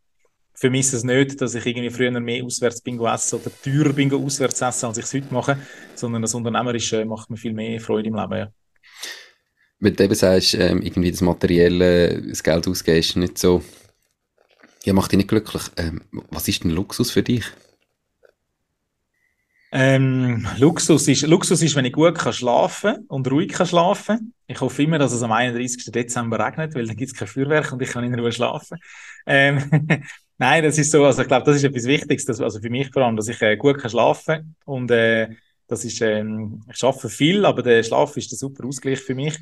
vermisse 0.60 0.96
es 0.96 1.04
nicht, 1.04 1.40
dass 1.40 1.54
ich 1.54 1.64
irgendwie 1.64 1.88
früher 1.88 2.10
mehr 2.20 2.44
auswärts 2.44 2.82
bin 2.82 3.00
essen 3.00 3.40
oder 3.40 3.50
teurer 3.64 3.94
bin 3.94 4.12
auswärts 4.12 4.60
essen, 4.60 4.86
als 4.86 4.98
ich 4.98 5.04
es 5.04 5.14
heute 5.14 5.32
mache, 5.32 5.56
sondern 5.94 6.20
das 6.20 6.34
Unternehmerische 6.34 7.04
macht 7.06 7.30
mir 7.30 7.38
viel 7.38 7.54
mehr 7.54 7.80
Freude 7.80 8.08
im 8.08 8.14
Leben. 8.14 8.36
Ja. 8.36 8.52
Wenn 9.78 9.96
du 9.96 10.04
eben 10.04 10.14
sagst, 10.14 10.54
ähm, 10.54 10.82
irgendwie 10.82 11.10
das 11.10 11.22
Materielle, 11.22 12.20
das 12.20 12.42
Geld 12.42 12.68
ausgehst, 12.68 13.16
nicht 13.16 13.38
so, 13.38 13.62
ja, 14.84 14.92
macht 14.92 15.12
dich 15.12 15.16
nicht 15.16 15.30
glücklich. 15.30 15.62
Ähm, 15.78 16.02
was 16.30 16.46
ist 16.46 16.62
denn 16.62 16.72
Luxus 16.72 17.10
für 17.10 17.22
dich? 17.22 17.44
Ähm, 19.72 20.46
Luxus 20.59 21.06
ist, 21.06 21.22
Luxus 21.22 21.62
ist, 21.62 21.76
wenn 21.76 21.85
ich 21.85 21.92
gut 21.92 22.18
kann 22.18 22.33
schlafen 22.33 23.04
und 23.09 23.30
ruhig 23.30 23.52
kann 23.52 23.66
schlafen. 23.66 24.35
Ich 24.48 24.61
hoffe 24.61 24.83
immer, 24.83 24.98
dass 24.98 25.12
es 25.12 25.22
am 25.22 25.30
31. 25.30 25.92
Dezember 25.92 26.44
regnet, 26.44 26.74
weil 26.74 26.87
dann 26.87 26.96
gibt 26.96 27.12
es 27.12 27.16
kein 27.16 27.28
Feuerwerk 27.28 27.72
und 27.72 27.80
ich 27.80 27.90
kann 27.90 28.02
in 28.02 28.18
Ruhe 28.18 28.33
schlafen. 28.33 28.78
Ähm, 29.26 29.70
Nein, 30.38 30.64
das 30.64 30.78
ist 30.78 30.90
so, 30.90 31.04
also 31.04 31.22
ich 31.22 31.28
glaube, 31.28 31.44
das 31.44 31.56
ist 31.56 31.64
etwas 31.64 31.85
Wichtiges, 31.85 32.24
dass, 32.24 32.40
also 32.40 32.61
für 32.61 32.70
mich 32.70 32.90
vor 32.90 33.02
allem, 33.02 33.16
dass 33.16 33.28
ich 33.28 33.40
äh, 33.42 33.56
gut 33.56 33.78
kann 33.78 33.90
schlafen 33.90 34.56
und 34.64 34.90
äh, 34.90 35.28
das 35.68 35.85
ist, 35.85 36.00
ähm, 36.00 36.64
ich 36.68 36.76
schaffe 36.78 37.09
viel, 37.09 37.44
aber 37.44 37.62
der 37.62 37.83
Schlaf 37.83 38.16
ist 38.16 38.33
der 38.33 38.38
super 38.38 38.66
Ausgleich 38.66 39.00
für 39.00 39.14
mich. 39.14 39.38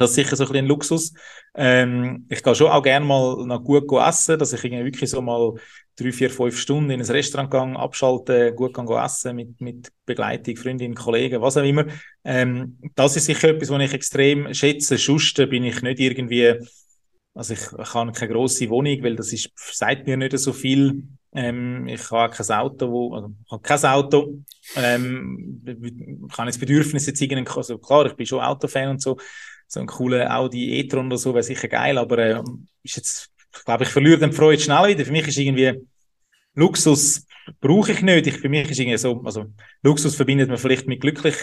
Das 0.00 0.10
ist 0.10 0.16
sicher 0.16 0.34
so 0.34 0.44
ein 0.44 0.48
bisschen 0.48 0.64
ein 0.64 0.68
Luxus. 0.68 1.12
Ähm, 1.54 2.26
ich 2.30 2.42
kann 2.42 2.54
schon 2.54 2.70
auch 2.70 2.82
gerne 2.82 3.04
mal 3.04 3.44
noch 3.44 3.62
gut 3.62 3.84
essen, 3.92 4.38
dass 4.38 4.54
ich 4.54 4.64
irgendwie 4.64 4.86
wirklich 4.86 5.10
so 5.10 5.20
mal 5.20 5.52
drei, 5.94 6.10
vier, 6.10 6.30
fünf 6.30 6.58
Stunden 6.58 6.88
in 6.88 7.00
ein 7.00 7.06
Restaurant 7.06 7.50
gehe, 7.50 7.78
abschalte, 7.78 8.54
gut 8.54 8.72
kann 8.72 8.88
essen 8.88 9.36
mit, 9.36 9.60
mit 9.60 9.92
Begleitung, 10.06 10.56
Freundinnen, 10.56 10.94
Kollegen, 10.94 11.42
was 11.42 11.58
auch 11.58 11.64
immer. 11.64 11.84
Ähm, 12.24 12.78
das 12.94 13.14
ist 13.16 13.26
sicher 13.26 13.50
etwas, 13.50 13.68
was 13.68 13.82
ich 13.82 13.92
extrem 13.92 14.54
schätze. 14.54 14.96
Sonst 14.96 15.34
bin 15.34 15.64
ich 15.64 15.82
nicht 15.82 16.00
irgendwie 16.00 16.56
also 17.34 17.54
ich, 17.54 17.60
ich 17.60 17.94
habe 17.94 18.12
keine 18.12 18.32
große 18.32 18.68
Wohnung, 18.70 19.02
weil 19.02 19.16
das 19.16 19.32
ist, 19.32 19.50
sagt 19.54 20.06
mir 20.06 20.16
nicht 20.16 20.36
so 20.38 20.52
viel. 20.52 21.04
Ähm, 21.32 21.86
ich 21.86 22.10
habe 22.10 22.34
kein 22.34 22.50
Auto, 22.56 22.90
wo, 22.90 23.14
also 23.14 23.32
ich 23.44 23.52
habe 23.52 23.62
kein 23.62 23.84
Auto. 23.84 24.38
Ähm, 24.74 25.62
ich 25.64 26.36
habe 26.38 26.46
das 26.46 26.58
Bedürfnis 26.58 27.06
jetzt 27.06 27.22
also 27.56 27.78
klar, 27.78 28.06
ich 28.06 28.14
bin 28.14 28.26
schon 28.26 28.40
Autofan 28.40 28.88
und 28.88 29.02
so, 29.02 29.16
so 29.72 29.80
ein 29.80 29.86
cooler 29.86 30.36
Audi 30.36 30.78
e-tron 30.78 31.06
oder 31.06 31.16
so 31.16 31.32
wäre 31.32 31.44
sicher 31.44 31.68
geil, 31.68 31.96
aber 31.96 32.18
äh, 32.18 32.42
ist 32.82 32.96
jetzt, 32.96 33.30
glaube, 33.64 33.84
ich 33.84 33.90
verliere 33.90 34.18
den 34.18 34.32
Freude 34.32 34.60
schnell 34.60 34.88
wieder. 34.88 35.04
Für 35.04 35.12
mich 35.12 35.28
ist 35.28 35.38
irgendwie 35.38 35.80
Luxus 36.54 37.24
brauche 37.60 37.92
ich 37.92 38.02
nicht. 38.02 38.26
Ich, 38.26 38.38
für 38.38 38.48
mich 38.48 38.68
ist 38.68 38.80
irgendwie 38.80 38.98
so, 38.98 39.22
also 39.24 39.46
Luxus 39.82 40.16
verbindet 40.16 40.48
man 40.48 40.58
vielleicht 40.58 40.88
mit 40.88 41.00
glücklich, 41.00 41.36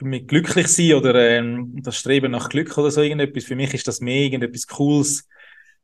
mit 0.00 0.28
glücklich 0.28 0.66
sein 0.68 0.94
oder 0.94 1.14
ähm, 1.14 1.74
das 1.82 1.98
Streben 1.98 2.32
nach 2.32 2.48
Glück 2.48 2.76
oder 2.78 2.90
so 2.90 3.02
irgendetwas. 3.02 3.44
Für 3.44 3.56
mich 3.56 3.74
ist 3.74 3.86
das 3.86 4.00
mehr 4.00 4.22
irgendetwas 4.22 4.66
Cooles 4.66 5.28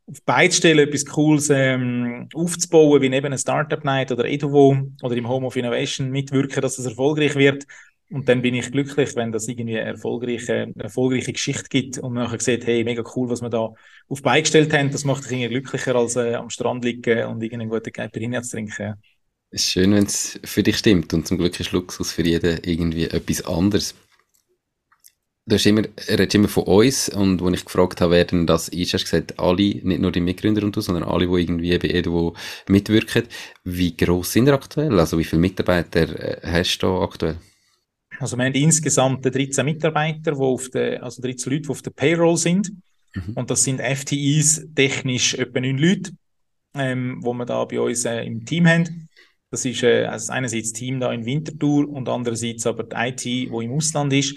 auf 0.07 0.23
Beitstellen 0.25 0.89
etwas 0.89 1.05
Cooles 1.05 1.51
ähm, 1.51 2.29
aufzubauen, 2.35 3.03
wie 3.03 3.15
eben 3.15 3.27
eine 3.27 3.37
Startup 3.37 3.85
Night 3.85 4.11
oder 4.11 4.25
Eduvo 4.25 4.75
oder 5.03 5.15
im 5.15 5.29
Home 5.29 5.47
of 5.47 5.57
Innovation 5.57 6.09
mitwirken, 6.09 6.63
dass 6.63 6.79
es 6.79 6.87
erfolgreich 6.87 7.35
wird. 7.35 7.67
Und 8.11 8.29
dann 8.29 8.41
bin 8.41 8.55
ich 8.55 8.73
glücklich, 8.73 9.15
wenn 9.17 9.33
das 9.33 9.49
irgendwie 9.49 9.79
eine 9.79 9.91
erfolgreiche, 9.91 10.73
erfolgreiche 10.79 11.33
Geschichte 11.33 11.69
gibt 11.69 11.99
und 11.99 12.15
man 12.15 12.25
nachher 12.25 12.41
sieht, 12.41 12.67
hey, 12.67 12.83
mega 12.83 13.03
cool, 13.15 13.29
was 13.29 13.43
wir 13.43 13.51
da 13.51 13.75
auf 14.09 14.23
beigestellt 14.23 14.73
haben. 14.73 14.91
Das 14.91 15.05
macht 15.05 15.25
dich 15.25 15.33
irgendwie 15.33 15.51
glücklicher, 15.51 15.95
als 15.95 16.17
äh, 16.17 16.35
am 16.35 16.49
Strand 16.49 16.85
liegen 16.85 17.25
und 17.27 17.43
irgendeinen 17.43 17.69
guten 17.69 17.93
Caipirinha 17.93 18.43
zu 18.43 18.53
trinken. 18.53 18.95
Es 19.51 19.63
ist 19.63 19.71
schön, 19.71 19.93
wenn 19.93 20.05
es 20.05 20.41
für 20.45 20.63
dich 20.63 20.79
stimmt 20.79 21.13
und 21.13 21.27
zum 21.27 21.39
Glück 21.39 21.59
ist 21.61 21.73
Luxus 21.73 22.13
für 22.13 22.23
jeden 22.23 22.61
irgendwie 22.65 23.05
etwas 23.05 23.45
anderes. 23.47 23.95
Du 25.47 25.55
hast 25.55 25.65
immer, 25.65 25.83
redest 26.09 26.35
immer 26.35 26.49
von 26.49 26.65
uns 26.65 27.09
und 27.09 27.41
als 27.41 27.55
ich 27.55 27.65
gefragt 27.65 28.03
habe, 28.03 28.13
wer 28.13 28.25
denn 28.27 28.47
das 28.47 28.69
ist, 28.69 28.93
hast 28.93 29.05
du 29.05 29.11
gesagt, 29.11 29.39
alle, 29.39 29.63
nicht 29.63 30.01
nur 30.01 30.13
die 30.13 30.21
Mitgründer 30.21 30.63
und 30.63 30.77
du, 30.77 30.83
sondern 30.83 31.05
alle, 31.05 31.27
die 31.27 31.33
irgendwie 31.33 31.79
bei 31.79 31.89
Edu 31.89 32.35
mitwirken. 32.69 33.25
Wie 33.65 33.97
gross 33.97 34.33
sind 34.33 34.47
ihr 34.47 34.53
aktuell? 34.53 34.99
Also 35.01 35.19
wie 35.19 35.25
viele 35.25 35.41
Mitarbeiter 35.41 36.43
äh, 36.43 36.47
hast 36.47 36.79
du 36.81 37.01
aktuell? 37.01 37.39
Also 38.19 38.37
wir 38.37 38.45
haben 38.45 38.55
insgesamt 38.55 39.25
13 39.25 39.65
Mitarbeiter, 39.65 40.33
die 40.33 40.39
auf 40.39 40.69
der, 40.71 41.03
also 41.03 41.23
13 41.23 41.53
Leute, 41.53 41.63
die 41.63 41.71
auf 41.71 41.83
der 41.83 41.91
Payroll 41.91 42.37
sind. 42.37 42.73
Mhm. 43.15 43.33
Und 43.35 43.51
das 43.51 43.65
sind 43.65 43.81
FTIs 43.81 44.69
technisch 44.75 45.35
etwa 45.35 45.61
9 45.61 45.79
Leute, 45.79 46.11
ähm, 46.75 47.19
wo 47.23 47.33
wir 47.33 47.47
da 47.47 47.65
bei 47.65 47.81
uns 47.81 48.05
äh, 48.05 48.23
im 48.25 48.45
Team 48.45 48.67
haben. 48.67 49.09
Das 49.51 49.65
ist 49.65 49.83
äh, 49.83 50.05
also 50.05 50.33
einerseits 50.33 50.73
das 50.73 50.81
Team 50.81 51.01
da 51.01 51.13
in 51.13 51.25
Winterthur 51.25 51.89
und 51.89 52.09
andererseits 52.09 52.67
aber 52.67 52.85
die 52.85 52.97
IT, 52.97 53.25
die 53.25 53.45
im 53.47 53.73
Ausland 53.73 54.13
ist 54.13 54.37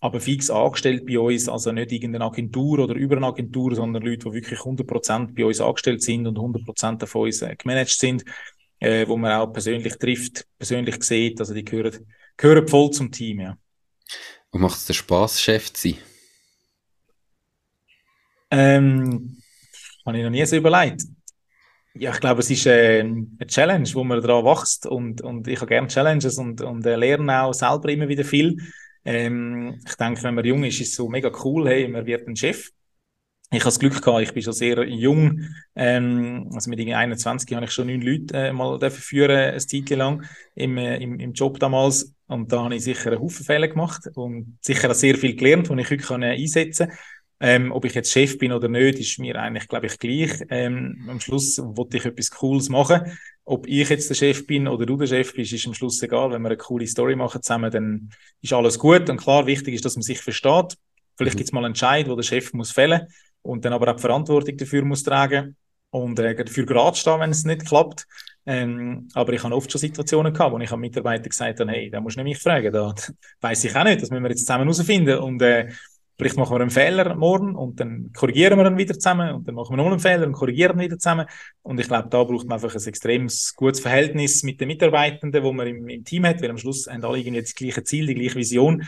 aber 0.00 0.20
fix 0.20 0.50
angestellt 0.50 1.06
bei 1.06 1.18
uns, 1.18 1.48
also 1.48 1.72
nicht 1.72 1.90
irgendeine 1.90 2.26
Agentur 2.26 2.78
oder 2.80 2.94
über 2.94 3.16
eine 3.16 3.26
Agentur, 3.26 3.74
sondern 3.74 4.02
Leute, 4.02 4.28
die 4.28 4.34
wirklich 4.34 4.60
100% 4.60 5.34
bei 5.34 5.44
uns 5.44 5.60
angestellt 5.60 6.02
sind 6.02 6.26
und 6.26 6.38
100% 6.38 7.06
von 7.06 7.22
uns 7.22 7.42
äh, 7.42 7.56
gemanagt 7.56 7.90
sind, 7.90 8.24
äh, 8.78 9.06
wo 9.08 9.16
man 9.16 9.32
auch 9.32 9.52
persönlich 9.52 9.96
trifft, 9.96 10.46
persönlich 10.58 11.02
sieht, 11.02 11.40
also 11.40 11.54
die 11.54 11.64
gehören, 11.64 12.06
gehören 12.36 12.68
voll 12.68 12.90
zum 12.90 13.10
Team, 13.10 13.40
ja. 13.40 13.58
Und 14.50 14.60
macht 14.60 14.78
es 14.78 14.86
dir 14.86 14.94
Spaß, 14.94 15.40
Chef 15.40 15.72
zu 15.72 15.88
sein? 15.88 15.98
Ähm, 18.50 19.42
habe 20.04 20.18
ich 20.18 20.24
noch 20.24 20.30
nie 20.30 20.46
so 20.46 20.56
überlegt. 20.56 21.02
Ja, 21.94 22.12
ich 22.12 22.20
glaube, 22.20 22.40
es 22.40 22.50
ist 22.50 22.66
äh, 22.66 23.00
eine 23.00 23.46
Challenge, 23.46 23.88
wo 23.94 24.04
man 24.04 24.20
daran 24.20 24.44
wächst 24.44 24.86
und, 24.86 25.22
und 25.22 25.48
ich 25.48 25.56
habe 25.56 25.66
gerne 25.66 25.88
Challenges 25.88 26.38
und, 26.38 26.60
und 26.60 26.84
äh, 26.84 26.96
lerne 26.96 27.42
auch 27.42 27.54
selber 27.54 27.88
immer 27.88 28.08
wieder 28.08 28.24
viel. 28.24 28.58
Ähm, 29.04 29.80
ich 29.86 29.94
denke, 29.94 30.22
wenn 30.22 30.34
man 30.34 30.44
jung 30.44 30.64
ist, 30.64 30.80
ist 30.80 30.90
es 30.90 30.94
so 30.96 31.08
mega 31.08 31.30
cool, 31.44 31.68
hey, 31.68 31.88
man 31.88 32.04
wird 32.04 32.28
ein 32.28 32.36
Chef. 32.36 32.70
Ich 33.50 33.60
habe 33.60 33.66
das 33.66 33.78
Glück 33.78 34.02
gehabt, 34.02 34.22
ich 34.22 34.34
bin 34.34 34.42
schon 34.42 34.52
sehr 34.52 34.84
jung, 34.88 35.42
ähm, 35.76 36.50
also 36.52 36.68
mit 36.68 36.80
21 36.80 37.54
habe 37.54 37.64
ich 37.64 37.70
schon 37.70 37.86
neun 37.86 38.02
Leute 38.02 38.36
äh, 38.36 38.52
mal 38.52 38.78
dürfen 38.78 39.00
führen, 39.00 39.36
eine 39.36 39.58
Zeit 39.58 39.88
lang 39.90 40.26
im, 40.56 40.76
äh, 40.76 40.96
im, 40.96 41.20
im 41.20 41.32
Job 41.32 41.60
damals. 41.60 42.15
Und 42.28 42.50
da 42.52 42.64
habe 42.64 42.74
ich 42.74 42.84
sicher 42.84 43.12
einen 43.12 43.20
Haufen 43.20 43.44
Fehler 43.44 43.68
gemacht 43.68 44.08
und 44.14 44.58
sicher 44.60 44.90
auch 44.90 44.94
sehr 44.94 45.16
viel 45.16 45.36
gelernt, 45.36 45.68
die 45.68 45.80
ich 45.80 45.90
heute 45.90 46.04
kann, 46.04 46.22
äh, 46.22 46.32
einsetzen 46.32 46.88
kann. 46.88 46.98
Ähm, 47.38 47.70
ob 47.70 47.84
ich 47.84 47.94
jetzt 47.94 48.10
Chef 48.10 48.38
bin 48.38 48.52
oder 48.52 48.68
nicht, 48.68 48.98
ist 48.98 49.18
mir 49.18 49.36
eigentlich, 49.36 49.68
glaube 49.68 49.86
ich, 49.86 49.98
gleich. 49.98 50.40
Ähm, 50.48 51.06
am 51.08 51.20
Schluss 51.20 51.58
wollte 51.58 51.98
ich 51.98 52.06
etwas 52.06 52.30
Cooles 52.30 52.70
machen. 52.70 53.18
Ob 53.44 53.66
ich 53.66 53.88
jetzt 53.90 54.08
der 54.08 54.14
Chef 54.14 54.46
bin 54.46 54.66
oder 54.66 54.86
du 54.86 54.96
der 54.96 55.06
Chef 55.06 55.34
bist, 55.34 55.52
ist 55.52 55.66
am 55.66 55.74
Schluss 55.74 56.02
egal. 56.02 56.30
Wenn 56.30 56.40
wir 56.42 56.48
eine 56.48 56.56
coole 56.56 56.86
Story 56.86 57.14
machen 57.14 57.42
zusammen, 57.42 57.70
dann 57.70 58.10
ist 58.40 58.54
alles 58.54 58.78
gut. 58.78 59.10
Und 59.10 59.18
klar, 59.18 59.46
wichtig 59.46 59.74
ist, 59.74 59.84
dass 59.84 59.96
man 59.96 60.02
sich 60.02 60.20
versteht. 60.20 60.78
Vielleicht 61.16 61.34
mhm. 61.34 61.38
gibt 61.38 61.48
es 61.48 61.52
mal 61.52 61.60
einen 61.60 61.72
Entscheid, 61.72 62.08
wo 62.08 62.16
der 62.16 62.22
Chef 62.22 62.54
muss 62.54 62.72
fällen 62.72 63.06
und 63.42 63.64
dann 63.64 63.74
aber 63.74 63.90
auch 63.90 63.96
die 63.96 64.02
Verantwortung 64.02 64.56
dafür 64.56 64.84
muss 64.84 65.02
tragen 65.02 65.56
und 65.90 66.18
äh, 66.18 66.34
dafür 66.34 66.64
gerade 66.64 66.96
stehen, 66.96 67.20
wenn 67.20 67.30
es 67.30 67.44
nicht 67.44 67.66
klappt. 67.66 68.06
Ähm, 68.46 69.08
aber 69.14 69.32
ich 69.32 69.42
habe 69.42 69.54
oft 69.54 69.70
schon 69.70 69.80
Situationen 69.80 70.32
gehabt, 70.32 70.52
wo 70.52 70.58
ich 70.58 70.70
an 70.70 70.80
Mitarbeiter 70.80 71.28
gesagt 71.28 71.60
habe, 71.60 71.70
hey, 71.70 71.90
da 71.90 72.00
musst 72.00 72.16
du 72.16 72.22
nicht 72.22 72.34
mich 72.36 72.42
fragen, 72.42 72.72
da 72.72 72.94
weiß 73.40 73.64
ich 73.64 73.74
auch 73.74 73.84
nicht, 73.84 74.00
das 74.02 74.10
müssen 74.10 74.22
wir 74.22 74.30
jetzt 74.30 74.46
zusammen 74.46 74.64
herausfinden. 74.64 75.18
Und 75.18 75.42
äh, 75.42 75.68
Vielleicht 76.18 76.38
machen 76.38 76.56
wir 76.56 76.62
einen 76.62 76.70
Fehler 76.70 77.14
morgen 77.14 77.54
und 77.54 77.78
dann 77.78 78.10
korrigieren 78.16 78.58
wir 78.58 78.66
ihn 78.66 78.78
wieder 78.78 78.94
zusammen 78.94 79.34
und 79.34 79.46
dann 79.46 79.54
machen 79.54 79.72
wir 79.72 79.76
nochmal 79.76 79.92
einen 79.92 80.00
Fehler 80.00 80.26
und 80.26 80.32
korrigieren 80.32 80.78
ihn 80.78 80.84
wieder 80.84 80.98
zusammen. 80.98 81.26
Und 81.60 81.78
ich 81.78 81.88
glaube, 81.88 82.08
da 82.08 82.24
braucht 82.24 82.46
man 82.46 82.54
einfach 82.54 82.74
ein 82.74 82.86
extrem 82.86 83.28
gutes 83.56 83.80
Verhältnis 83.80 84.42
mit 84.42 84.58
den 84.58 84.68
Mitarbeitenden, 84.68 85.42
wo 85.42 85.52
man 85.52 85.66
im, 85.66 85.86
im 85.86 86.04
Team 86.04 86.24
hat, 86.24 86.40
weil 86.40 86.48
am 86.48 86.56
Schluss 86.56 86.86
haben 86.86 87.04
alle 87.04 87.18
irgendwie 87.18 87.42
das 87.42 87.54
gleiche 87.54 87.84
Ziel, 87.84 88.06
die 88.06 88.14
gleiche 88.14 88.36
Vision. 88.36 88.84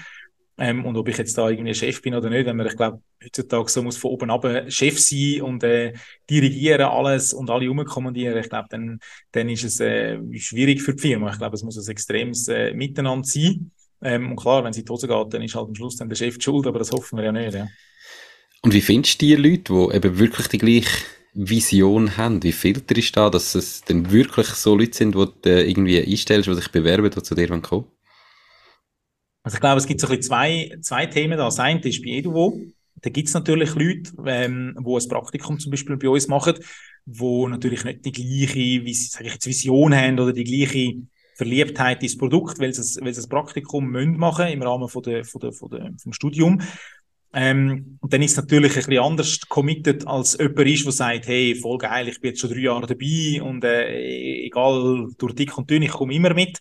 Ähm, 0.60 0.84
und 0.84 0.96
ob 0.96 1.08
ich 1.08 1.16
jetzt 1.16 1.38
da 1.38 1.48
irgendwie 1.48 1.72
Chef 1.72 2.02
bin 2.02 2.14
oder 2.14 2.28
nicht, 2.28 2.44
wenn 2.46 2.56
man, 2.56 2.66
ich 2.66 2.76
glaube, 2.76 3.00
heutzutage 3.24 3.70
so 3.70 3.80
muss 3.82 3.96
von 3.96 4.10
oben 4.10 4.30
ab 4.30 4.44
Chef 4.68 4.98
sein 4.98 5.42
und 5.42 5.62
äh, 5.62 5.94
dirigieren 6.28 6.82
alles 6.82 7.32
und 7.32 7.48
alle 7.48 7.70
umkommandieren, 7.70 8.36
ich 8.38 8.48
glaube, 8.48 8.66
dann, 8.70 8.98
dann 9.30 9.48
ist 9.48 9.62
es 9.62 9.78
äh, 9.78 10.18
schwierig 10.36 10.82
für 10.82 10.94
die 10.94 11.00
Firma. 11.00 11.30
Ich 11.30 11.38
glaube, 11.38 11.54
es 11.54 11.62
muss 11.62 11.78
ein 11.78 11.90
extremes 11.90 12.48
äh, 12.48 12.74
Miteinander 12.74 13.24
sein. 13.24 13.70
Ähm, 14.02 14.32
und 14.32 14.36
klar, 14.36 14.64
wenn 14.64 14.72
es 14.72 14.78
in 14.78 14.84
die 14.84 14.90
Hose 14.90 15.06
geht, 15.06 15.34
dann 15.34 15.42
ist 15.42 15.54
halt 15.54 15.68
am 15.68 15.74
Schluss 15.76 15.96
dann 15.96 16.08
der 16.08 16.16
Chef 16.16 16.38
die 16.38 16.44
schuld, 16.44 16.66
aber 16.66 16.80
das 16.80 16.90
hoffen 16.90 17.18
wir 17.18 17.24
ja 17.24 17.32
nicht. 17.32 17.54
Ja. 17.54 17.68
Und 18.62 18.74
wie 18.74 18.80
findest 18.80 19.22
du 19.22 19.26
die 19.26 19.36
Leute, 19.36 19.72
die 19.72 19.96
eben 19.96 20.18
wirklich 20.18 20.48
die 20.48 20.58
gleiche 20.58 21.04
Vision 21.34 22.16
haben? 22.16 22.42
Wie 22.42 22.50
filterst 22.50 23.14
du 23.14 23.20
da, 23.20 23.30
dass 23.30 23.54
es 23.54 23.82
dann 23.84 24.10
wirklich 24.10 24.48
so 24.48 24.74
Leute 24.74 24.96
sind, 24.96 25.14
die 25.14 25.24
du 25.42 25.64
irgendwie 25.64 26.02
einstellst, 26.02 26.48
die 26.48 26.54
sich 26.54 26.68
bewerben, 26.68 27.10
die 27.10 27.22
zu 27.22 27.36
dir 27.36 27.48
kommen? 27.60 27.86
Also 29.48 29.56
ich 29.56 29.60
glaube, 29.62 29.78
es 29.78 29.86
gibt 29.86 29.98
so 30.02 30.08
ein 30.08 30.20
zwei, 30.20 30.76
zwei 30.82 31.06
Themen 31.06 31.38
da. 31.38 31.46
Das 31.46 31.58
eine 31.58 31.80
ist 31.80 32.04
bei 32.04 32.10
Eduvo. 32.10 32.60
Da 32.96 33.08
gibt 33.08 33.28
es 33.28 33.34
natürlich 33.34 33.74
Leute, 33.74 34.12
ähm, 34.26 34.76
die 34.78 34.94
ein 34.94 35.08
Praktikum 35.08 35.58
zum 35.58 35.70
Beispiel 35.70 35.96
bei 35.96 36.10
uns 36.10 36.28
machen, 36.28 36.56
die 37.06 37.46
natürlich 37.48 37.82
nicht 37.82 38.04
die 38.04 38.12
gleiche 38.12 38.84
wie, 38.84 38.92
sag 38.92 39.24
ich 39.24 39.32
jetzt, 39.32 39.46
Vision 39.46 39.94
haben 39.94 40.20
oder 40.20 40.34
die 40.34 40.44
gleiche 40.44 40.96
Verliebtheit 41.34 42.02
ins 42.02 42.18
Produkt, 42.18 42.58
weil 42.58 42.74
sie, 42.74 43.00
weil 43.00 43.14
sie 43.14 43.22
das 43.22 43.26
Praktikum 43.26 43.86
müssen 43.86 44.18
machen 44.18 44.48
im 44.48 44.60
Rahmen 44.60 44.90
von 44.90 45.02
der, 45.02 45.24
von 45.24 45.40
der, 45.40 45.52
von 45.52 45.70
der, 45.70 45.92
vom 45.96 46.12
Studium. 46.12 46.60
Ähm, 47.32 47.96
und 48.02 48.12
dann 48.12 48.20
ist 48.20 48.32
es 48.32 48.36
natürlich 48.36 48.72
ein 48.76 48.84
bisschen 48.84 49.02
anders 49.02 49.40
committed, 49.48 50.06
als 50.06 50.36
jemand 50.36 50.68
ist, 50.68 50.84
der 50.84 50.92
sagt, 50.92 51.26
hey, 51.26 51.54
voll 51.54 51.78
geil, 51.78 52.06
ich 52.08 52.20
bin 52.20 52.32
jetzt 52.32 52.40
schon 52.40 52.50
drei 52.50 52.60
Jahre 52.60 52.86
dabei 52.86 53.40
und 53.40 53.64
äh, 53.64 54.44
egal, 54.44 55.08
durch 55.16 55.34
dick 55.34 55.56
und 55.56 55.70
dünn, 55.70 55.84
ich 55.84 55.90
komme 55.90 56.12
immer 56.12 56.34
mit. 56.34 56.58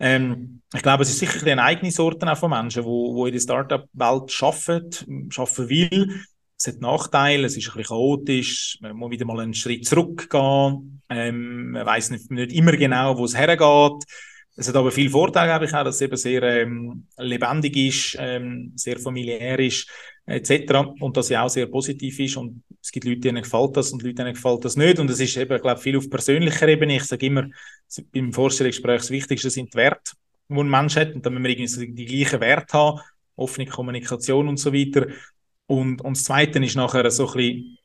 Ähm, 0.00 0.62
ich 0.74 0.82
glaube, 0.82 1.02
es 1.02 1.10
ist 1.10 1.18
sicher 1.18 1.40
ein 1.42 1.52
eine 1.52 1.62
eigene 1.62 1.90
Sorte 1.90 2.30
auch 2.30 2.36
von 2.36 2.50
Menschen, 2.50 2.84
wo, 2.84 3.14
wo 3.14 3.26
in 3.26 3.32
der 3.32 3.40
Startup-Welt 3.40 4.42
arbeiten, 4.42 5.28
arbeiten 5.36 5.68
will, 5.68 6.24
es 6.56 6.68
hat 6.68 6.80
Nachteile, 6.80 7.46
es 7.46 7.56
ist 7.56 7.68
ein 7.68 7.76
bisschen 7.76 7.96
chaotisch, 7.96 8.78
man 8.80 8.96
muss 8.96 9.10
wieder 9.10 9.24
mal 9.24 9.40
einen 9.40 9.54
Schritt 9.54 9.86
zurückgehen, 9.86 11.02
ähm, 11.08 11.72
man 11.72 11.86
weiß 11.86 12.10
nicht, 12.10 12.30
nicht 12.30 12.52
immer 12.52 12.72
genau, 12.72 13.18
wo 13.18 13.24
es 13.24 13.36
hergeht. 13.36 14.04
Es 14.56 14.68
hat 14.68 14.76
aber 14.76 14.92
viel 14.92 15.10
Vorteile, 15.10 15.48
glaube 15.48 15.64
ich, 15.64 15.74
auch, 15.74 15.84
dass 15.84 15.96
es 15.96 16.00
eben 16.00 16.16
sehr 16.16 16.42
ähm, 16.42 17.08
lebendig 17.18 17.76
ist, 17.76 18.16
ähm, 18.20 18.72
sehr 18.76 18.98
familiär 19.00 19.58
ist, 19.58 19.88
etc. 20.26 20.94
Und 21.00 21.16
dass 21.16 21.28
ja 21.28 21.42
auch 21.42 21.48
sehr 21.48 21.66
positiv 21.66 22.20
ist. 22.20 22.36
Und 22.36 22.62
es 22.84 22.92
gibt 22.92 23.06
Leute, 23.06 23.20
denen 23.20 23.42
gefällt 23.42 23.78
das 23.78 23.92
und 23.92 24.02
Leute, 24.02 24.16
denen 24.16 24.34
gefällt 24.34 24.62
das 24.62 24.76
nicht. 24.76 24.98
Und 24.98 25.08
es 25.08 25.18
ist 25.18 25.38
eben, 25.38 25.58
glaube 25.58 25.78
ich, 25.78 25.82
viel 25.82 25.96
auf 25.96 26.10
persönlicher 26.10 26.68
Ebene. 26.68 26.96
Ich 26.96 27.04
sage 27.04 27.24
immer, 27.24 27.48
beim 28.12 28.30
Vorstellungsgespräch 28.30 29.00
das 29.00 29.10
Wichtigste 29.10 29.48
sind 29.48 29.72
die 29.72 29.78
Werte, 29.78 30.12
die 30.50 30.54
ein 30.54 30.68
Mensch 30.68 30.94
hat. 30.96 31.14
Und 31.14 31.24
dann 31.24 31.32
müssen 31.32 31.44
wir 31.44 31.50
irgendwie 31.58 31.94
die 31.94 32.04
gleichen 32.04 32.40
Werte 32.42 32.76
haben, 32.76 33.00
offene 33.36 33.64
Kommunikation 33.64 34.48
und 34.48 34.58
so 34.58 34.70
weiter. 34.74 35.06
Und, 35.64 36.02
und 36.02 36.14
das 36.14 36.24
Zweite 36.24 36.62
ist 36.62 36.76
nachher 36.76 37.10
so 37.10 37.26
ein 37.26 37.32
bisschen, 37.32 37.78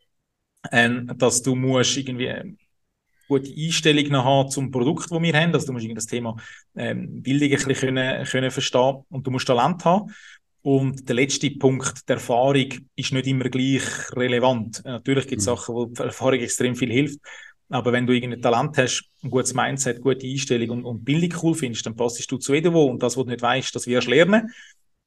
ähm, 0.69 1.11
dass 1.17 1.41
du 1.43 1.55
musst 1.55 1.95
irgendwie 1.95 2.29
eine 2.29 2.57
gute 3.29 3.53
Einstellung 3.55 4.05
noch 4.09 4.25
haben 4.25 4.49
zum 4.51 4.69
Produkt, 4.69 5.09
das 5.09 5.21
wir 5.21 5.33
haben. 5.33 5.53
Also 5.53 5.67
du 5.67 5.71
musst 5.71 5.87
das 5.95 6.07
Thema 6.07 6.35
ähm, 6.75 7.21
Bildung 7.21 7.51
ein 7.51 7.55
bisschen 7.55 7.75
können, 7.95 8.25
können 8.25 8.51
verstehen 8.51 9.05
und 9.07 9.25
du 9.25 9.31
musst 9.31 9.47
Talent 9.47 9.85
haben. 9.85 10.13
Und 10.61 11.07
der 11.07 11.15
letzte 11.15 11.51
Punkt, 11.51 12.07
der 12.09 12.17
Erfahrung, 12.17 12.67
ist 12.95 13.13
nicht 13.13 13.27
immer 13.27 13.45
gleich 13.45 13.83
relevant. 14.13 14.81
Äh, 14.85 14.89
natürlich 14.91 15.27
gibt 15.27 15.41
es 15.41 15.47
mhm. 15.47 15.55
Sachen, 15.55 15.75
wo 15.75 15.85
die 15.85 16.01
Erfahrung 16.01 16.39
extrem 16.39 16.75
viel 16.75 16.91
hilft. 16.91 17.19
Aber 17.69 17.93
wenn 17.93 18.07
du 18.07 18.13
irgendein 18.13 18.41
Talent 18.41 18.77
hast, 18.77 19.09
ein 19.23 19.29
gutes 19.29 19.53
Mindset, 19.53 20.01
gute 20.01 20.25
Einstellung 20.25 20.79
und, 20.79 20.85
und 20.85 21.05
Bildung 21.05 21.39
cool 21.43 21.53
findest, 21.53 21.85
dann 21.85 21.95
passest 21.95 22.31
du 22.31 22.37
zu 22.37 22.53
Edevo 22.53 22.85
und 22.85 23.03
das, 23.03 23.15
was 23.15 23.25
du 23.25 23.29
nicht 23.29 23.41
weißt, 23.41 23.75
das 23.75 23.85
wirst 23.85 24.07
du 24.07 24.11
lernen. 24.11 24.51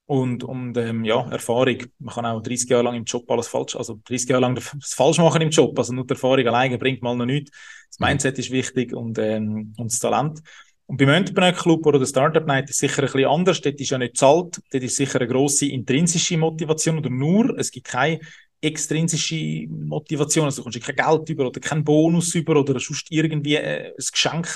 Und, 0.05 0.43
und 0.43 0.77
ähm, 0.77 1.05
ja, 1.05 1.29
Erfahrung. 1.29 1.77
Man 1.99 2.13
kann 2.13 2.25
auch 2.25 2.41
30 2.41 2.69
Jahre 2.69 2.83
lang 2.83 2.95
im 2.95 3.05
Job 3.05 3.29
alles 3.29 3.47
falsch, 3.47 3.75
also 3.75 3.99
30 4.05 4.29
Jahre 4.29 4.41
lang 4.41 4.55
das 4.79 4.93
falsch 4.93 5.17
machen 5.17 5.41
im 5.41 5.49
Job. 5.49 5.77
Also 5.77 5.93
nur 5.93 6.05
die 6.05 6.11
Erfahrung 6.13 6.45
alleine 6.47 6.77
bringt 6.77 7.01
mal 7.01 7.15
noch 7.15 7.25
nichts. 7.25 7.51
Das 7.89 7.99
Mindset 7.99 8.39
ist 8.39 8.51
wichtig 8.51 8.93
und, 8.93 9.17
ähm, 9.19 9.73
und 9.77 9.91
das 9.91 9.99
Talent. 9.99 10.41
Und 10.85 10.97
beim 10.97 11.09
Entrepreneur 11.09 11.53
Club 11.53 11.85
oder 11.85 11.99
der 11.99 12.05
Startup 12.05 12.45
Night 12.45 12.69
ist 12.69 12.79
sicher 12.79 13.01
ein 13.03 13.05
bisschen 13.05 13.25
anders. 13.25 13.61
Dort 13.61 13.79
ist 13.79 13.89
ja 13.89 13.97
nicht 13.97 14.17
zahlt. 14.17 14.59
Dort 14.71 14.83
ist 14.83 14.95
sicher 14.95 15.19
eine 15.19 15.29
grosse 15.29 15.67
intrinsische 15.67 16.37
Motivation 16.37 16.97
oder 16.97 17.09
nur. 17.09 17.57
Es 17.57 17.71
gibt 17.71 17.87
keine 17.87 18.19
extrinsische 18.61 19.67
Motivation. 19.69 20.45
Also 20.45 20.61
du 20.61 20.63
kommst 20.63 20.81
kein 20.81 20.95
Geld 20.95 21.29
über 21.29 21.47
oder 21.47 21.59
keinen 21.59 21.83
Bonus 21.83 22.35
über 22.35 22.57
oder 22.57 22.79
sonst 22.79 23.07
irgendwie 23.11 23.55
äh, 23.55 23.87
ein 23.87 24.05
Geschenk 24.11 24.47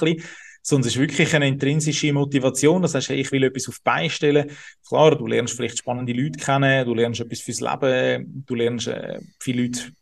sondern 0.61 0.87
es 0.89 0.95
ist 0.95 0.99
wirklich 1.01 1.33
eine 1.33 1.47
intrinsische 1.47 2.11
Motivation. 2.11 2.81
Das 2.81 2.93
heißt, 2.93 3.07
hey, 3.07 3.21
ich 3.21 3.31
will 3.31 3.43
etwas 3.43 3.69
auf 3.69 3.81
beistellen. 3.83 4.51
Klar, 4.85 5.17
du 5.17 5.25
lernst 5.25 5.55
vielleicht 5.55 5.77
spannende 5.77 6.11
Leute 6.11 6.43
kennen, 6.43 6.85
du 6.85 6.93
lernst 6.93 7.21
etwas 7.21 7.39
fürs 7.39 7.61
Leben, 7.61 8.43
du 8.45 8.53
lernst 8.53 8.87
äh, 8.87 9.21
viele 9.39 9.63
Leute 9.63 9.93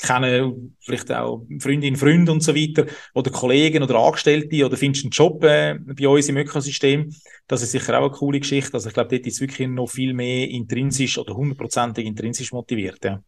kennen, 0.00 0.76
vielleicht 0.80 1.10
auch 1.12 1.46
Freundinnen, 1.58 1.96
Freunde 1.96 2.32
und 2.32 2.42
so 2.42 2.54
weiter, 2.54 2.86
oder 3.14 3.30
Kollegen 3.30 3.82
oder 3.82 3.96
Angestellte, 3.96 4.64
oder 4.64 4.76
findest 4.76 5.04
einen 5.04 5.10
Job 5.10 5.42
äh, 5.44 5.78
bei 5.78 6.08
uns 6.08 6.28
im 6.28 6.36
Ökosystem. 6.36 7.14
Das 7.46 7.62
ist 7.62 7.72
sicher 7.72 7.98
auch 7.98 8.06
eine 8.06 8.10
coole 8.10 8.40
Geschichte. 8.40 8.74
Also 8.74 8.88
ich 8.88 8.94
glaube, 8.94 9.10
dort 9.10 9.26
ist 9.26 9.40
wirklich 9.40 9.68
noch 9.68 9.88
viel 9.88 10.14
mehr 10.14 10.48
intrinsisch 10.48 11.18
oder 11.18 11.34
hundertprozentig 11.34 12.06
intrinsisch 12.06 12.52
motiviert. 12.52 13.04
Ja. 13.04 13.22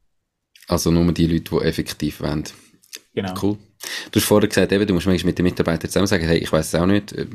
Also 0.69 0.91
nur 0.91 1.13
die 1.13 1.27
Leute, 1.27 1.51
die 1.51 1.65
effektiv 1.65 2.21
wollen. 2.21 2.45
Genau. 3.15 3.35
Cool. 3.41 3.59
Du 4.11 4.21
hast 4.21 4.27
vorher 4.27 4.49
gesagt, 4.49 4.73
eben, 4.73 4.87
du 4.87 4.95
musst 4.95 5.07
manchmal 5.07 5.31
mit 5.31 5.39
den 5.39 5.45
Mitarbeitern 5.45 5.91
zusammen 5.91 6.07
sagen, 6.07 6.27
hey, 6.27 6.39
ich 6.39 6.53
weiß 6.53 6.67
es 6.67 6.75
auch 6.75 6.87
nicht, 6.87 7.13
äh, 7.13 7.27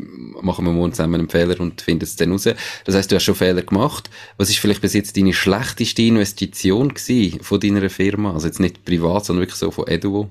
machen 0.42 0.66
wir 0.66 0.72
morgen 0.72 0.94
zusammen 0.94 1.22
einen 1.22 1.30
Fehler 1.30 1.60
und 1.60 1.82
finden 1.82 2.04
es 2.04 2.16
dann 2.16 2.32
raus. 2.32 2.48
Das 2.86 2.96
heißt, 2.96 3.12
du 3.12 3.16
hast 3.16 3.24
schon 3.24 3.36
Fehler 3.36 3.62
gemacht. 3.62 4.10
Was 4.38 4.50
ist 4.50 4.60
vielleicht 4.60 4.82
bis 4.82 4.94
jetzt 4.94 5.18
deine 5.18 5.34
schlechteste 5.34 6.02
Investition 6.02 6.94
gewesen 6.94 7.42
von 7.42 7.60
deiner 7.60 7.90
Firma? 7.90 8.34
Also 8.34 8.48
jetzt 8.48 8.60
nicht 8.60 8.84
privat, 8.86 9.26
sondern 9.26 9.42
wirklich 9.42 9.60
so 9.60 9.72
von 9.72 9.88
Eduo? 9.88 10.30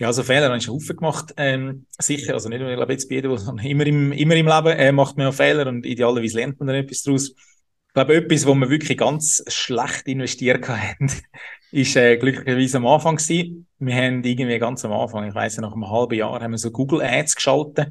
Ja, 0.00 0.06
also 0.06 0.22
Fehler 0.22 0.46
habe 0.46 0.58
ich 0.58 0.64
schon 0.64 0.74
Haufen 0.74 0.96
gemacht. 0.96 1.34
Ähm, 1.36 1.86
sicher, 1.98 2.34
also 2.34 2.48
nicht 2.48 2.60
nur, 2.60 2.70
ich 2.70 2.76
glaube, 2.76 2.92
jetzt 2.92 3.08
bei 3.08 3.16
Eduo, 3.16 3.36
sondern 3.36 3.66
immer 3.66 3.84
im, 3.84 4.12
immer 4.12 4.36
im 4.36 4.46
Leben 4.46 4.78
äh, 4.78 4.92
macht 4.92 5.16
man 5.16 5.26
ja 5.26 5.32
Fehler 5.32 5.66
und 5.66 5.84
idealerweise 5.84 6.36
lernt 6.36 6.60
man 6.60 6.68
dann 6.68 6.76
etwas 6.76 7.02
daraus. 7.02 7.30
Ich 7.30 7.94
glaube, 7.94 8.14
etwas, 8.14 8.46
wo 8.46 8.54
wir 8.54 8.70
wirklich 8.70 8.96
ganz 8.96 9.42
schlecht 9.48 10.06
investiert 10.06 10.68
haben, 10.68 11.10
ist 11.70 11.96
äh, 11.96 12.16
glücklicherweise 12.16 12.78
am 12.78 12.86
Anfang 12.86 13.16
gewesen. 13.16 13.66
Wir 13.78 13.94
haben 13.94 14.24
irgendwie 14.24 14.58
ganz 14.58 14.84
am 14.84 14.92
Anfang, 14.92 15.28
ich 15.28 15.34
weiss 15.34 15.56
nach 15.58 15.72
einem 15.72 15.90
halben 15.90 16.14
Jahr, 16.14 16.40
haben 16.40 16.50
wir 16.52 16.58
so 16.58 16.70
Google 16.70 17.02
Ads 17.02 17.36
geschaltet 17.36 17.88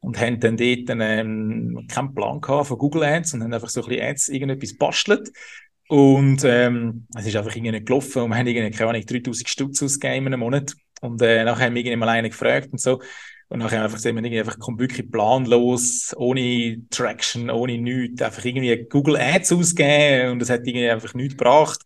und 0.00 0.20
haben 0.20 0.40
dann 0.40 0.56
dort 0.56 0.88
ähm, 0.88 1.86
keinen 1.88 2.14
Plan 2.14 2.40
gehabt 2.40 2.68
von 2.68 2.78
Google 2.78 3.04
Ads 3.04 3.34
und 3.34 3.42
haben 3.42 3.52
einfach 3.52 3.68
so 3.68 3.82
ein 3.82 3.88
bisschen 3.88 4.04
Ads 4.04 4.28
irgendetwas 4.28 4.76
bastelt. 4.76 5.30
Und 5.88 6.44
ähm, 6.44 7.06
es 7.16 7.26
ist 7.26 7.34
einfach 7.34 7.54
irgendwie 7.54 7.72
nicht 7.72 7.86
gelaufen 7.86 8.22
und 8.22 8.30
wir 8.30 8.36
haben 8.36 8.46
irgendwie, 8.46 8.70
keine 8.70 8.90
Ahnung, 8.90 9.04
3000 9.04 9.48
Stutz 9.48 9.82
ausgegeben 9.82 10.26
in 10.26 10.34
einem 10.34 10.40
Monat. 10.40 10.74
Und 11.00 11.20
äh, 11.22 11.42
nachher 11.44 11.66
haben 11.66 11.74
wir 11.74 11.80
irgendwie 11.80 11.96
mal 11.96 12.08
einen 12.08 12.30
gefragt 12.30 12.68
und 12.70 12.80
so. 12.80 13.00
Und 13.48 13.58
nachher 13.58 13.82
einfach 13.82 13.96
gesehen, 13.96 14.14
wir 14.14 14.22
irgendwie 14.22 14.38
einfach 14.38 14.60
kommt 14.60 14.78
wirklich 14.78 15.10
planlos, 15.10 16.14
ohne 16.16 16.82
Traction, 16.90 17.50
ohne 17.50 17.78
nichts, 17.78 18.22
einfach 18.22 18.44
irgendwie 18.44 18.86
Google 18.88 19.16
Ads 19.16 19.52
ausgeben 19.52 20.30
und 20.30 20.38
das 20.38 20.50
hat 20.50 20.60
irgendwie 20.60 20.88
einfach 20.88 21.14
nichts 21.14 21.36
gebracht 21.36 21.80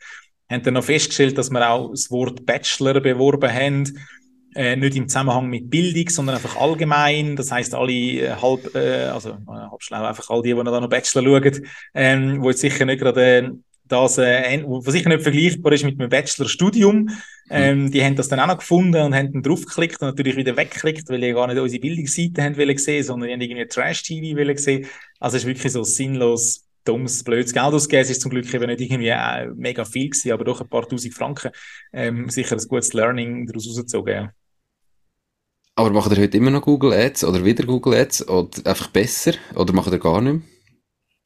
haben 0.50 0.62
dann 0.62 0.74
noch 0.74 0.84
festgestellt, 0.84 1.38
dass 1.38 1.50
wir 1.50 1.70
auch 1.70 1.90
das 1.90 2.10
Wort 2.10 2.44
Bachelor 2.46 3.00
beworben 3.00 3.52
haben. 3.52 3.98
Äh, 4.54 4.76
nicht 4.76 4.96
im 4.96 5.08
Zusammenhang 5.08 5.48
mit 5.48 5.68
Bildung, 5.68 6.08
sondern 6.08 6.36
einfach 6.36 6.56
allgemein. 6.56 7.34
Das 7.34 7.50
heißt, 7.50 7.74
alle 7.74 7.92
äh, 7.92 8.30
halb, 8.30 8.72
äh, 8.76 9.06
also 9.06 9.30
äh, 9.30 9.34
halb 9.46 9.82
schlau, 9.82 10.04
einfach 10.04 10.30
all 10.30 10.42
die, 10.42 10.54
die 10.54 10.62
noch 10.62 10.88
Bachelor 10.88 11.24
schauen, 11.24 11.66
ähm, 11.94 12.40
wo 12.40 12.50
jetzt 12.50 12.60
sicher 12.60 12.84
nicht 12.84 13.00
gerade 13.00 13.36
äh, 13.38 13.50
das, 13.86 14.18
äh, 14.18 14.62
was 14.64 14.92
sicher 14.92 15.08
nicht 15.08 15.22
vergleichbar 15.22 15.72
ist 15.72 15.84
mit 15.84 15.98
einem 16.00 16.08
Bachelorstudium. 16.08 17.10
Ähm, 17.50 17.84
mhm. 17.84 17.90
Die 17.90 18.02
haben 18.02 18.16
das 18.16 18.28
dann 18.28 18.40
auch 18.40 18.46
noch 18.46 18.58
gefunden 18.58 19.02
und 19.02 19.14
haben 19.14 19.32
dann 19.32 19.42
draufgeklickt 19.42 20.00
und 20.00 20.08
natürlich 20.08 20.36
wieder 20.36 20.56
weggeklickt, 20.56 21.08
weil 21.10 21.20
die 21.20 21.32
gar 21.32 21.46
nicht 21.46 21.58
unsere 21.58 21.80
Bildungsseite 21.80 22.42
haben 22.42 22.56
wollen 22.56 22.78
sehen, 22.78 23.04
sondern 23.04 23.28
die 23.28 23.34
haben 23.34 23.40
irgendwie 23.42 23.66
Trash-TV 23.66 24.38
wollen 24.38 24.56
sehen. 24.56 24.86
Also 25.20 25.36
es 25.36 25.42
ist 25.42 25.48
wirklich 25.48 25.72
so 25.72 25.84
sinnlos 25.84 26.63
dummes, 26.84 27.24
blödes 27.24 27.52
Geld 27.52 27.64
ausgeben. 27.64 28.02
Es 28.02 28.10
ist 28.10 28.20
zum 28.20 28.30
Glück 28.30 28.52
eben 28.52 28.66
nicht 28.66 28.80
irgendwie 28.80 29.08
äh, 29.08 29.46
mega 29.54 29.84
viel 29.84 30.10
gewesen, 30.10 30.32
aber 30.32 30.44
doch 30.44 30.60
ein 30.60 30.68
paar 30.68 30.88
tausend 30.88 31.14
Franken. 31.14 31.50
Ähm, 31.92 32.28
sicher 32.28 32.56
ein 32.56 32.68
gutes 32.68 32.92
Learning 32.92 33.46
daraus 33.46 33.66
rausgezogen. 33.66 34.14
Ja. 34.14 34.32
Aber 35.76 35.90
macht 35.90 36.12
ihr 36.12 36.22
heute 36.22 36.36
immer 36.36 36.50
noch 36.50 36.62
Google 36.62 36.92
Ads 36.92 37.24
oder 37.24 37.44
wieder 37.44 37.64
Google 37.64 37.94
Ads 37.94 38.28
oder 38.28 38.48
einfach 38.64 38.88
besser 38.88 39.34
oder 39.56 39.72
macht 39.72 39.92
ihr 39.92 39.98
gar 39.98 40.20
nicht 40.20 40.32
mehr? 40.32 40.42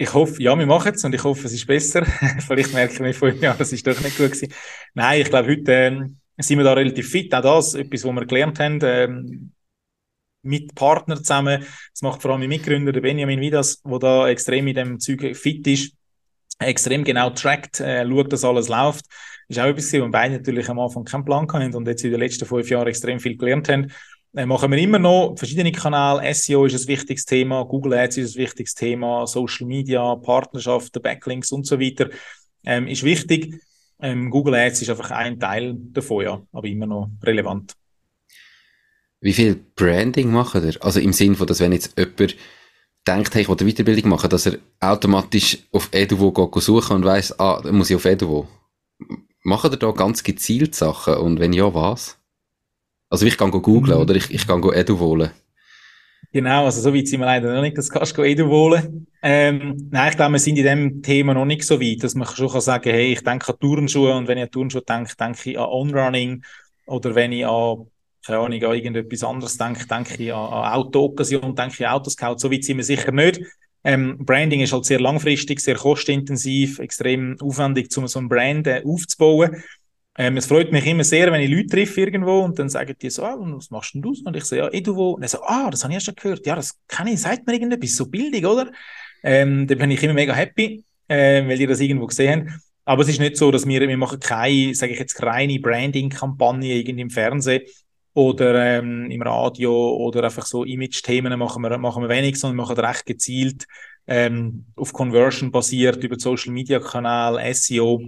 Ich 0.01 0.15
hoffe, 0.15 0.41
ja, 0.41 0.57
wir 0.57 0.67
machen 0.67 0.95
es 0.95 1.05
und 1.05 1.15
ich 1.15 1.25
hoffe, 1.25 1.47
es 1.47 1.53
ist 1.53 1.67
besser. 1.67 2.07
Vielleicht 2.47 2.73
merken 2.73 3.05
wir 3.05 3.13
fünf 3.13 3.43
Jahre, 3.43 3.63
es 3.63 3.73
ist 3.73 3.87
doch 3.87 4.01
nicht 4.01 4.17
gut 4.17 4.31
gewesen. 4.31 4.55
Nein, 4.95 5.21
ich 5.23 5.29
glaube, 5.29 5.49
heute 5.51 5.73
ähm, 5.73 6.19
sind 6.39 6.57
wir 6.57 6.65
da 6.65 6.73
relativ 6.73 7.11
fit. 7.11 7.35
Auch 7.35 7.43
das, 7.43 7.75
etwas, 7.75 8.05
was 8.05 8.15
wir 8.15 8.27
gelernt 8.27 8.61
haben. 8.61 8.79
Ähm, 8.83 9.53
mit 10.49 10.75
Partnern 10.75 11.19
zusammen. 11.19 11.65
Das 11.93 12.03
macht 12.03 12.23
vor 12.23 12.33
allem 12.33 12.41
mein 12.41 12.49
Mitgründer, 12.49 12.93
der 12.93 13.01
Benjamin 13.01 13.41
Vidas, 13.41 13.81
der 13.83 13.99
da 13.99 14.29
extrem 14.29 14.67
in 14.67 14.75
dem 14.75 15.01
Zeug 15.01 15.37
fit 15.37 15.67
ist, 15.67 15.95
extrem 16.59 17.05
genau 17.05 17.31
trackt, 17.31 17.81
äh, 17.81 18.07
schaut, 18.07 18.33
dass 18.33 18.45
alles 18.45 18.69
läuft. 18.69 19.05
Ist 19.49 19.59
auch 19.59 19.67
etwas, 19.67 19.93
wo 19.93 20.09
beide 20.09 20.35
natürlich 20.35 20.69
am 20.69 20.79
Anfang 20.79 21.05
keinen 21.05 21.25
Plan 21.25 21.47
hatten 21.51 21.75
und 21.75 21.87
jetzt 21.87 22.05
in 22.05 22.11
den 22.11 22.21
letzten 22.21 22.45
fünf 22.45 22.69
Jahren 22.69 22.89
extrem 22.89 23.21
viel 23.21 23.37
gelernt 23.37 23.69
haben. 23.69 23.93
Äh, 24.35 24.47
machen 24.47 24.71
wir 24.71 24.79
immer 24.79 24.99
noch 24.99 25.35
verschiedene 25.37 25.73
Kanäle. 25.73 26.35
SEO 26.35 26.67
ist 26.67 26.79
ein 26.79 26.89
wichtiges 26.89 27.25
Thema, 27.25 27.65
Google 27.65 27.95
Ads 27.95 28.19
ist 28.19 28.37
ein 28.37 28.43
wichtiges 28.43 28.75
Thema, 28.75 29.27
Social 29.27 29.67
Media, 29.67 30.15
Partnerschaften, 30.17 31.01
Backlinks 31.01 31.51
und 31.53 31.67
so 31.67 31.81
weiter. 31.81 32.11
Ähm, 32.65 32.87
ist 32.89 33.05
wichtig. 33.05 33.55
Ähm, 34.01 34.31
Google 34.31 34.55
Ads 34.55 34.83
ist 34.83 34.91
einfach 34.91 35.11
ein 35.13 35.41
Teil 35.41 35.75
davon, 35.77 36.25
ja, 36.25 36.43
aber 36.53 36.69
immer 36.69 36.87
noch 36.87 37.11
relevant. 37.23 37.78
Wie 39.21 39.33
viel 39.33 39.57
Branding 39.75 40.31
machen 40.31 40.65
ihr? 40.65 40.83
Also 40.85 41.01
im 41.01 41.13
Sinn 41.13 41.35
von, 41.35 41.47
dass 41.47 41.61
wenn 41.61 41.73
jetzt 41.73 41.99
jemand 41.99 42.37
denkt, 43.07 43.35
hey, 43.35 43.43
ich 43.43 43.49
will 43.49 43.57
eine 43.59 43.73
Weiterbildung 43.73 44.11
machen, 44.11 44.31
dass 44.31 44.47
er 44.47 44.59
automatisch 44.81 45.59
auf 45.73 45.89
Eduvo 45.93 46.33
geht 46.33 46.63
suchen 46.63 46.97
und 46.97 47.05
weiss, 47.05 47.39
ah, 47.39 47.61
dann 47.63 47.77
muss 47.77 47.91
ich 47.91 47.97
auf 47.97 48.05
Eduvo. 48.05 48.47
Machen 49.43 49.73
ihr 49.73 49.79
da 49.79 49.91
ganz 49.93 50.23
gezielt 50.23 50.75
Sachen? 50.75 51.15
Und 51.15 51.41
wenn 51.41 51.53
ja, 51.53 51.73
was? 51.75 52.19
Also 53.09 53.27
ich 53.27 53.39
kann 53.39 53.51
googlen, 53.51 53.97
mhm. 53.97 54.03
oder 54.03 54.15
ich, 54.15 54.31
ich 54.31 54.47
kann 54.47 54.63
Eduvo 54.63 55.07
holen. 55.07 55.31
Genau, 56.31 56.67
also 56.67 56.83
so 56.83 56.95
weit 56.95 57.09
sind 57.09 57.21
wir 57.21 57.27
leider 57.27 57.55
noch 57.55 57.63
nicht, 57.63 57.79
das 57.79 57.89
kannst 57.89 58.17
du 58.19 58.23
Edu 58.23 58.49
holen. 58.49 59.07
Ähm, 59.23 59.89
nein, 59.91 60.11
ich 60.11 60.17
glaube, 60.17 60.33
wir 60.33 60.39
sind 60.39 60.59
in 60.59 60.65
dem 60.65 61.03
Thema 61.03 61.33
noch 61.33 61.47
nicht 61.47 61.65
so 61.65 61.81
weit, 61.81 62.03
dass 62.03 62.15
man 62.15 62.29
schon 62.29 62.51
kann 62.51 62.61
sagen, 62.61 62.91
hey, 62.91 63.13
ich 63.13 63.25
denke 63.25 63.51
an 63.51 63.59
Turnschuhe 63.59 64.15
und 64.15 64.29
wenn 64.29 64.37
ich 64.37 64.45
an 64.45 64.51
Turnschuhe 64.51 64.83
denke, 64.83 65.17
denke 65.17 65.51
ich 65.51 65.59
an 65.59 65.65
On-Running 65.65 66.45
oder 66.87 67.15
wenn 67.15 67.33
ich 67.33 67.47
an 67.47 67.87
keine 68.29 68.41
Ahnung, 68.41 68.63
an 68.63 68.75
irgendetwas 68.75 69.25
anderes 69.25 69.57
denke, 69.57 69.87
denke 69.87 70.23
ich 70.23 70.35
an, 70.35 70.53
an 70.53 70.73
Auto-Occasion, 70.75 71.55
denke 71.57 71.75
ich 71.79 71.87
an 71.87 71.95
Autoscout, 71.95 72.37
so 72.37 72.53
weit 72.53 72.63
sind 72.63 72.77
wir 72.77 72.85
sicher 72.85 73.11
nicht. 73.11 73.41
Ähm, 73.85 74.19
Branding 74.19 74.61
ist 74.61 74.75
halt 74.75 74.85
sehr 74.85 75.01
langfristig, 75.01 75.61
sehr 75.61 75.77
kostenintensiv, 75.77 76.79
extrem 76.79 77.41
aufwendig, 77.41 77.97
um 77.97 78.07
so 78.07 78.19
ein 78.19 78.29
Brand 78.29 78.67
äh, 78.67 78.83
aufzubauen. 78.85 79.63
Ähm, 80.19 80.37
es 80.37 80.45
freut 80.45 80.73
mich 80.73 80.85
immer 80.85 81.05
sehr, 81.05 81.33
wenn 81.33 81.41
ich 81.41 81.49
Leute 81.49 81.69
treffe 81.69 82.03
irgendwo 82.03 82.41
und 82.41 82.59
dann 82.59 82.69
sagen 82.69 82.95
die 83.01 83.09
so, 83.09 83.25
ah, 83.25 83.37
was 83.39 83.71
machst 83.71 83.95
denn 83.95 84.03
du? 84.03 84.15
Und 84.25 84.37
ich 84.37 84.45
so, 84.45 84.57
ja, 84.57 84.69
Eduwo. 84.69 85.13
Und 85.13 85.23
er 85.23 85.29
so, 85.29 85.43
ah, 85.45 85.71
das 85.71 85.85
habe 85.85 85.95
ich 85.95 86.01
ja 86.01 86.01
schon 86.01 86.15
gehört. 86.17 86.45
Ja, 86.45 86.55
das 86.55 86.79
kann 86.87 87.07
ich, 87.07 87.21
sagt 87.21 87.47
mir 87.47 87.55
irgendetwas, 87.55 87.97
so 87.97 88.07
billig, 88.07 88.45
oder? 88.45 88.71
Ähm, 89.23 89.67
da 89.67 89.75
bin 89.75 89.91
ich 89.91 90.03
immer 90.03 90.13
mega 90.13 90.35
happy, 90.35 90.85
äh, 91.07 91.49
weil 91.49 91.57
die 91.57 91.67
das 91.67 91.81
irgendwo 91.81 92.07
gesehen 92.07 92.31
haben. 92.31 92.61
Aber 92.85 93.03
es 93.03 93.09
ist 93.09 93.21
nicht 93.21 93.39
so, 93.39 93.51
dass 93.51 93.67
wir, 93.67 93.81
wir 93.81 93.97
machen 93.97 94.21
keine, 94.21 94.75
sage 94.75 94.93
ich 94.93 94.99
jetzt, 94.99 95.23
reine 95.23 95.61
Branding-Kampagne 95.61 96.75
irgendwie 96.75 97.03
im 97.03 97.11
Fernsehen, 97.11 97.63
oder 98.19 98.79
ähm, 98.79 99.09
im 99.13 99.23
Radio 99.23 99.95
oder 99.97 100.25
einfach 100.25 100.45
so 100.45 100.65
Image-Themen 100.65 101.39
machen 101.39 101.63
wir, 101.63 101.79
machen 101.79 102.03
wir 102.03 102.09
wenig, 102.09 102.39
sondern 102.41 102.57
machen 102.57 102.77
recht 102.77 103.07
gezielt 103.07 103.67
ähm, 104.09 104.65
auf 104.75 104.93
Conversion 104.93 105.53
basiert 105.53 106.03
über 106.03 106.19
Social-Media-Kanal, 106.19 107.55
SEO, 107.55 108.03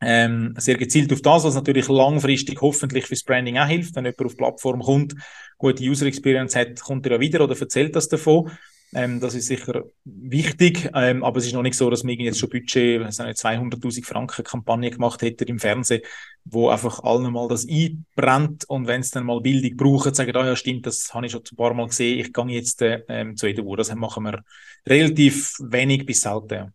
ähm, 0.00 0.54
sehr 0.56 0.76
gezielt 0.76 1.12
auf 1.12 1.22
das, 1.22 1.44
was 1.44 1.54
natürlich 1.54 1.86
langfristig 1.86 2.60
hoffentlich 2.60 3.06
fürs 3.06 3.22
Branding 3.22 3.58
auch 3.58 3.66
hilft. 3.66 3.94
Wenn 3.94 4.06
jemand 4.06 4.24
auf 4.24 4.32
die 4.32 4.38
Plattform 4.38 4.80
kommt, 4.80 5.14
gute 5.56 5.84
User 5.84 6.06
Experience 6.06 6.56
hat, 6.56 6.80
kommt 6.80 7.06
er 7.06 7.12
ja 7.12 7.20
wieder 7.20 7.44
oder 7.44 7.56
erzählt 7.60 7.94
das 7.94 8.08
davon. 8.08 8.50
Ähm, 8.94 9.20
das 9.20 9.34
ist 9.34 9.46
sicher 9.46 9.84
wichtig, 10.04 10.88
ähm, 10.94 11.22
aber 11.22 11.38
es 11.38 11.46
ist 11.46 11.52
noch 11.52 11.62
nicht 11.62 11.76
so, 11.76 11.90
dass 11.90 12.04
wir 12.04 12.14
jetzt 12.14 12.38
schon 12.38 12.48
Budget, 12.48 13.02
also 13.02 13.22
eine 13.22 13.34
200.000 13.34 14.04
Franken 14.04 14.44
Kampagne 14.44 14.90
gemacht 14.90 15.20
hätte 15.20 15.44
im 15.44 15.58
Fernsehen, 15.58 16.00
wo 16.44 16.70
einfach 16.70 17.00
allen 17.00 17.30
mal 17.30 17.48
das 17.48 17.66
einbrennt 17.68 18.64
und 18.66 18.86
wenn 18.86 19.02
es 19.02 19.10
dann 19.10 19.26
mal 19.26 19.42
Bildung 19.42 19.76
braucht, 19.76 20.16
sagen, 20.16 20.34
ah 20.34 20.46
ja 20.46 20.56
stimmt, 20.56 20.86
das 20.86 21.12
habe 21.12 21.26
ich 21.26 21.32
schon 21.32 21.42
ein 21.50 21.56
paar 21.56 21.74
Mal 21.74 21.88
gesehen, 21.88 22.18
ich 22.18 22.32
gehe 22.32 22.46
jetzt 22.46 22.80
äh, 22.80 23.02
ähm, 23.08 23.36
zu 23.36 23.46
Edu. 23.46 23.76
Das 23.76 23.94
machen 23.94 24.24
wir 24.24 24.42
relativ 24.86 25.56
wenig 25.60 26.06
bis 26.06 26.22
selten. 26.22 26.72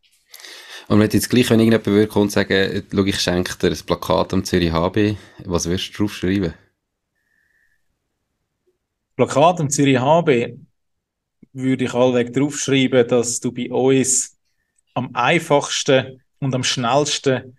Und 0.87 0.99
wenn 0.99 1.09
jetzt 1.09 1.29
gleich, 1.29 1.49
wenn 1.49 1.59
irgendjemand 1.59 1.87
würde 1.87 2.07
kommen 2.07 2.23
und 2.23 2.31
sagen, 2.31 2.83
schau, 2.93 3.03
ich 3.05 3.19
schenke 3.19 3.57
dir 3.57 3.71
ein 3.71 3.85
Plakat 3.85 4.33
am 4.33 4.43
Zürich 4.43 4.71
HB, 4.71 5.15
was 5.45 5.67
wirst 5.67 5.93
du 5.93 6.03
drauf 6.03 6.13
schreiben? 6.13 6.53
Plakat 9.15 9.61
am 9.61 9.69
Zürich 9.69 9.97
HB? 9.97 10.57
Würde 11.53 11.85
ich 11.85 11.93
allweg 11.93 12.33
draufschreiben, 12.33 13.07
dass 13.07 13.39
du 13.39 13.51
bei 13.51 13.71
uns 13.71 14.37
am 14.93 15.09
einfachsten 15.13 16.21
und 16.39 16.53
am 16.53 16.63
schnellsten 16.63 17.57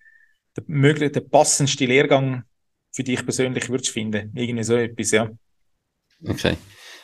der, 0.57 0.64
möglich, 0.66 1.12
der 1.12 1.20
passendste 1.20 1.86
Lehrgang 1.86 2.45
für 2.92 3.03
dich 3.03 3.24
persönlich 3.24 3.68
würdest 3.68 3.90
finden. 3.90 4.32
Irgendwie 4.34 4.64
so 4.64 4.76
etwas, 4.76 5.11
ja. 5.11 5.30
Okay. 6.26 6.57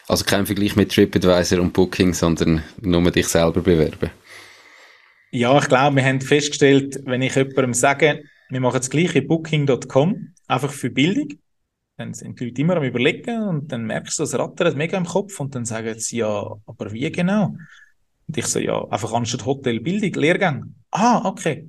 Also 0.06 0.24
kein 0.24 0.46
Vergleich 0.46 0.76
mit 0.76 0.92
TripAdvisor 0.92 1.60
und 1.60 1.72
Booking, 1.72 2.14
sondern 2.14 2.62
nur 2.80 3.10
dich 3.10 3.28
selber 3.28 3.60
bewerben. 3.60 4.10
Ja, 5.30 5.56
ich 5.58 5.68
glaube, 5.68 5.96
wir 5.96 6.04
haben 6.04 6.20
festgestellt, 6.20 7.00
wenn 7.04 7.22
ich 7.22 7.36
jemandem 7.36 7.74
sage, 7.74 8.24
wir 8.48 8.60
machen 8.60 8.78
das 8.78 8.90
gleiche 8.90 9.22
Booking.com, 9.22 10.34
einfach 10.48 10.72
für 10.72 10.90
Bildung, 10.90 11.28
dann 12.00 12.14
sind 12.14 12.40
die 12.40 12.46
Leute 12.46 12.60
immer 12.62 12.76
am 12.78 12.82
überlegen 12.82 13.42
und 13.42 13.70
dann 13.70 13.84
merkst 13.84 14.18
du, 14.18 14.22
das 14.22 14.34
rattert 14.34 14.76
mega 14.76 14.96
im 14.96 15.04
Kopf 15.04 15.38
und 15.38 15.54
dann 15.54 15.66
sagen 15.66 15.98
sie, 15.98 16.18
ja, 16.18 16.56
aber 16.66 16.92
wie 16.92 17.12
genau? 17.12 17.54
Und 18.26 18.38
ich 18.38 18.46
so, 18.46 18.58
ja, 18.58 18.82
einfach 18.88 19.12
anstatt 19.12 19.44
Hotel 19.44 19.80
Bildung, 19.80 20.12
Lehrgang. 20.14 20.74
Ah, 20.90 21.28
okay. 21.28 21.68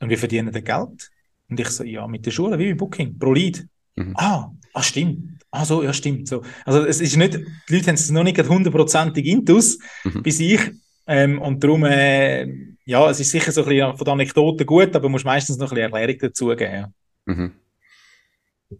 Und 0.00 0.10
wir 0.10 0.18
verdienen 0.18 0.52
das 0.52 0.62
Geld. 0.62 1.10
Und 1.48 1.60
ich 1.60 1.68
so, 1.68 1.84
ja, 1.84 2.06
mit 2.06 2.26
der 2.26 2.32
Schule, 2.32 2.58
wie 2.58 2.72
bei 2.72 2.74
Booking, 2.74 3.18
pro 3.18 3.32
Lead. 3.32 3.66
Mhm. 3.96 4.14
Ah, 4.16 4.50
ah, 4.74 4.82
stimmt. 4.82 5.42
Ah, 5.50 5.64
so, 5.64 5.82
ja, 5.82 5.92
stimmt. 5.92 6.28
So. 6.28 6.42
Also, 6.64 6.84
es 6.84 7.00
ist 7.00 7.16
nicht, 7.16 7.34
die 7.68 7.74
Leute 7.74 7.86
haben 7.86 7.94
es 7.94 8.10
noch 8.10 8.24
nicht 8.24 8.48
hundertprozentig 8.48 9.24
intus, 9.26 9.78
mhm. 10.04 10.22
bis 10.22 10.40
ich. 10.40 10.60
Ähm, 11.06 11.40
und 11.40 11.62
darum, 11.62 11.84
äh, 11.84 12.46
ja, 12.84 13.08
es 13.10 13.20
ist 13.20 13.30
sicher 13.30 13.52
so 13.52 13.62
ein 13.62 13.68
bisschen 13.68 13.96
von 13.96 14.04
der 14.04 14.12
Anekdote 14.12 14.64
gut, 14.64 14.94
aber 14.94 15.04
man 15.04 15.12
muss 15.12 15.24
meistens 15.24 15.56
noch 15.56 15.70
ein 15.72 15.76
bisschen 15.76 15.92
Erklärung 15.92 16.18
dazugeben. 16.18 16.74
Ja. 16.74 16.92
Mhm. 17.26 17.52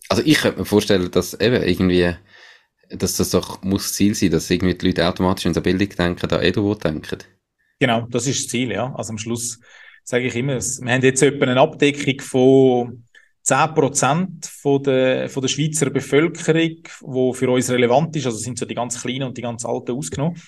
Also 0.08 0.22
ich 0.24 0.38
könnte 0.38 0.60
mir 0.60 0.64
vorstellen, 0.64 1.10
dass 1.10 1.34
eben 1.34 1.62
irgendwie, 1.62 2.14
dass 2.90 3.16
das 3.16 3.30
doch 3.30 3.62
muss 3.62 3.92
Ziel 3.92 4.14
sein, 4.14 4.30
dass 4.30 4.50
irgendwie 4.50 4.74
die 4.74 4.86
Leute 4.86 5.08
automatisch 5.08 5.46
in 5.46 5.54
so 5.54 5.60
Bildung 5.60 5.88
denken, 5.88 6.28
da 6.28 6.40
Edu 6.40 6.74
denken. 6.74 7.18
Genau, 7.78 8.06
das 8.10 8.26
ist 8.26 8.44
das 8.44 8.50
Ziel, 8.50 8.70
ja. 8.70 8.94
Also 8.94 9.10
am 9.10 9.18
Schluss 9.18 9.58
sage 10.04 10.26
ich 10.26 10.36
immer, 10.36 10.60
wir 10.60 10.92
haben 10.92 11.02
jetzt 11.02 11.22
etwa 11.22 11.46
eine 11.46 11.60
Abdeckung 11.60 12.20
von 12.20 13.04
10% 13.44 14.48
von 14.48 14.82
der, 14.82 15.28
von 15.28 15.42
der 15.42 15.48
Schweizer 15.48 15.90
Bevölkerung, 15.90 16.82
wo 17.00 17.32
für 17.32 17.50
uns 17.50 17.70
relevant 17.70 18.14
ist, 18.16 18.26
also 18.26 18.38
sind 18.38 18.58
so 18.58 18.66
die 18.66 18.74
ganz 18.74 19.00
kleinen 19.00 19.24
und 19.24 19.36
die 19.36 19.42
ganz 19.42 19.64
alten 19.64 19.92
ausgenommen 19.92 20.40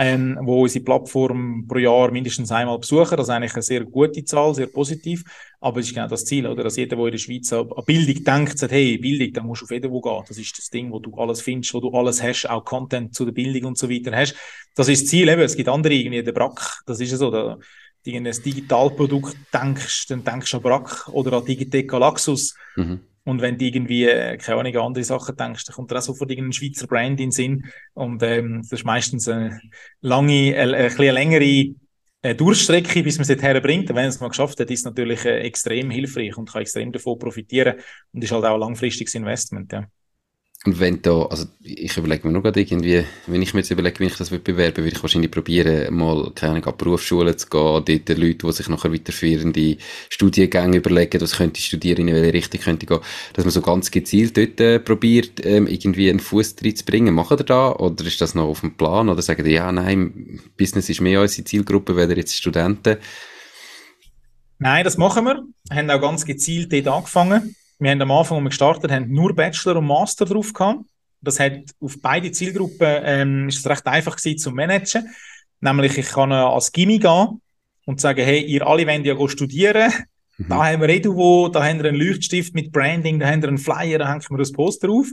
ähm, 0.00 0.38
wo 0.42 0.62
unsere 0.62 0.84
Plattform 0.84 1.66
pro 1.66 1.78
Jahr 1.78 2.12
mindestens 2.12 2.52
einmal 2.52 2.78
besuchen. 2.78 3.16
Das 3.16 3.26
ist 3.26 3.30
eigentlich 3.30 3.54
eine 3.54 3.62
sehr 3.62 3.84
gute 3.84 4.24
Zahl, 4.24 4.54
sehr 4.54 4.68
positiv. 4.68 5.24
Aber 5.60 5.80
es 5.80 5.88
ist 5.88 5.94
genau 5.94 6.06
das 6.06 6.24
Ziel, 6.24 6.46
oder? 6.46 6.62
Dass 6.62 6.76
jeder, 6.76 6.94
der 6.94 7.06
in 7.06 7.10
der 7.10 7.18
Schweiz 7.18 7.52
an 7.52 7.68
Bildung 7.84 8.22
denkt, 8.22 8.58
sagt, 8.60 8.72
hey, 8.72 8.96
Bildung, 8.96 9.32
da 9.32 9.42
musst 9.42 9.62
du 9.62 9.64
auf 9.64 9.72
jeden 9.72 9.90
Fall 9.90 10.00
gehen. 10.00 10.24
Das 10.28 10.38
ist 10.38 10.56
das 10.56 10.70
Ding, 10.70 10.92
wo 10.92 11.00
du 11.00 11.12
alles 11.16 11.40
findest, 11.40 11.74
wo 11.74 11.80
du 11.80 11.90
alles 11.90 12.22
hast, 12.22 12.48
auch 12.48 12.64
Content 12.64 13.12
zu 13.12 13.24
der 13.24 13.32
Bildung 13.32 13.70
und 13.70 13.78
so 13.78 13.90
weiter 13.90 14.16
hast. 14.16 14.36
Das 14.76 14.86
ist 14.86 15.02
das 15.02 15.10
Ziel, 15.10 15.28
eben. 15.28 15.42
Es 15.42 15.56
gibt 15.56 15.68
andere, 15.68 15.92
irgendwie 15.92 16.22
der 16.22 16.32
Brack, 16.32 16.80
das 16.86 17.00
ist 17.00 17.10
ja 17.10 17.16
so, 17.16 17.32
da, 17.32 17.58
du 18.06 18.16
an 18.16 18.26
ein 18.26 18.42
Digitalprodukt 18.44 19.36
denkst, 19.52 20.06
dann 20.06 20.22
denkst 20.22 20.52
du 20.52 20.56
an 20.58 20.62
Brack 20.62 21.08
oder 21.08 21.38
an 21.38 21.44
Digitec 21.44 21.90
Galaxus. 21.90 22.54
Mhm. 22.76 23.00
Und 23.28 23.42
wenn 23.42 23.58
du 23.58 23.66
irgendwie, 23.66 24.06
äh, 24.06 24.38
keine 24.38 24.60
Ahnung, 24.60 24.74
an 24.76 24.86
andere 24.86 25.04
Sachen 25.04 25.36
denkst, 25.36 25.66
dann 25.66 25.76
kommt 25.76 25.90
da 25.90 25.98
auch 25.98 26.00
sofort 26.00 26.30
irgendein 26.30 26.54
Schweizer 26.54 26.86
Brand 26.86 27.20
in 27.20 27.26
den 27.26 27.30
Sinn. 27.30 27.66
Und 27.92 28.22
ähm, 28.22 28.62
das 28.62 28.72
ist 28.72 28.86
meistens 28.86 29.28
eine 29.28 29.60
lange, 30.00 30.56
eine, 30.56 30.74
eine, 30.74 30.90
eine 30.90 31.10
längere 31.10 31.74
äh, 32.22 32.34
Durchstrecke, 32.34 33.02
bis 33.02 33.18
man 33.18 33.22
es 33.22 33.28
dorthin 33.28 33.60
bringt. 33.62 33.90
Und 33.90 33.96
wenn 33.96 34.06
es 34.06 34.18
mal 34.18 34.28
geschafft 34.28 34.58
hat, 34.60 34.70
ist 34.70 34.78
es 34.78 34.84
natürlich 34.86 35.26
äh, 35.26 35.40
extrem 35.40 35.90
hilfreich 35.90 36.38
und 36.38 36.50
kann 36.50 36.62
extrem 36.62 36.90
davon 36.90 37.18
profitieren. 37.18 37.74
Und 38.12 38.24
ist 38.24 38.32
halt 38.32 38.46
auch 38.46 38.54
ein 38.54 38.60
langfristiges 38.60 39.14
Investment, 39.14 39.72
ja. 39.72 39.86
Und 40.64 40.80
wenn 40.80 41.00
da, 41.02 41.22
also 41.22 41.46
ich 41.62 41.96
überlege 41.96 42.26
mir 42.26 42.32
nur 42.32 42.42
gerade 42.42 42.60
irgendwie, 42.60 43.04
wenn 43.28 43.42
ich 43.42 43.54
mir 43.54 43.60
jetzt 43.60 43.70
überlege, 43.70 44.00
wie 44.00 44.06
ich 44.06 44.16
das 44.16 44.30
bewerben 44.30 44.78
würde 44.78 44.96
ich 44.96 45.02
wahrscheinlich 45.02 45.30
probieren, 45.30 45.94
mal, 45.94 46.32
keine 46.34 46.54
Ahnung, 46.54 46.64
an 46.66 46.76
Berufsschulen 46.76 47.38
zu 47.38 47.48
gehen, 47.48 47.84
dort 47.84 48.18
Leute, 48.18 48.46
die 48.46 48.52
sich 48.52 48.68
nachher 48.68 48.92
weiterführende 48.92 49.76
Studiengänge 50.08 50.78
überlegen, 50.78 51.20
was 51.20 51.36
könnte 51.36 51.60
ich 51.60 51.66
studieren, 51.66 52.08
in 52.08 52.14
welche 52.16 52.32
Richtung 52.32 52.60
könnte 52.60 52.84
ich 52.84 52.88
gehen, 52.88 52.98
dass 53.34 53.44
man 53.44 53.52
so 53.52 53.60
ganz 53.60 53.92
gezielt 53.92 54.36
dort 54.36 54.60
äh, 54.60 54.80
probiert, 54.80 55.46
ähm, 55.46 55.68
irgendwie 55.68 56.10
einen 56.10 56.18
Fuß 56.18 56.56
zu 56.56 56.84
bringen. 56.84 57.14
Machen 57.14 57.38
ihr 57.38 57.44
da? 57.44 57.70
Oder 57.76 58.04
ist 58.04 58.20
das 58.20 58.34
noch 58.34 58.48
auf 58.48 58.60
dem 58.60 58.76
Plan? 58.76 59.08
Oder 59.08 59.22
sagen 59.22 59.44
die, 59.44 59.52
ja, 59.52 59.70
nein, 59.70 60.40
Business 60.56 60.88
ist 60.88 61.00
mehr 61.00 61.20
unsere 61.20 61.44
Zielgruppe, 61.44 61.96
weder 61.96 62.16
jetzt 62.16 62.34
Studenten? 62.34 62.96
Nein, 64.58 64.82
das 64.82 64.98
machen 64.98 65.24
wir. 65.24 65.44
Wir 65.70 65.76
haben 65.76 65.90
auch 65.90 66.00
ganz 66.00 66.24
gezielt 66.24 66.72
dort 66.72 66.88
angefangen 66.88 67.54
wir 67.78 67.90
haben 67.90 68.02
am 68.02 68.10
Anfang, 68.10 68.38
als 68.38 68.44
wir 68.44 68.50
gestartet 68.50 68.90
haben, 68.90 69.12
nur 69.12 69.34
Bachelor 69.34 69.76
und 69.76 69.86
Master 69.86 70.24
drauf 70.24 70.52
gehabt. 70.52 70.84
Das 71.20 71.40
hat 71.40 71.62
auf 71.80 71.96
beide 72.00 72.30
Zielgruppen 72.30 73.02
ähm, 73.04 73.48
ist 73.48 73.58
es 73.58 73.66
recht 73.66 73.86
einfach 73.86 74.16
gewesen 74.16 74.38
zu 74.38 74.50
managen. 74.50 75.08
Nämlich, 75.60 75.98
ich 75.98 76.08
kann 76.08 76.30
äh, 76.30 76.34
als 76.34 76.72
Gimmi 76.72 76.98
gehen 76.98 77.40
und 77.86 78.00
sagen, 78.00 78.24
hey, 78.24 78.40
ihr 78.40 78.66
alle 78.66 78.86
wollt 78.86 79.06
ja 79.06 79.28
studieren. 79.28 79.92
Mhm. 80.38 80.48
Da 80.48 80.64
haben 80.64 80.80
wir 80.80 80.88
Eduvo, 80.88 81.48
da 81.48 81.64
haben 81.64 81.82
wir 81.82 81.88
einen 81.88 82.00
Leuchtstift 82.00 82.54
mit 82.54 82.70
Branding, 82.70 83.18
da 83.18 83.26
haben 83.26 83.42
wir 83.42 83.48
einen 83.48 83.58
Flyer, 83.58 83.98
da 83.98 84.08
hängen 84.08 84.22
wir 84.28 84.38
ein 84.38 84.52
Poster 84.52 84.88
auf. 84.90 85.08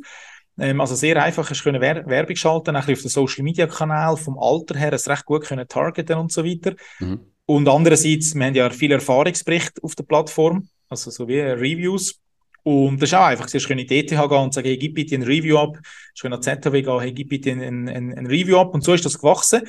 Ähm, 0.58 0.80
also 0.80 0.96
sehr 0.96 1.22
einfach, 1.22 1.50
ich 1.52 1.64
können 1.64 1.82
Wer 1.82 2.06
Werbung 2.06 2.36
schalten, 2.36 2.76
auf 2.76 2.86
den 2.86 2.98
Social 2.98 3.44
Media 3.44 3.68
Kanal, 3.68 4.18
vom 4.18 4.38
Alter 4.38 4.78
her, 4.78 4.94
es 4.94 5.10
recht 5.10 5.26
gut 5.26 5.44
können 5.44 5.68
targeten 5.68 6.18
und 6.18 6.32
so 6.32 6.46
weiter. 6.46 6.76
Mhm. 7.00 7.20
Und 7.48 7.68
andererseits, 7.68 8.34
wir 8.36 8.46
haben 8.46 8.56
ja 8.56 8.70
viel 8.70 8.92
Erfahrungsbericht 8.92 9.84
auf 9.84 9.96
der 9.96 10.04
Plattform, 10.04 10.68
also 10.90 11.12
so 11.12 11.28
wie 11.28 11.40
Reviews. 11.40 12.20
Und 12.68 13.00
das 13.00 13.10
ist 13.10 13.14
auch 13.14 13.26
einfach, 13.26 13.48
du 13.48 13.60
können 13.60 13.82
in 13.82 13.88
die 13.88 14.00
ETH 14.00 14.10
gehen 14.10 14.20
und 14.20 14.52
sagen, 14.52 14.68
hey, 14.68 14.78
gib 14.78 14.96
bitte 14.96 15.14
ein 15.14 15.22
Review 15.22 15.60
ab. 15.60 15.78
Du 15.78 16.22
können 16.22 16.34
an 16.34 16.42
ZHW 16.42 16.82
gehen, 16.82 17.00
hey, 17.00 17.14
gib 17.14 17.30
bitte 17.30 17.52
ein, 17.52 17.88
ein, 17.88 18.12
ein 18.12 18.26
Review 18.26 18.58
ab. 18.58 18.74
Und 18.74 18.84
so 18.84 18.92
ist 18.96 19.06
das 19.06 19.20
gewachsen. 19.20 19.62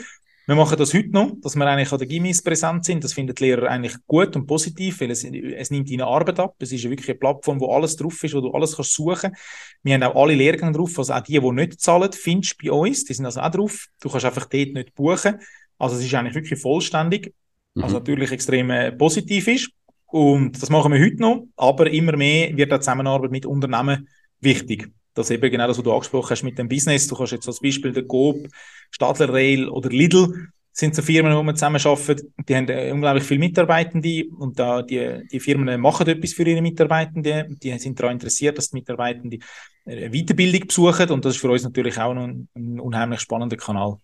Wir 0.47 0.55
machen 0.55 0.78
das 0.78 0.94
heute 0.94 1.11
noch, 1.11 1.32
dass 1.42 1.57
wir 1.57 1.66
eigentlich 1.66 1.92
an 1.92 1.99
der 1.99 2.07
Gimmis 2.07 2.40
präsent 2.40 2.86
sind. 2.86 3.05
Das 3.05 3.12
finden 3.12 3.34
die 3.34 3.44
Lehrer 3.44 3.68
eigentlich 3.68 3.97
gut 4.07 4.34
und 4.34 4.47
positiv, 4.47 5.03
weil 5.03 5.11
es, 5.11 5.24
es 5.24 5.70
nimmt 5.70 5.90
ihnen 5.90 6.05
Arbeit 6.05 6.40
ab. 6.40 6.55
Es 6.59 6.72
ist 6.72 6.88
wirklich 6.88 7.11
eine 7.11 7.18
Plattform, 7.18 7.61
wo 7.61 7.70
alles 7.70 7.97
drauf 7.97 8.24
ist, 8.24 8.32
wo 8.32 8.40
du 8.40 8.51
alles 8.53 8.76
kannst 8.76 8.94
suchen. 8.94 9.36
Wir 9.82 9.92
haben 9.92 10.03
auch 10.05 10.22
alle 10.22 10.34
Lehrgänge 10.34 10.72
drauf, 10.72 10.99
also 10.99 11.12
auch 11.12 11.20
die, 11.20 11.38
die 11.38 11.53
nicht 11.53 11.78
zahlen, 11.78 12.11
findest 12.12 12.62
du 12.62 12.66
bei 12.66 12.72
uns. 12.72 13.05
Die 13.05 13.12
sind 13.12 13.26
also 13.26 13.40
auch 13.40 13.51
drauf. 13.51 13.88
Du 14.01 14.09
kannst 14.09 14.24
einfach 14.24 14.47
dort 14.47 14.72
nicht 14.72 14.94
buchen. 14.94 15.38
Also 15.78 15.97
es 15.97 16.03
ist 16.03 16.14
eigentlich 16.14 16.34
wirklich 16.34 16.59
vollständig, 16.59 17.34
was 17.74 17.90
mhm. 17.90 17.99
natürlich 17.99 18.32
extrem 18.32 18.70
äh, 18.70 18.90
positiv 18.92 19.49
ist. 19.49 19.70
Und 20.07 20.61
das 20.61 20.70
machen 20.70 20.92
wir 20.92 21.00
heute 21.00 21.20
noch, 21.20 21.48
aber 21.57 21.90
immer 21.90 22.16
mehr 22.16 22.57
wird 22.57 22.72
die 22.72 22.78
Zusammenarbeit 22.78 23.30
mit 23.30 23.46
Unternehmen 23.46 24.09
wichtig. 24.40 24.90
Das 25.14 25.30
eben 25.30 25.50
genau 25.50 25.66
das, 25.66 25.78
was 25.78 25.84
du 25.84 25.92
angesprochen 25.92 26.30
hast 26.30 26.42
mit 26.42 26.59
dem 26.59 26.68
Business. 26.68 27.07
Du 27.07 27.16
kannst 27.16 27.32
jetzt 27.32 27.48
als 27.48 27.61
Beispiel 27.61 27.92
der 27.92 28.04
Coop, 28.04 28.48
Stadler 28.90 29.32
Rail 29.32 29.68
oder 29.68 29.88
Lidl 29.88 30.50
sind 30.78 30.94
so 30.94 31.00
Firmen, 31.00 31.34
wo 31.34 31.42
wir 31.42 31.54
zusammenarbeiten. 31.54 32.34
Die 32.46 32.54
haben 32.54 32.68
äh, 32.68 32.92
unglaublich 32.92 33.24
viele 33.24 33.40
Mitarbeitende 33.40 34.26
und 34.38 34.59
da 34.59 34.82
die, 34.82 35.26
die 35.32 35.40
Firmen 35.40 35.80
machen 35.80 36.07
etwas 36.07 36.34
für 36.34 36.42
ihre 36.42 36.61
Mitarbeitenden. 36.61 37.59
Die 37.62 37.78
sind 37.78 37.98
daran 37.98 38.16
interessiert, 38.16 38.59
dass 38.59 38.68
die 38.68 38.76
Mitarbeitenden 38.76 39.42
eine 39.86 40.11
Weiterbildung 40.11 40.66
besuchen 40.66 41.11
und 41.11 41.24
das 41.24 41.34
ist 41.34 41.40
für 41.40 41.50
uns 41.50 41.64
natürlich 41.64 41.98
auch 41.98 42.14
ein, 42.14 42.48
ein 42.54 42.78
unheimlich 42.78 43.20
spannender 43.20 43.57
Kanal. 43.57 43.96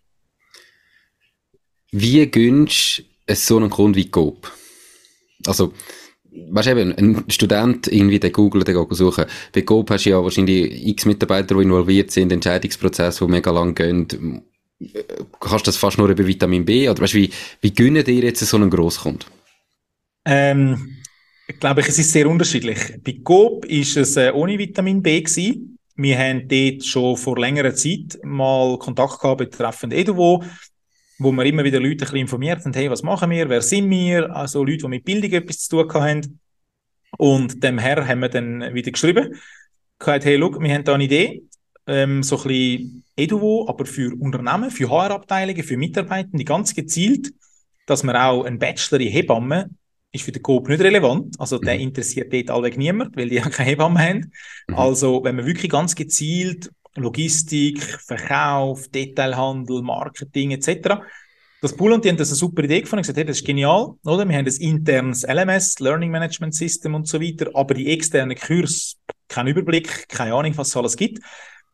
Wie 1.90 2.26
gönnst 2.26 3.04
du 3.26 3.34
so 3.34 3.58
einen 3.58 3.68
Kunden 3.68 3.96
wie 3.96 4.10
Coop? 4.10 4.50
Also, 5.46 5.72
weißt 6.32 6.68
du 6.68 6.70
eben, 6.72 6.92
ein 6.92 7.24
Student 7.28 7.88
irgendwie 7.88 8.18
den 8.18 8.32
Google, 8.32 8.64
den 8.64 8.86
suchen. 8.90 9.26
Bei 9.52 9.62
Coop 9.62 9.90
hast 9.90 10.06
du 10.06 10.10
ja 10.10 10.22
wahrscheinlich 10.22 10.86
x 10.86 11.04
Mitarbeiter, 11.04 11.54
die 11.56 11.62
involviert 11.62 12.10
sind, 12.10 12.32
Entscheidungsprozess, 12.32 13.18
die 13.18 13.26
mega 13.26 13.50
lang 13.50 13.74
gehen. 13.74 14.42
Kannst 15.40 15.66
du 15.66 15.68
das 15.68 15.76
fast 15.76 15.98
nur 15.98 16.08
über 16.08 16.26
Vitamin 16.26 16.64
B? 16.64 16.88
Oder 16.88 17.02
weißt 17.02 17.14
du, 17.14 17.18
wie, 17.18 17.30
wie 17.60 17.72
gönnen 17.72 18.04
dir 18.04 18.24
jetzt 18.24 18.40
so 18.40 18.56
einen 18.56 18.70
Grosskund? 18.70 19.26
Ähm, 20.24 20.96
ich 21.46 21.58
glaube, 21.60 21.82
es 21.82 21.98
ist 21.98 22.12
sehr 22.12 22.28
unterschiedlich. 22.28 22.78
Bei 23.04 23.16
Coop 23.22 23.64
ist 23.66 23.96
es 23.96 24.16
äh, 24.16 24.32
ohne 24.32 24.58
Vitamin 24.58 25.02
B 25.02 25.20
gewesen. 25.20 25.78
Wir 25.94 26.18
haben 26.18 26.48
dort 26.48 26.84
schon 26.84 27.16
vor 27.16 27.38
längerer 27.38 27.74
Zeit 27.74 28.18
mal 28.24 28.78
Kontakt 28.78 29.20
gehabt 29.20 29.38
betreffend 29.38 29.92
Eduvo 29.92 30.42
wo 31.22 31.32
wir 31.32 31.44
immer 31.44 31.64
wieder 31.64 31.80
Leute 31.80 31.90
ein 31.90 31.98
bisschen 31.98 32.16
informiert 32.16 32.64
haben, 32.64 32.72
hey, 32.72 32.90
was 32.90 33.02
machen 33.02 33.30
wir, 33.30 33.48
wer 33.48 33.62
sind 33.62 33.88
wir, 33.90 34.34
also 34.34 34.64
Leute, 34.64 34.78
die 34.78 34.88
mit 34.88 35.04
Bildung 35.04 35.32
etwas 35.32 35.58
zu 35.58 35.82
tun 35.82 36.02
haben. 36.02 36.40
Und 37.18 37.62
dem 37.62 37.78
Herr 37.78 38.06
haben 38.06 38.20
wir 38.20 38.28
dann 38.28 38.74
wieder 38.74 38.90
geschrieben, 38.90 39.34
gesagt, 39.98 40.24
hey, 40.24 40.36
look, 40.36 40.60
wir 40.60 40.72
haben 40.72 40.84
da 40.84 40.94
eine 40.94 41.04
Idee, 41.04 41.44
ähm, 41.86 42.22
so 42.22 42.36
ein 42.36 42.42
bisschen 42.48 43.04
Eduvo, 43.16 43.66
aber 43.68 43.84
für 43.86 44.14
Unternehmen, 44.18 44.70
für 44.70 44.88
HR-Abteilungen, 44.88 45.62
für 45.62 45.76
Mitarbeitende, 45.76 46.44
ganz 46.44 46.74
gezielt, 46.74 47.32
dass 47.86 48.02
wir 48.02 48.24
auch 48.24 48.44
einen 48.44 48.58
Bachelor 48.58 49.00
in 49.00 49.08
Hebamme 49.08 49.70
ist 50.12 50.24
für 50.24 50.32
den 50.32 50.42
Coop 50.42 50.68
nicht 50.68 50.82
relevant. 50.82 51.34
Also 51.38 51.58
der 51.58 51.74
mhm. 51.74 51.80
interessiert 51.80 52.32
dort 52.32 52.50
allweg 52.50 52.76
niemand, 52.76 53.16
weil 53.16 53.28
die 53.28 53.36
ja 53.36 53.48
keine 53.48 53.70
Hebamme 53.70 53.98
haben. 53.98 54.32
Mhm. 54.68 54.74
Also 54.74 55.24
wenn 55.24 55.36
wir 55.36 55.46
wirklich 55.46 55.70
ganz 55.70 55.94
gezielt 55.94 56.70
Logistik, 56.96 57.82
Verkauf, 57.82 58.88
Detailhandel, 58.88 59.82
Marketing 59.82 60.50
etc. 60.52 61.00
Das 61.60 61.76
Pool 61.76 61.92
und 61.92 62.04
die 62.04 62.08
haben 62.08 62.16
das 62.16 62.30
eine 62.30 62.36
super 62.36 62.64
Idee 62.64 62.80
gefunden, 62.80 63.02
gesagt, 63.02 63.16
hey, 63.16 63.24
das 63.24 63.38
ist 63.38 63.46
genial, 63.46 63.94
oder? 64.04 64.28
Wir 64.28 64.36
haben 64.36 64.44
das 64.44 64.58
internes 64.58 65.22
LMS, 65.22 65.78
Learning 65.78 66.10
Management 66.10 66.54
System 66.54 66.94
und 66.94 67.06
so 67.06 67.20
weiter, 67.20 67.50
aber 67.54 67.74
die 67.74 67.88
externen 67.92 68.36
Kurs, 68.36 68.96
kein 69.28 69.46
Überblick, 69.46 70.08
keine 70.08 70.34
Ahnung, 70.34 70.52
was 70.56 70.68
es 70.68 70.76
alles 70.76 70.96
gibt. 70.96 71.20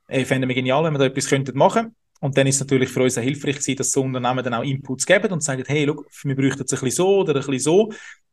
Äh, 0.07 0.25
fänden 0.25 0.49
wir 0.49 0.55
genial, 0.55 0.85
wenn 0.85 0.93
wir 0.93 0.99
da 0.99 1.07
etwas 1.07 1.29
könnten 1.29 1.57
machen. 1.57 1.97
Und 2.21 2.37
dann 2.37 2.47
ist 2.47 2.57
es 2.57 2.61
natürlich 2.61 2.91
für 2.91 3.03
uns 3.03 3.17
auch 3.17 3.23
hilfreich 3.23 3.57
gewesen, 3.57 3.77
dass 3.77 3.93
so 3.93 4.03
Unternehmen 4.03 4.45
dann 4.45 4.55
auch 4.55 4.63
Inputs 4.63 5.07
geben 5.07 5.33
und 5.33 5.43
sagen, 5.43 5.65
hey, 5.67 5.85
look, 5.85 6.07
wir 6.23 6.37
bräuchten 6.37 6.65
es 6.65 6.73
ein 6.73 6.81
bisschen 6.81 6.91
so 6.91 7.19
oder 7.21 7.35
ein 7.35 7.47
bisschen 7.47 7.59
so. 7.59 7.93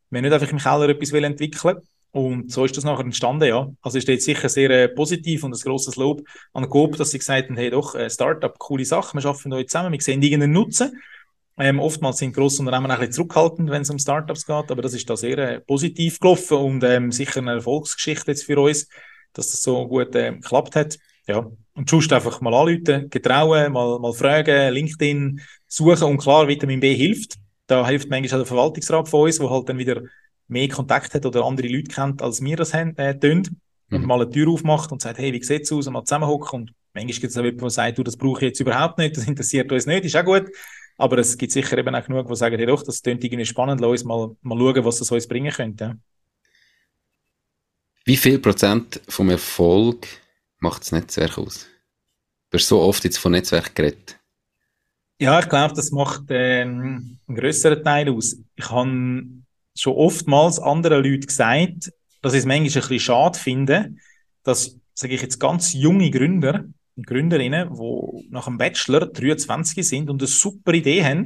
Wir 0.10 0.22
nicht 0.22 0.34
einfach 0.34 0.52
im 0.52 0.58
Keller 0.58 0.90
etwas 0.90 1.12
entwickeln 1.12 1.78
Und 2.16 2.50
so 2.50 2.64
ist 2.64 2.78
das 2.78 2.86
nachher 2.86 3.04
entstanden, 3.04 3.50
ja. 3.50 3.70
Also 3.82 3.98
ist 3.98 4.08
jetzt 4.08 4.24
sicher 4.24 4.48
sehr 4.48 4.70
äh, 4.70 4.88
positiv 4.88 5.44
und 5.44 5.54
ein 5.54 5.60
grosses 5.60 5.98
Lob 5.98 6.22
an 6.54 6.70
Coop, 6.70 6.96
dass 6.96 7.12
sie 7.12 7.20
gesagt 7.20 7.50
haben, 7.50 7.58
hey 7.58 7.70
doch, 7.70 7.94
äh, 7.94 8.10
Startup, 8.10 8.58
coole 8.58 8.86
Sache, 8.86 9.18
wir 9.18 9.26
arbeiten 9.26 9.52
euch 9.52 9.68
zusammen, 9.68 9.92
wir 9.92 10.00
sehen 10.00 10.22
irgendeinen 10.22 10.54
Nutzen. 10.54 10.98
Ähm, 11.58 11.78
oftmals 11.78 12.20
sind 12.20 12.34
grosse 12.34 12.62
Unternehmen 12.62 12.90
ein 12.90 13.00
bisschen 13.00 13.12
zurückhaltend, 13.12 13.70
wenn 13.70 13.82
es 13.82 13.90
um 13.90 14.00
Startups 14.00 14.46
geht, 14.46 14.72
aber 14.72 14.82
das 14.82 14.94
ist 14.94 15.10
da 15.10 15.18
sehr 15.18 15.38
äh, 15.38 15.60
positiv 15.60 16.22
gelaufen 16.22 16.58
und 16.58 16.84
ähm, 16.86 17.12
sicher 17.12 17.42
eine 17.42 17.56
Erfolgsgeschichte 17.56 18.32
jetzt 18.32 18.46
für 18.46 18.62
uns, 18.62 18.88
dass 19.34 19.52
das 19.52 19.62
so 19.62 19.86
gut 19.86 20.16
äh, 20.16 20.32
geklappt 20.32 20.78
hat. 20.78 20.98
Ja, 21.28 21.46
und 21.74 21.90
sonst 21.90 22.14
einfach 22.14 22.40
mal 22.40 22.54
anrufen, 22.54 23.10
getrauen, 23.10 23.74
mal, 23.74 24.00
mal 24.00 24.14
fragen, 24.14 24.74
LinkedIn 24.74 25.42
suchen 25.68 26.04
und 26.04 26.20
klar, 26.20 26.48
Vitamin 26.48 26.80
B 26.80 26.96
hilft. 26.96 27.36
Da 27.68 27.86
hilft 27.86 28.10
manchmal 28.10 28.40
auch 28.40 28.44
der 28.44 28.46
Verwaltungsrat 28.46 29.10
von 29.10 29.24
uns, 29.24 29.42
wo 29.42 29.50
halt 29.50 29.68
dann 29.68 29.80
wieder 29.80 30.02
mehr 30.48 30.68
Kontakt 30.70 31.14
hat 31.14 31.26
oder 31.26 31.44
andere 31.44 31.68
Leute 31.68 31.94
kennt, 31.94 32.22
als 32.22 32.42
wir 32.42 32.56
das 32.56 32.74
haben, 32.74 32.96
äh, 32.98 33.18
tun. 33.18 33.44
Und 33.92 34.02
mhm. 34.02 34.08
mal 34.08 34.22
eine 34.22 34.30
Tür 34.30 34.50
aufmacht 34.50 34.92
und 34.92 35.02
sagt, 35.02 35.20
hey, 35.20 35.32
wie 35.32 35.44
sieht's 35.44 35.72
aus? 35.72 35.88
Und 35.88 35.94
mal 35.94 36.04
zusammenhocken. 36.04 36.62
Und 36.62 36.74
manchmal 36.94 37.14
gibt 37.14 37.26
es 37.26 37.38
auch 37.38 37.44
jemanden, 37.44 37.62
der 37.62 37.70
sagt, 37.70 37.98
du, 37.98 38.04
das 38.04 38.18
brauche 38.18 38.40
ich 38.40 38.50
jetzt 38.50 38.60
überhaupt 38.60 38.98
nicht, 38.98 39.16
das 39.16 39.28
interessiert 39.28 39.72
uns 39.72 39.86
nicht, 39.86 40.06
ist 40.06 40.16
auch 40.16 40.26
gut. 40.26 40.50
Aber 40.98 41.18
es 41.18 41.38
gibt 41.38 41.52
sicher 41.52 41.78
eben 41.78 41.94
auch 41.94 42.06
genug, 42.06 42.28
die 42.28 42.36
sagen, 42.36 42.58
hey 42.58 42.66
doch, 42.66 42.82
das 42.82 43.02
klingt 43.02 43.24
irgendwie 43.24 43.46
spannend, 43.46 43.82
lass 43.82 43.90
uns 43.92 44.04
mal, 44.06 44.36
mal 44.42 44.58
schauen, 44.58 44.86
was 44.86 45.00
das 45.00 45.12
uns 45.12 45.28
bringen 45.28 45.52
könnte. 45.52 45.98
Wie 48.06 48.18
viel 48.18 48.40
Prozent 48.40 49.02
vom 49.08 49.30
Erfolg 49.30 50.08
macht 50.60 50.82
das 50.82 50.92
Netzwerk 50.92 51.38
aus? 51.38 51.68
Du 52.50 52.58
hast 52.58 52.68
so 52.68 52.80
oft 52.80 53.04
jetzt 53.04 53.18
von 53.18 53.32
Netzwerk 53.32 53.76
geredet. 53.76 54.20
Ja, 55.20 55.40
ich 55.40 55.50
glaube, 55.50 55.74
das 55.74 55.92
macht 55.92 56.26
ähm, 56.30 57.18
einen 57.28 57.38
größeren 57.38 57.84
Teil 57.84 58.10
aus. 58.10 58.38
Ich 58.56 58.70
habe 58.70 58.90
schon 59.76 59.94
oftmals 59.94 60.60
anderen 60.60 61.04
Leuten 61.04 61.26
gesagt, 61.26 61.92
dass 62.22 62.34
ich 62.34 62.40
es 62.40 62.46
manchmal 62.46 62.68
ein 62.68 62.74
bisschen 62.74 63.00
schade 63.00 63.38
finde, 63.38 63.96
dass, 64.44 64.78
sage 64.94 65.14
ich 65.14 65.22
jetzt, 65.22 65.40
ganz 65.40 65.74
junge 65.74 66.10
Gründer 66.10 66.66
und 66.96 67.08
Gründerinnen, 67.08 67.70
die 67.76 68.28
nach 68.30 68.46
dem 68.46 68.58
Bachelor 68.58 69.08
23 69.08 69.88
sind 69.88 70.10
und 70.10 70.22
eine 70.22 70.28
super 70.28 70.74
Idee 70.74 71.04
haben 71.04 71.26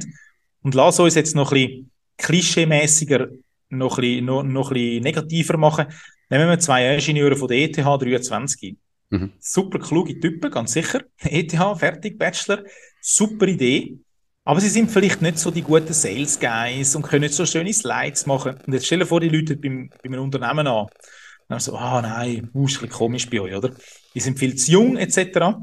und 0.62 0.74
lass 0.74 1.00
uns 1.00 1.14
jetzt 1.14 1.34
noch 1.34 1.52
ein 1.52 1.66
bisschen 1.66 1.90
klischeemäßiger, 2.18 3.28
noch 3.70 3.98
ein 3.98 4.00
bisschen, 4.02 4.24
noch, 4.24 4.42
noch 4.42 4.70
ein 4.70 4.74
bisschen 4.74 5.02
negativer 5.02 5.56
machen. 5.56 5.86
Nehmen 6.28 6.48
wir 6.48 6.58
zwei 6.58 6.94
Ingenieure 6.94 7.36
von 7.36 7.48
der 7.48 7.58
ETH 7.58 7.76
23. 7.76 8.76
Mhm. 9.10 9.32
Super 9.38 9.78
kluge 9.78 10.18
Typen, 10.20 10.50
ganz 10.50 10.72
sicher. 10.72 11.02
ETH, 11.18 11.56
fertig, 11.78 12.18
Bachelor, 12.18 12.64
super 13.00 13.46
Idee. 13.46 13.98
Aber 14.50 14.60
sie 14.60 14.68
sind 14.68 14.90
vielleicht 14.90 15.22
nicht 15.22 15.38
so 15.38 15.52
die 15.52 15.62
guten 15.62 15.92
Sales 15.92 16.40
Guys 16.40 16.96
und 16.96 17.02
können 17.02 17.20
nicht 17.20 17.34
so 17.34 17.46
schöne 17.46 17.72
Slides 17.72 18.26
machen. 18.26 18.56
Und 18.66 18.72
jetzt 18.72 18.84
stellen 18.84 19.06
vor, 19.06 19.20
die 19.20 19.28
Leute 19.28 19.56
beim, 19.56 19.90
bei 20.02 20.08
einem 20.08 20.22
Unternehmen 20.22 20.66
an. 20.66 20.86
Und 20.86 20.90
dann 21.46 21.60
so, 21.60 21.76
ah 21.76 22.02
nein, 22.02 22.50
uh, 22.52 22.64
ist 22.64 22.78
ein 22.78 22.80
bisschen 22.80 22.88
komisch 22.88 23.30
bei 23.30 23.40
euch, 23.40 23.54
oder? 23.54 23.70
Die 24.12 24.18
sind 24.18 24.40
viel 24.40 24.56
zu 24.56 24.72
jung, 24.72 24.96
etc. 24.96 25.54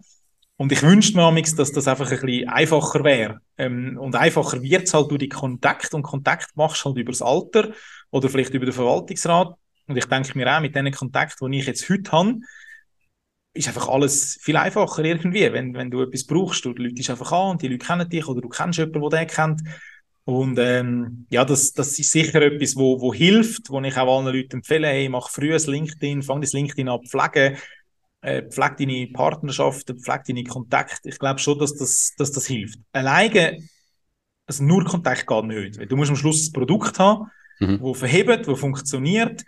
Und 0.55 0.71
ich 0.71 0.81
wünschte 0.83 1.17
mir 1.17 1.23
amigs, 1.23 1.53
dass 1.53 1.73
das 1.73 1.89
einfach 1.89 2.09
ein 2.09 2.17
bisschen 2.17 2.47
einfacher 2.47 3.03
wäre. 3.03 3.41
Ähm, 3.57 3.97
und 3.99 4.15
einfacher 4.15 4.61
wird 4.61 4.83
es 4.83 4.93
halt 4.93 5.11
durch 5.11 5.19
die 5.19 5.27
Kontakt 5.27 5.93
und 5.93 6.03
Kontakt 6.03 6.55
machst 6.55 6.85
halt 6.85 6.95
über 6.95 7.11
das 7.11 7.21
Alter 7.21 7.73
oder 8.11 8.29
vielleicht 8.29 8.53
über 8.53 8.67
den 8.67 8.73
Verwaltungsrat. 8.73 9.53
Und 9.87 9.97
ich 9.97 10.05
denke 10.05 10.37
mir 10.37 10.55
auch, 10.55 10.61
mit 10.61 10.73
diesen 10.73 10.91
Kontakten, 10.93 11.51
die 11.51 11.59
ich 11.59 11.65
jetzt 11.65 11.89
heute 11.89 12.09
habe, 12.13 12.35
ist 13.57 13.67
einfach 13.67 13.87
alles 13.87 14.37
viel 14.41 14.55
einfacher 14.55 15.03
irgendwie. 15.03 15.51
Wenn, 15.51 15.73
wenn 15.73 15.91
du 15.91 16.01
etwas 16.01 16.25
brauchst, 16.25 16.65
du 16.65 16.71
Leute 16.71 17.11
einfach 17.11 17.31
an 17.31 17.51
und 17.51 17.61
die 17.61 17.67
Leute 17.67 17.85
kennen 17.85 18.09
dich 18.09 18.27
oder 18.27 18.41
du 18.41 18.49
kennst 18.49 18.79
jemanden, 18.79 19.09
der 19.09 19.19
den 19.19 19.27
kennt. 19.27 19.61
Und 20.25 20.59
ähm, 20.59 21.25
ja, 21.29 21.45
das, 21.45 21.71
das 21.71 21.97
ist 21.97 22.11
sicher 22.11 22.41
etwas, 22.41 22.75
wo, 22.75 22.99
wo 22.99 23.13
hilft, 23.13 23.69
wo 23.69 23.79
ich 23.79 23.97
auch 23.97 24.17
allen 24.17 24.35
Leuten 24.35 24.57
empfehle, 24.57 24.87
hey, 24.87 25.07
mach 25.07 25.29
früh 25.29 25.55
ein 25.55 25.61
LinkedIn, 25.61 26.21
fang 26.21 26.41
das 26.41 26.51
LinkedIn 26.51 26.89
ab, 26.89 27.01
pflege, 27.07 27.55
äh, 28.21 28.43
pflege 28.43 28.75
deine 28.79 29.07
Partnerschaften, 29.07 29.97
pflege 29.97 30.23
deine 30.27 30.43
Kontakte. 30.43 31.07
Ich 31.07 31.17
glaube 31.17 31.39
schon, 31.39 31.57
dass 31.59 31.75
das, 31.75 32.13
dass 32.17 32.33
das 32.33 32.45
hilft. 32.45 32.77
Alleine, 32.91 33.57
also 34.45 34.65
nur 34.65 34.83
Kontakt 34.83 35.27
geht 35.27 35.45
nicht. 35.45 35.91
Du 35.91 35.95
musst 35.95 36.09
am 36.09 36.17
Schluss 36.17 36.49
ein 36.49 36.53
Produkt 36.53 36.99
haben, 36.99 37.31
mhm. 37.59 37.79
wo 37.79 37.93
verhebt, 37.93 38.47
wo 38.47 38.55
funktioniert 38.55 39.45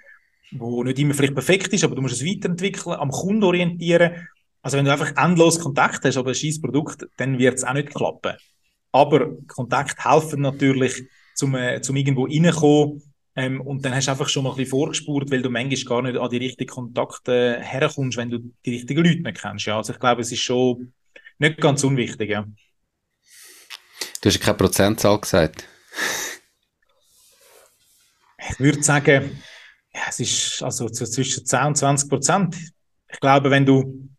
wo 0.52 0.84
nicht 0.84 1.00
immer 1.00 1.14
vielleicht 1.14 1.36
perfekt 1.36 1.74
ist, 1.74 1.84
aber 1.84 1.96
du 1.96 2.02
musst 2.02 2.16
es 2.16 2.26
weiterentwickeln, 2.26 2.96
am 2.96 3.12
Kunden 3.12 3.44
orientieren. 3.44 4.28
Also 4.62 4.78
wenn 4.78 4.86
du 4.86 4.92
einfach 4.92 5.16
endlos 5.16 5.60
Kontakt 5.60 6.04
hast, 6.04 6.18
aber 6.18 6.30
ein 6.30 6.36
scheiß 6.36 6.62
Produkt, 6.62 7.08
dann 7.18 7.40
wird 7.40 7.56
es 7.56 7.64
auch 7.64 7.74
nicht 7.74 7.94
klappen. 7.94 8.34
Aber 8.92 9.38
Kontakt 9.48 10.04
helfen 10.04 10.42
natürlich, 10.42 11.04
zum, 11.36 11.56
äh, 11.56 11.82
zum 11.82 11.96
irgendwo 11.96 12.26
reinkommen. 12.26 13.02
Ähm, 13.36 13.62
und 13.62 13.86
dann 13.86 13.96
hast 13.96 14.08
du 14.08 14.12
einfach 14.12 14.28
schon 14.28 14.44
mal 14.44 14.50
ein 14.50 14.58
bisschen 14.58 14.72
vorgespurt, 14.72 15.32
weil 15.32 15.42
du 15.42 15.50
manchmal 15.50 15.84
gar 15.84 16.02
nicht 16.02 16.20
an 16.20 16.30
die 16.30 16.38
richtigen 16.38 16.70
Kontakte 16.70 17.60
herkommst, 17.62 18.18
wenn 18.18 18.30
du 18.30 18.40
die 18.66 18.72
richtigen 18.72 19.04
Leute 19.04 19.22
nicht 19.22 19.42
kennst. 19.42 19.66
Ja, 19.66 19.78
also 19.78 19.94
ich 19.94 20.00
glaube, 20.00 20.22
es 20.22 20.32
ist 20.32 20.42
schon 20.42 20.94
nicht 21.38 21.62
ganz 21.62 21.84
unwichtig. 21.84 22.32
Ja. 22.32 22.46
Du 24.22 24.30
hast 24.30 24.42
keine 24.42 24.58
Prozentzahl 24.58 25.20
gesagt. 25.20 25.66
Ich 28.50 28.60
würde 28.60 28.84
sagen, 28.84 29.42
ja, 29.94 30.02
es 30.10 30.20
ist 30.20 30.64
also 30.64 30.90
zwischen 30.90 31.46
10 31.46 31.66
und 31.66 31.76
20 31.76 32.10
Prozent. 32.10 32.56
Ich 33.12 33.20
glaube, 33.20 33.50
wenn 33.50 33.66
du, 33.66 34.10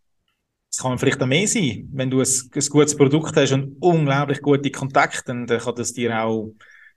es 0.70 0.78
kann 0.78 0.98
vielleicht 0.98 1.22
auch 1.22 1.26
mehr 1.26 1.46
sein, 1.46 1.88
wenn 1.92 2.10
du 2.10 2.20
ein, 2.20 2.26
ein 2.26 2.66
gutes 2.66 2.96
Produkt 2.96 3.36
hast 3.36 3.52
und 3.52 3.76
unglaublich 3.80 4.40
gute 4.42 4.70
Kontakte, 4.70 5.22
dann, 5.26 5.46
kann 5.46 5.74
das 5.76 5.92
dir 5.92 6.22
auch 6.22 6.52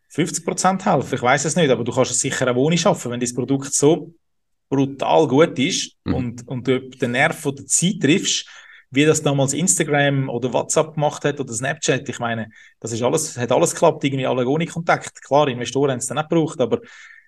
50 0.10 0.46
Prozent 0.46 0.86
helfen. 0.86 1.16
Ich 1.16 1.22
weiß 1.22 1.46
es 1.46 1.56
nicht, 1.56 1.70
aber 1.70 1.84
du 1.84 1.92
kannst 1.92 2.12
es 2.12 2.20
sicher 2.20 2.50
auch 2.52 2.56
ohne 2.56 2.78
schaffen, 2.78 3.12
wenn 3.12 3.20
das 3.20 3.34
Produkt 3.34 3.74
so 3.74 4.14
brutal 4.70 5.28
gut 5.28 5.60
ist 5.60 5.98
mhm. 6.04 6.14
und, 6.14 6.48
und 6.48 6.68
du 6.68 6.90
den 6.90 7.12
Nerv 7.12 7.40
von 7.40 7.56
der 7.56 7.68
Zeit 7.68 8.00
triffst, 8.02 8.48
wie 8.90 9.06
das 9.06 9.22
damals 9.22 9.54
Instagram 9.54 10.30
oder 10.30 10.54
WhatsApp 10.54 10.94
gemacht 10.94 11.26
hat 11.26 11.40
oder 11.40 11.52
Snapchat. 11.52 12.08
Ich 12.10 12.20
meine, 12.20 12.50
das 12.80 12.92
ist 12.92 13.02
alles, 13.02 13.38
hat 13.38 13.52
alles 13.52 13.72
geklappt, 13.72 14.04
irgendwie 14.04 14.26
alle 14.26 14.48
ohne 14.48 14.66
Kontakt. 14.66 15.22
Klar, 15.24 15.48
Investoren 15.48 15.92
haben 15.92 15.98
es 16.00 16.08
dann 16.08 16.18
nicht 16.18 16.30
gebraucht, 16.30 16.60
aber 16.60 16.80